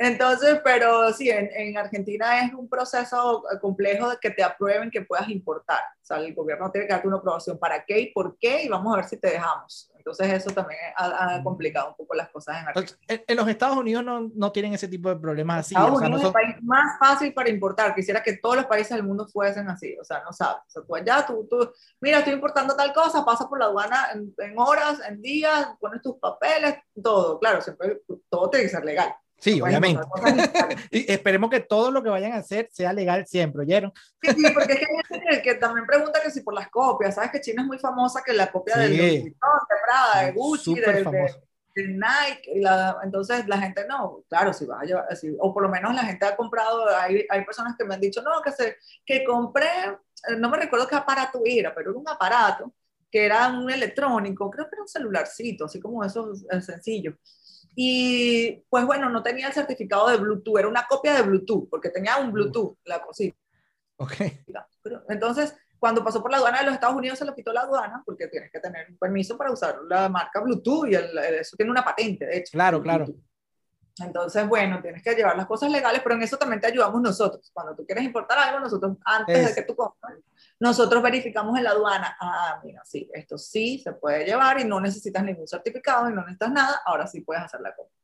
Entonces, 0.05 0.61
pero 0.65 1.13
sí, 1.13 1.31
en, 1.31 1.49
en, 1.55 1.79
Argentina 1.79 2.45
es 2.45 2.53
un 2.55 2.69
proceso 2.69 3.45
complejo 3.61 4.11
de 4.11 4.17
que 4.21 4.31
te 4.31 4.43
aprueben 4.43 4.91
que 4.91 5.03
puedas 5.03 5.29
importar. 5.29 5.81
O 6.03 6.05
sea, 6.05 6.17
el 6.19 6.35
gobierno 6.35 6.71
tiene 6.71 6.87
que 6.87 6.93
darte 6.93 7.07
una 7.07 7.19
aprobación 7.19 7.59
para 7.59 7.85
qué 7.85 8.01
y 8.01 8.13
por 8.13 8.37
qué 8.39 8.65
y 8.65 8.69
vamos 8.69 8.93
a 8.93 8.97
ver 8.97 9.05
si 9.07 9.17
te 9.17 9.31
dejamos. 9.31 9.93
Entonces 10.03 10.33
eso 10.33 10.51
también 10.51 10.81
ha, 10.97 11.39
mm. 11.39 11.45
complicado 11.45 11.91
un 11.91 11.95
poco 11.95 12.15
las 12.17 12.29
cosas 12.31 12.61
en 12.61 12.69
Argentina. 12.69 12.99
En, 13.09 13.37
los 13.37 13.47
Estados 13.47 13.77
Unidos 13.77 14.05
no, 14.05 14.29
no, 14.35 14.51
tienen 14.51 14.75
ese 14.75 14.89
tipo 14.89 15.09
de 15.09 15.17
problemas 15.17 15.61
así. 15.61 15.75
Estados 15.77 16.01
Unidos 16.01 16.21
es 16.21 16.27
el 16.27 16.33
país 16.33 16.57
más 16.63 16.99
fácil 16.99 17.33
para 17.33 17.49
importar. 17.49 17.95
Quisiera 17.95 18.21
que 18.21 18.37
todos 18.39 18.57
los 18.57 18.67
países 18.67 18.97
del 18.97 19.05
mundo 19.05 19.29
fuesen 19.29 19.69
así. 19.69 19.97
O 20.01 20.05
sea, 20.05 20.21
no 20.25 20.33
sabes. 20.33 20.63
O 20.67 20.71
sea, 20.71 20.83
tú 20.83 20.97
allá, 20.97 21.25
tú, 21.25 21.47
tú, 21.49 21.73
mira, 22.01 22.19
estoy 22.19 22.35
importando 22.35 22.75
tal 22.75 22.93
cosa, 22.93 23.25
pasa 23.25 23.49
por 23.49 23.61
la 23.61 23.67
aduana 23.67 24.09
en, 24.13 24.35
en 24.39 24.59
horas, 24.59 25.01
en 25.09 25.23
días, 25.23 25.69
pones 25.79 26.03
tus 26.03 26.17
papeles, 26.17 26.79
todo. 27.01 27.39
Claro, 27.39 27.61
siempre 27.61 28.03
todo 28.29 28.51
tiene 28.51 28.65
que 28.65 28.71
ser 28.71 28.85
legal. 28.85 29.15
Sí, 29.43 29.61
obviamente. 29.61 30.01
y 30.93 31.11
esperemos 31.11 31.51
que 31.51 31.59
todo 31.59 31.91
lo 31.91 32.01
que 32.01 32.09
vayan 32.09 32.31
a 32.31 32.37
hacer 32.37 32.69
sea 32.71 32.93
legal 32.93 33.27
siempre, 33.27 33.63
¿oyeron? 33.63 33.93
Sí, 34.23 34.31
sí 34.37 34.53
porque 34.55 34.75
es 34.75 34.79
que 34.79 34.87
hay 34.87 35.21
gente 35.21 35.43
que, 35.43 35.55
también 35.57 35.85
pregunta 35.85 36.21
que 36.23 36.31
si 36.31 36.43
por 36.43 36.55
las 36.55 36.71
copias, 36.71 37.17
¿sabes 37.17 37.33
que 37.33 37.41
China 37.41 37.63
es 37.63 37.67
muy 37.67 37.79
famosa 37.81 38.23
que 38.25 38.33
la 38.35 38.53
copia 38.53 38.77
del 38.77 38.97
de 38.97 39.35
Prada, 39.85 40.27
de 40.27 40.33
Gucci, 40.33 40.77
de, 40.77 40.93
de, 41.75 41.89
Nike, 41.89 42.61
la, 42.61 42.99
entonces 43.03 43.49
la 43.49 43.59
gente 43.59 43.85
no, 43.89 44.23
claro, 44.29 44.53
si 44.53 44.65
va 44.65 44.79
a 44.81 44.85
llevar, 44.85 45.07
así, 45.11 45.35
o 45.37 45.53
por 45.53 45.65
lo 45.65 45.69
menos 45.69 45.93
la 45.93 46.05
gente 46.05 46.25
ha 46.25 46.37
comprado, 46.37 46.89
hay, 46.97 47.27
hay 47.29 47.45
personas 47.45 47.75
que 47.77 47.85
me 47.85 47.95
han 47.95 48.01
dicho, 48.01 48.23
no, 48.23 48.41
que, 48.43 48.53
se, 48.53 48.77
que 49.05 49.25
compré, 49.25 49.67
eh, 50.29 50.37
no 50.39 50.51
me 50.51 50.59
recuerdo 50.59 50.87
qué 50.87 50.95
aparato 50.95 51.43
era, 51.45 51.75
pero 51.75 51.91
era 51.91 51.99
un 51.99 52.09
aparato 52.09 52.73
que 53.11 53.27
era 53.27 53.49
un 53.49 53.69
electrónico, 53.69 54.49
creo 54.49 54.67
que 54.67 54.77
era 54.77 54.83
un 54.83 54.89
celularcito, 54.89 55.65
así 55.65 55.81
como 55.81 56.05
eso 56.05 56.31
es 56.49 56.65
sencillo 56.65 57.17
y 57.75 58.65
pues 58.69 58.85
bueno, 58.85 59.09
no 59.09 59.23
tenía 59.23 59.49
el 59.49 59.53
certificado 59.53 60.09
de 60.09 60.19
Bluetooth, 60.19 60.59
era 60.59 60.69
una 60.69 60.87
copia 60.87 61.15
de 61.15 61.23
Bluetooth, 61.23 61.69
porque 61.71 61.91
tenía 61.91 62.19
un 62.19 62.33
Bluetooth, 62.33 62.77
la 62.85 63.03
cosita. 63.03 63.37
Ok. 63.97 64.15
Entonces, 65.09 65.57
cuando 65.79 66.05
pasó 66.05 66.23
por 66.23 66.31
la 66.31 66.37
aduana 66.37 66.61
de 66.61 66.67
los 66.67 66.75
Estados 66.75 66.97
Unidos, 66.97 67.19
se 67.19 67.25
lo 67.25 67.35
quitó 67.35 67.53
la 67.53 67.63
aduana, 67.63 68.03
porque 68.05 68.29
tienes 68.29 68.51
que 68.53 68.61
tener 68.61 68.89
un 68.91 68.99
permiso 68.99 69.37
para 69.37 69.51
usar 69.51 69.79
la 69.89 70.09
marca 70.09 70.41
Bluetooth 70.41 70.89
y 70.89 70.95
eso 70.95 71.57
tiene 71.57 71.73
una 71.73 71.85
patente, 71.85 72.27
de 72.27 72.39
hecho. 72.39 72.53
Claro, 72.53 72.83
claro. 72.83 73.07
Entonces, 73.99 74.49
bueno, 74.49 74.81
tienes 74.81 75.03
que 75.03 75.15
llevar 75.15 75.37
las 75.37 75.47
cosas 75.47 75.71
legales, 75.71 76.01
pero 76.03 76.15
en 76.15 76.23
eso 76.23 76.37
también 76.37 76.61
te 76.61 76.69
ayudamos 76.69 77.01
nosotros. 77.03 77.51
Cuando 77.53 77.75
tú 77.75 77.85
quieres 77.85 78.05
importar 78.05 78.39
algo, 78.39 78.61
nosotros, 78.61 78.97
antes 79.05 79.49
de 79.49 79.55
que 79.55 79.63
tú 79.63 79.77
compres, 79.77 80.19
nosotros 80.59 81.03
verificamos 81.03 81.57
en 81.59 81.65
la 81.65 81.71
aduana, 81.71 82.17
ah, 82.21 82.61
mira, 82.65 82.83
sí, 82.85 83.11
esto 83.13 83.37
sí 83.37 83.79
se 83.79 83.93
puede 83.93 84.25
llevar 84.25 84.61
y 84.61 84.65
no 84.65 84.81
necesitas 84.81 85.23
ningún 85.25 85.47
certificado 85.47 86.09
y 86.09 86.15
no 86.15 86.23
necesitas 86.23 86.53
nada, 86.53 86.81
ahora 86.87 87.07
sí 87.07 87.21
puedes 87.21 87.43
hacer 87.43 87.61
la 87.61 87.75
compra. 87.75 87.95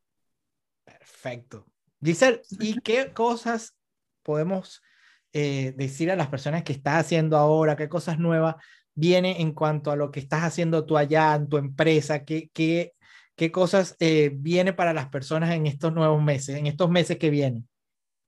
Perfecto. 0.85 1.67
Giselle, 2.03 2.43
¿y 2.61 2.81
qué 2.81 3.13
cosas 3.13 3.75
podemos 4.23 4.83
eh, 5.33 5.73
decir 5.77 6.11
a 6.11 6.17
las 6.17 6.29
personas 6.29 6.65
que 6.65 6.73
estás 6.73 7.01
haciendo 7.05 7.37
ahora? 7.37 7.77
¿Qué 7.77 7.89
cosas 7.89 8.19
nuevas 8.19 8.57
vienen 8.95 9.41
en 9.41 9.53
cuanto 9.53 9.91
a 9.91 9.97
lo 9.97 10.11
que 10.11 10.21
estás 10.21 10.43
haciendo 10.43 10.85
tú 10.85 10.97
allá 10.97 11.35
en 11.35 11.49
tu 11.49 11.57
empresa? 11.57 12.25
¿Qué, 12.25 12.51
qué 12.53 12.95
¿Qué 13.39 13.53
cosas 13.53 13.95
eh, 14.01 14.33
viene 14.35 14.73
para 14.73 14.93
las 14.93 15.07
personas 15.11 15.55
en 15.55 15.69
estos 15.69 15.93
nuevos 15.93 16.21
meses, 16.21 16.57
en 16.57 16.67
estos 16.67 16.91
meses 16.91 17.19
que 17.19 17.31
vienen? 17.31 17.69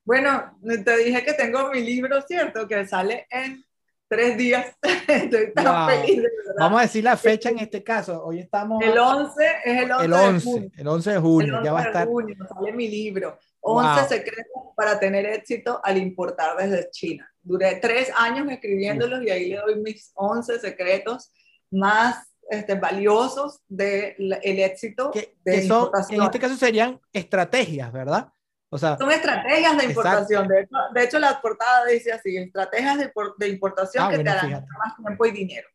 Bueno, 0.04 0.56
te 0.84 0.96
dije 0.98 1.24
que 1.24 1.32
tengo 1.32 1.68
mi 1.68 1.80
libro, 1.80 2.22
¿cierto? 2.22 2.68
Que 2.68 2.86
sale 2.86 3.26
en 3.28 3.60
tres 4.06 4.38
días. 4.38 4.72
Estoy 5.08 5.52
tan 5.52 5.88
feliz. 5.88 6.22
Vamos 6.56 6.78
a 6.78 6.82
decir 6.82 7.02
la 7.02 7.16
fecha 7.16 7.50
en 7.50 7.58
este 7.58 7.82
caso. 7.82 8.24
Hoy 8.24 8.38
estamos. 8.38 8.80
El 8.84 8.96
11 8.96 9.44
es 9.64 9.82
el 9.82 9.90
11, 9.90 10.04
el 10.04 10.12
11 10.12 10.30
de 10.30 10.40
junio. 10.40 10.70
El 10.78 10.86
11 10.86 11.10
de 11.10 11.18
junio, 11.18 11.60
ya 11.64 11.72
va 11.72 11.80
a 11.80 11.84
estar. 11.86 12.06
Junio 12.06 12.36
sale 12.48 12.72
mi 12.72 12.88
libro. 12.88 13.36
11 13.62 14.08
secretos 14.08 14.62
para 14.76 15.00
tener 15.00 15.26
éxito 15.26 15.80
al 15.82 15.98
importar 15.98 16.56
desde 16.56 16.88
China. 16.90 17.28
Duré 17.42 17.80
tres 17.82 18.12
años 18.16 18.48
escribiéndolos 18.48 19.24
y 19.24 19.30
ahí 19.30 19.48
le 19.48 19.56
doy 19.56 19.80
mis 19.80 20.12
11 20.14 20.60
secretos 20.60 21.32
más 21.68 22.29
este, 22.50 22.74
valiosos 22.74 23.60
del 23.68 24.32
éxito 24.42 25.10
que, 25.10 25.36
de 25.44 25.66
son, 25.66 25.90
En 26.10 26.22
este 26.22 26.38
caso 26.38 26.56
serían 26.56 27.00
estrategias, 27.12 27.92
¿verdad? 27.92 28.32
O 28.68 28.78
sea, 28.78 28.96
son 28.98 29.10
estrategias 29.10 29.78
de 29.78 29.84
importación. 29.84 30.46
De 30.46 30.60
hecho, 30.60 30.76
de 30.94 31.04
hecho, 31.04 31.18
la 31.18 31.40
portada 31.40 31.86
dice 31.86 32.12
así, 32.12 32.36
estrategias 32.36 32.98
de, 32.98 33.12
de 33.38 33.48
importación 33.48 34.04
ah, 34.04 34.10
que 34.10 34.22
te 34.22 34.30
harán 34.30 34.50
más 34.50 34.96
tiempo 34.96 35.26
y 35.26 35.30
dinero. 35.30 35.68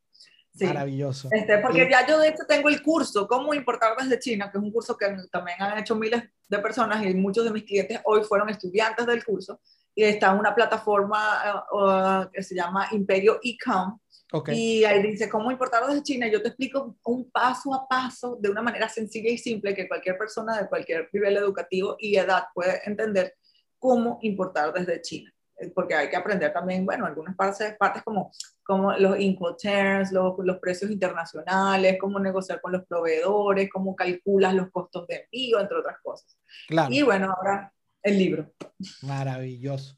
Maravilloso. 0.62 1.28
Este, 1.32 1.58
porque 1.58 1.90
ya 1.90 2.08
yo 2.08 2.18
de 2.18 2.30
hecho 2.30 2.44
tengo 2.48 2.70
el 2.70 2.82
curso 2.82 3.28
Cómo 3.28 3.54
importar 3.54 3.96
desde 3.98 4.20
China, 4.20 4.50
que 4.50 4.58
es 4.58 4.64
un 4.64 4.72
curso 4.72 4.96
que 4.98 5.08
también 5.30 5.62
han 5.62 5.78
hecho 5.78 5.96
miles 5.96 6.24
de 6.48 6.60
personas 6.60 7.06
y 7.06 7.14
muchos 7.14 7.44
de 7.44 7.52
mis 7.52 7.64
clientes 7.64 8.00
hoy 8.06 8.24
fueron 8.24 8.50
estudiantes 8.50 9.06
del 9.06 9.24
curso 9.26 9.60
y 9.94 10.04
está 10.04 10.32
en 10.32 10.40
una 10.40 10.56
plataforma 10.56 11.66
uh, 11.72 12.32
que 12.32 12.44
se 12.44 12.56
llama 12.56 12.88
Imperio 12.92 13.40
Ecom. 13.44 14.00
Okay. 14.32 14.58
Y 14.58 14.86
ahí 14.86 15.02
dice 15.04 15.30
cómo 15.30 15.52
importar 15.52 15.86
desde 15.88 16.04
China. 16.04 16.28
Yo 16.28 16.42
te 16.42 16.50
explico 16.50 16.98
un 17.06 17.30
paso 17.30 17.74
a 17.74 17.88
paso 17.88 18.38
de 18.42 18.50
una 18.50 18.62
manera 18.62 18.90
sencilla 18.90 19.30
y 19.30 19.38
simple 19.38 19.76
que 19.76 19.88
cualquier 19.88 20.18
persona 20.18 20.60
de 20.60 20.68
cualquier 20.68 21.10
nivel 21.14 21.38
educativo 21.38 21.96
y 22.00 22.18
edad 22.18 22.46
puede 22.54 22.82
entender 22.86 23.36
cómo 23.78 24.20
importar 24.22 24.74
desde 24.74 25.02
China. 25.02 25.32
Eh, 25.58 25.72
porque 25.74 25.94
hay 25.94 26.10
que 26.10 26.16
aprender 26.16 26.52
también, 26.52 26.86
bueno, 26.86 27.06
algunas 27.06 27.36
partes, 27.36 27.78
partes 27.78 28.04
como, 28.04 28.32
como 28.64 28.94
los 28.94 29.20
incoterms, 29.20 30.12
los, 30.12 30.34
los 30.40 30.60
precios 30.60 30.92
internacionales, 30.92 31.98
cómo 32.00 32.20
negociar 32.20 32.60
con 32.60 32.74
los 32.74 32.86
proveedores, 32.86 33.70
cómo 33.72 33.96
calculas 33.96 34.54
los 34.54 34.70
costos 34.70 35.08
de 35.08 35.24
envío, 35.24 35.60
entre 35.60 35.78
otras 35.78 35.98
cosas. 36.04 36.38
Claro. 36.68 36.94
Y 36.94 37.04
bueno, 37.04 37.34
ahora 37.38 37.72
el 38.04 38.18
libro. 38.18 38.52
Maravilloso. 39.02 39.98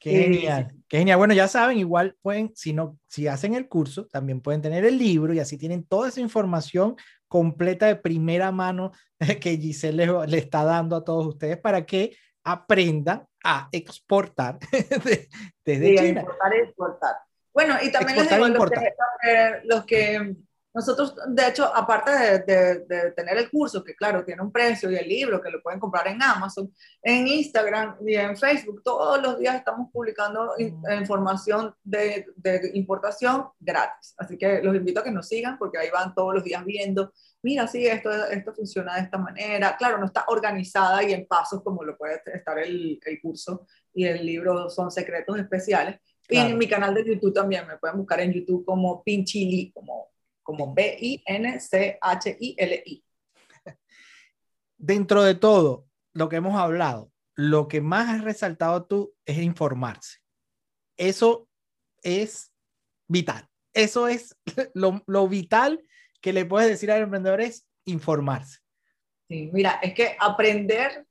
Qué 0.00 0.12
genial, 0.12 0.72
qué 0.88 0.98
genial. 0.98 1.18
Bueno, 1.18 1.34
ya 1.34 1.46
saben, 1.46 1.76
igual 1.76 2.16
pueden, 2.22 2.52
si 2.56 2.72
no, 2.72 2.98
si 3.06 3.28
hacen 3.28 3.54
el 3.54 3.68
curso, 3.68 4.06
también 4.06 4.40
pueden 4.40 4.62
tener 4.62 4.86
el 4.86 4.96
libro 4.96 5.34
y 5.34 5.40
así 5.40 5.58
tienen 5.58 5.84
toda 5.84 6.08
esa 6.08 6.20
información 6.20 6.96
completa 7.28 7.86
de 7.86 7.96
primera 7.96 8.50
mano 8.50 8.92
que 9.40 9.58
Giselle 9.58 10.06
le, 10.26 10.38
está 10.38 10.64
dando 10.64 10.96
a 10.96 11.04
todos 11.04 11.26
ustedes 11.26 11.58
para 11.58 11.84
que 11.84 12.16
aprendan 12.42 13.26
a 13.44 13.68
exportar 13.72 14.58
desde 15.64 15.94
China. 15.96 16.20
Importar 16.22 16.52
y 16.56 16.60
exportar. 16.60 17.14
Bueno, 17.52 17.76
y 17.82 17.92
también 17.92 18.18
les 18.18 18.30
digo, 18.30 18.48
los 19.64 19.84
que 19.84 20.34
nosotros, 20.72 21.16
de 21.28 21.48
hecho, 21.48 21.64
aparte 21.64 22.12
de, 22.46 23.12
tener 23.16 23.36
el 23.38 23.50
curso, 23.50 23.82
que 23.82 23.96
claro, 23.96 24.24
tiene 24.24 24.42
un 24.42 24.52
precio, 24.52 24.90
y 24.90 24.96
el 24.96 25.08
libro, 25.08 25.40
que 25.40 25.50
lo 25.50 25.60
pueden 25.60 25.80
comprar 25.80 26.06
en 26.06 26.22
Amazon, 26.22 26.72
en 27.02 27.26
Instagram 27.26 27.96
y 28.06 28.14
en 28.14 28.36
Facebook, 28.36 28.80
todos 28.84 29.20
los 29.20 29.38
días 29.38 29.56
estamos 29.56 29.88
publicando 29.92 30.54
mm. 30.56 30.92
información 31.00 31.74
de, 31.82 32.24
importación 32.74 33.48
gratis. 33.58 34.14
Así 34.16 34.38
que 34.38 34.62
los 34.62 34.76
invito 34.76 35.00
a 35.00 35.04
que 35.04 35.10
nos 35.10 35.26
sigan 35.26 35.58
porque 35.58 35.78
ahí 35.78 35.90
van 35.90 36.14
todos 36.14 36.34
los 36.34 36.44
días 36.44 36.64
viendo, 36.64 37.12
mira, 37.42 37.66
sí, 37.66 37.86
esto, 37.86 38.10
esto 38.26 38.54
funciona 38.54 38.94
de 38.94 39.02
esta 39.02 39.18
manera. 39.18 39.76
Claro, 39.76 39.98
no 39.98 40.06
está 40.06 40.24
organizada 40.28 41.02
y 41.02 41.12
en 41.12 41.26
pasos 41.26 41.62
como 41.64 41.82
lo 41.82 41.96
puede 41.96 42.22
estar 42.32 42.58
el, 42.60 43.00
el 43.04 43.20
curso 43.20 43.66
y 43.92 44.04
el 44.04 44.24
libro 44.24 44.70
son 44.70 44.90
secretos 44.92 45.36
especiales. 45.36 45.98
Y 46.28 46.36
en 46.36 46.56
mi 46.56 46.68
canal 46.68 46.94
de 46.94 47.04
YouTube 47.04 47.34
también, 47.34 47.66
me 47.66 47.76
pueden 47.76 47.96
buscar 47.96 48.20
en 48.20 48.32
YouTube 48.32 48.64
como 48.64 49.02
Pinchili, 49.02 49.72
como 49.72 50.09
como 50.50 50.74
B-I-N-C-H-I-L-I. 50.74 51.94
Dentro 54.76 55.22
de 55.22 55.36
todo 55.36 55.86
lo 56.12 56.28
que 56.28 56.34
hemos 56.36 56.58
hablado, 56.58 57.12
lo 57.36 57.68
que 57.68 57.80
más 57.80 58.08
has 58.08 58.24
resaltado 58.24 58.84
tú 58.84 59.14
es 59.24 59.38
informarse. 59.38 60.18
Eso 60.96 61.48
es 62.02 62.52
vital. 63.06 63.48
Eso 63.72 64.08
es 64.08 64.36
lo, 64.74 65.04
lo 65.06 65.28
vital 65.28 65.84
que 66.20 66.32
le 66.32 66.44
puedes 66.44 66.68
decir 66.68 66.90
al 66.90 67.02
emprendedor 67.02 67.40
es 67.40 67.64
informarse. 67.84 68.58
Sí, 69.28 69.50
mira, 69.52 69.78
es 69.80 69.94
que 69.94 70.16
aprender 70.18 71.06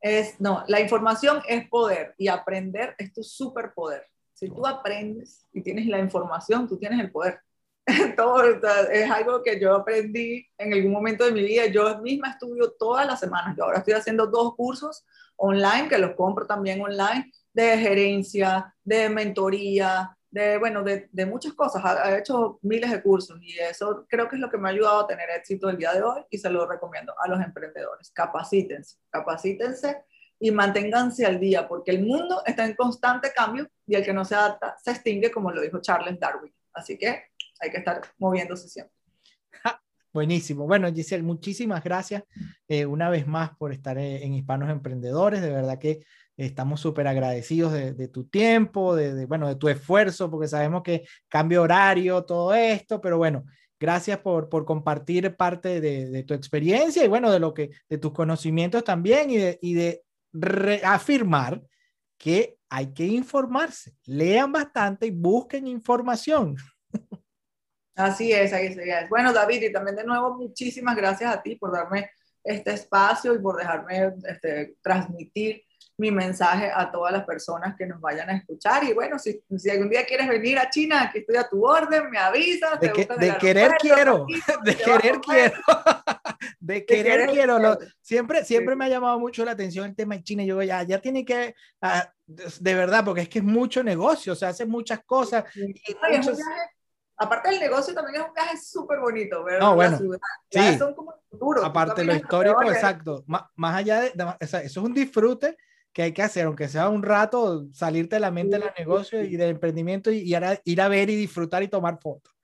es, 0.00 0.40
no, 0.40 0.64
la 0.66 0.80
información 0.80 1.42
es 1.46 1.68
poder 1.68 2.14
y 2.16 2.28
aprender 2.28 2.94
es 2.96 3.12
tu 3.12 3.22
superpoder. 3.22 4.06
Si 4.32 4.48
tú 4.48 4.66
aprendes 4.66 5.44
y 5.52 5.60
tienes 5.62 5.84
la 5.88 5.98
información, 5.98 6.66
tú 6.66 6.78
tienes 6.78 7.00
el 7.00 7.10
poder. 7.10 7.42
todo 8.16 8.42
es 8.90 9.10
algo 9.10 9.42
que 9.42 9.60
yo 9.60 9.74
aprendí 9.74 10.46
en 10.58 10.72
algún 10.72 10.92
momento 10.92 11.24
de 11.24 11.32
mi 11.32 11.42
vida. 11.42 11.66
Yo 11.66 11.98
misma 12.00 12.30
estudio 12.30 12.72
todas 12.72 13.06
las 13.06 13.20
semanas. 13.20 13.56
Yo 13.56 13.64
ahora 13.64 13.78
estoy 13.78 13.94
haciendo 13.94 14.26
dos 14.26 14.56
cursos 14.56 15.04
online, 15.36 15.88
que 15.88 15.98
los 15.98 16.14
compro 16.14 16.46
también 16.46 16.80
online, 16.80 17.30
de 17.52 17.78
gerencia, 17.78 18.74
de 18.82 19.08
mentoría, 19.08 20.16
de, 20.30 20.58
bueno, 20.58 20.82
de, 20.82 21.08
de 21.12 21.26
muchas 21.26 21.52
cosas. 21.52 21.82
He 22.06 22.18
hecho 22.18 22.58
miles 22.62 22.90
de 22.90 23.02
cursos 23.02 23.38
y 23.40 23.56
eso 23.58 24.04
creo 24.08 24.28
que 24.28 24.36
es 24.36 24.40
lo 24.40 24.50
que 24.50 24.58
me 24.58 24.68
ha 24.68 24.72
ayudado 24.72 25.00
a 25.00 25.06
tener 25.06 25.30
éxito 25.30 25.70
el 25.70 25.76
día 25.76 25.92
de 25.92 26.02
hoy 26.02 26.22
y 26.28 26.38
se 26.38 26.50
lo 26.50 26.66
recomiendo 26.66 27.14
a 27.18 27.28
los 27.28 27.40
emprendedores. 27.40 28.10
Capacítense, 28.10 28.96
capacítense 29.10 30.04
y 30.40 30.50
manténganse 30.50 31.24
al 31.24 31.38
día 31.38 31.68
porque 31.68 31.92
el 31.92 32.04
mundo 32.04 32.42
está 32.44 32.66
en 32.66 32.74
constante 32.74 33.32
cambio 33.32 33.68
y 33.86 33.94
el 33.94 34.04
que 34.04 34.12
no 34.12 34.24
se 34.24 34.34
adapta 34.34 34.76
se 34.82 34.90
extingue, 34.90 35.30
como 35.30 35.52
lo 35.52 35.60
dijo 35.62 35.80
Charles 35.80 36.18
Darwin. 36.18 36.52
Así 36.72 36.98
que 36.98 37.30
hay 37.60 37.70
que 37.70 37.78
estar 37.78 38.00
moviéndose 38.18 38.68
siempre. 38.68 38.96
Buenísimo. 40.16 40.66
Bueno, 40.66 40.90
Giselle, 40.90 41.22
muchísimas 41.22 41.84
gracias 41.84 42.24
eh, 42.68 42.86
una 42.86 43.10
vez 43.10 43.26
más 43.26 43.54
por 43.58 43.70
estar 43.70 43.98
eh, 43.98 44.24
en 44.24 44.32
Hispanos 44.32 44.70
Emprendedores. 44.70 45.42
De 45.42 45.50
verdad 45.50 45.78
que 45.78 46.06
estamos 46.38 46.80
súper 46.80 47.06
agradecidos 47.06 47.74
de, 47.74 48.08
tu 48.08 48.24
tiempo, 48.24 48.96
de, 48.96 49.26
bueno, 49.26 49.46
de 49.46 49.56
tu 49.56 49.68
esfuerzo, 49.68 50.30
porque 50.30 50.48
sabemos 50.48 50.82
que 50.82 51.04
cambio 51.28 51.60
horario, 51.60 52.24
todo 52.24 52.54
esto, 52.54 52.98
pero 52.98 53.18
bueno, 53.18 53.44
gracias 53.78 54.18
por, 54.20 54.48
por 54.48 54.64
compartir 54.64 55.36
parte 55.36 55.82
de, 55.82 56.22
tu 56.24 56.32
experiencia 56.32 57.04
y 57.04 57.08
bueno, 57.08 57.30
de 57.30 57.38
lo 57.38 57.52
que, 57.52 57.72
de 57.86 57.98
tus 57.98 58.12
conocimientos 58.12 58.84
también 58.84 59.30
y 59.30 59.36
de, 59.36 59.58
y 59.60 59.74
de 59.74 60.02
reafirmar 60.32 61.62
que 62.16 62.56
hay 62.70 62.94
que 62.94 63.04
informarse. 63.04 63.92
Lean 64.06 64.50
bastante 64.50 65.08
y 65.08 65.10
busquen 65.10 65.66
información. 65.66 66.56
Así 67.96 68.30
es, 68.30 68.52
ahí 68.52 68.66
es. 68.66 69.08
Bueno, 69.08 69.32
David, 69.32 69.62
y 69.62 69.72
también 69.72 69.96
de 69.96 70.04
nuevo 70.04 70.34
muchísimas 70.36 70.94
gracias 70.94 71.34
a 71.34 71.42
ti 71.42 71.56
por 71.56 71.72
darme 71.72 72.10
este 72.44 72.72
espacio 72.72 73.34
y 73.34 73.38
por 73.38 73.56
dejarme 73.56 74.12
este, 74.28 74.76
transmitir 74.82 75.64
mi 75.98 76.10
mensaje 76.10 76.70
a 76.72 76.90
todas 76.90 77.10
las 77.10 77.24
personas 77.24 77.74
que 77.76 77.86
nos 77.86 78.00
vayan 78.00 78.28
a 78.28 78.36
escuchar. 78.36 78.84
Y 78.84 78.92
bueno, 78.92 79.18
si, 79.18 79.42
si 79.56 79.70
algún 79.70 79.88
día 79.88 80.04
quieres 80.04 80.28
venir 80.28 80.58
a 80.58 80.68
China, 80.68 81.04
aquí 81.04 81.20
estoy 81.20 81.36
a 81.36 81.48
tu 81.48 81.66
orden, 81.66 82.10
me 82.10 82.18
avisas. 82.18 82.78
De, 82.78 82.88
de 82.88 83.38
querer 83.38 83.72
quiero, 83.80 84.26
de 84.62 84.76
querer 84.76 85.20
quiero, 85.20 85.54
de 86.60 86.84
querer 86.84 87.30
quiero. 87.30 87.78
siempre 88.02 88.44
siempre 88.44 88.76
me 88.76 88.84
ha 88.84 88.88
llamado 88.88 89.18
mucho 89.18 89.42
la 89.44 89.52
atención 89.52 89.86
el 89.86 89.96
tema 89.96 90.16
de 90.16 90.22
China. 90.22 90.44
Yo 90.44 90.62
ya, 90.62 90.82
ya 90.82 91.00
tiene 91.00 91.24
que, 91.24 91.54
ah, 91.80 92.12
de, 92.26 92.74
verdad, 92.74 93.02
porque 93.02 93.22
es 93.22 93.28
que 93.30 93.38
es 93.38 93.44
mucho 93.44 93.82
negocio, 93.82 94.34
o 94.34 94.36
sea, 94.36 94.50
hace 94.50 94.66
muchas 94.66 95.00
cosas. 95.06 95.44
Y 95.54 95.96
muchos, 96.12 96.38
aparte 97.16 97.50
del 97.50 97.60
negocio, 97.60 97.94
también 97.94 98.22
es 98.22 98.28
un 98.28 98.34
viaje 98.34 98.56
súper 98.58 98.98
bonito, 99.00 99.42
¿verdad? 99.44 99.60
No, 99.60 99.74
bueno, 99.74 99.98
sí. 100.50 100.78
son 100.78 100.94
como 100.94 101.14
Aparte 101.62 102.04
lo 102.04 102.14
histórico, 102.14 102.62
exacto. 102.64 103.24
Más, 103.26 103.74
allá 103.74 104.00
de, 104.00 104.12
eso 104.40 104.58
es 104.58 104.76
un 104.76 104.94
disfrute 104.94 105.56
que 105.92 106.02
hay 106.02 106.12
que 106.12 106.22
hacer, 106.22 106.46
aunque 106.46 106.68
sea 106.68 106.88
un 106.88 107.02
rato, 107.02 107.66
salirte 107.72 108.16
de 108.16 108.20
la 108.20 108.30
mente 108.30 108.58
del 108.58 108.70
negocio 108.78 109.22
y 109.22 109.36
del 109.36 109.50
emprendimiento 109.50 110.10
y, 110.10 110.34
ir 110.64 110.80
a 110.80 110.88
ver 110.88 111.10
y 111.10 111.16
disfrutar 111.16 111.62
y 111.62 111.68
tomar 111.68 111.98
fotos. 112.00 112.34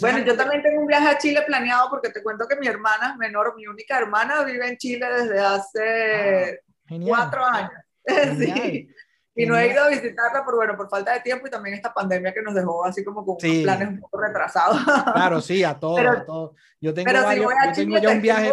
bueno, 0.00 0.18
yo 0.20 0.36
también 0.36 0.62
tengo 0.62 0.80
un 0.80 0.86
viaje 0.86 1.08
a 1.08 1.18
Chile 1.18 1.42
planeado 1.46 1.88
porque 1.90 2.10
te 2.10 2.22
cuento 2.22 2.46
que 2.48 2.56
mi 2.56 2.66
hermana 2.66 3.16
menor, 3.16 3.54
mi 3.56 3.66
única 3.66 3.98
hermana, 3.98 4.44
vive 4.44 4.68
en 4.68 4.76
Chile 4.76 5.06
desde 5.12 5.40
hace 5.40 6.60
ah, 6.90 6.96
cuatro 7.04 7.44
años. 7.44 7.72
sí. 8.38 8.88
Y 9.34 9.46
no 9.46 9.56
he 9.56 9.72
ido 9.72 9.82
a 9.82 9.88
visitarla 9.88 10.44
por, 10.44 10.56
bueno, 10.56 10.76
por 10.76 10.90
falta 10.90 11.14
de 11.14 11.20
tiempo 11.20 11.46
y 11.46 11.50
también 11.50 11.74
esta 11.74 11.92
pandemia 11.92 12.34
que 12.34 12.42
nos 12.42 12.54
dejó 12.54 12.84
así 12.84 13.02
como 13.02 13.24
con 13.24 13.36
planes 13.36 13.88
un 13.88 14.00
poco 14.00 14.20
retrasados. 14.20 14.78
Claro, 15.12 15.40
sí, 15.40 15.64
a 15.64 15.78
todos, 15.78 16.00
a 16.00 16.24
todos. 16.24 16.56
Yo 16.80 16.92
tengo, 16.92 17.10
varios, 17.12 17.50
yo 17.68 17.72
tengo 17.74 17.98
ya 17.98 18.10
un 18.10 18.20
viaje. 18.20 18.50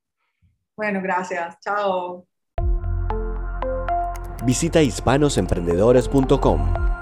Bueno, 0.76 1.02
gracias. 1.02 1.60
Chao. 1.60 2.28
Visita 4.44 4.82
hispanosemprendedores.com 4.82 6.97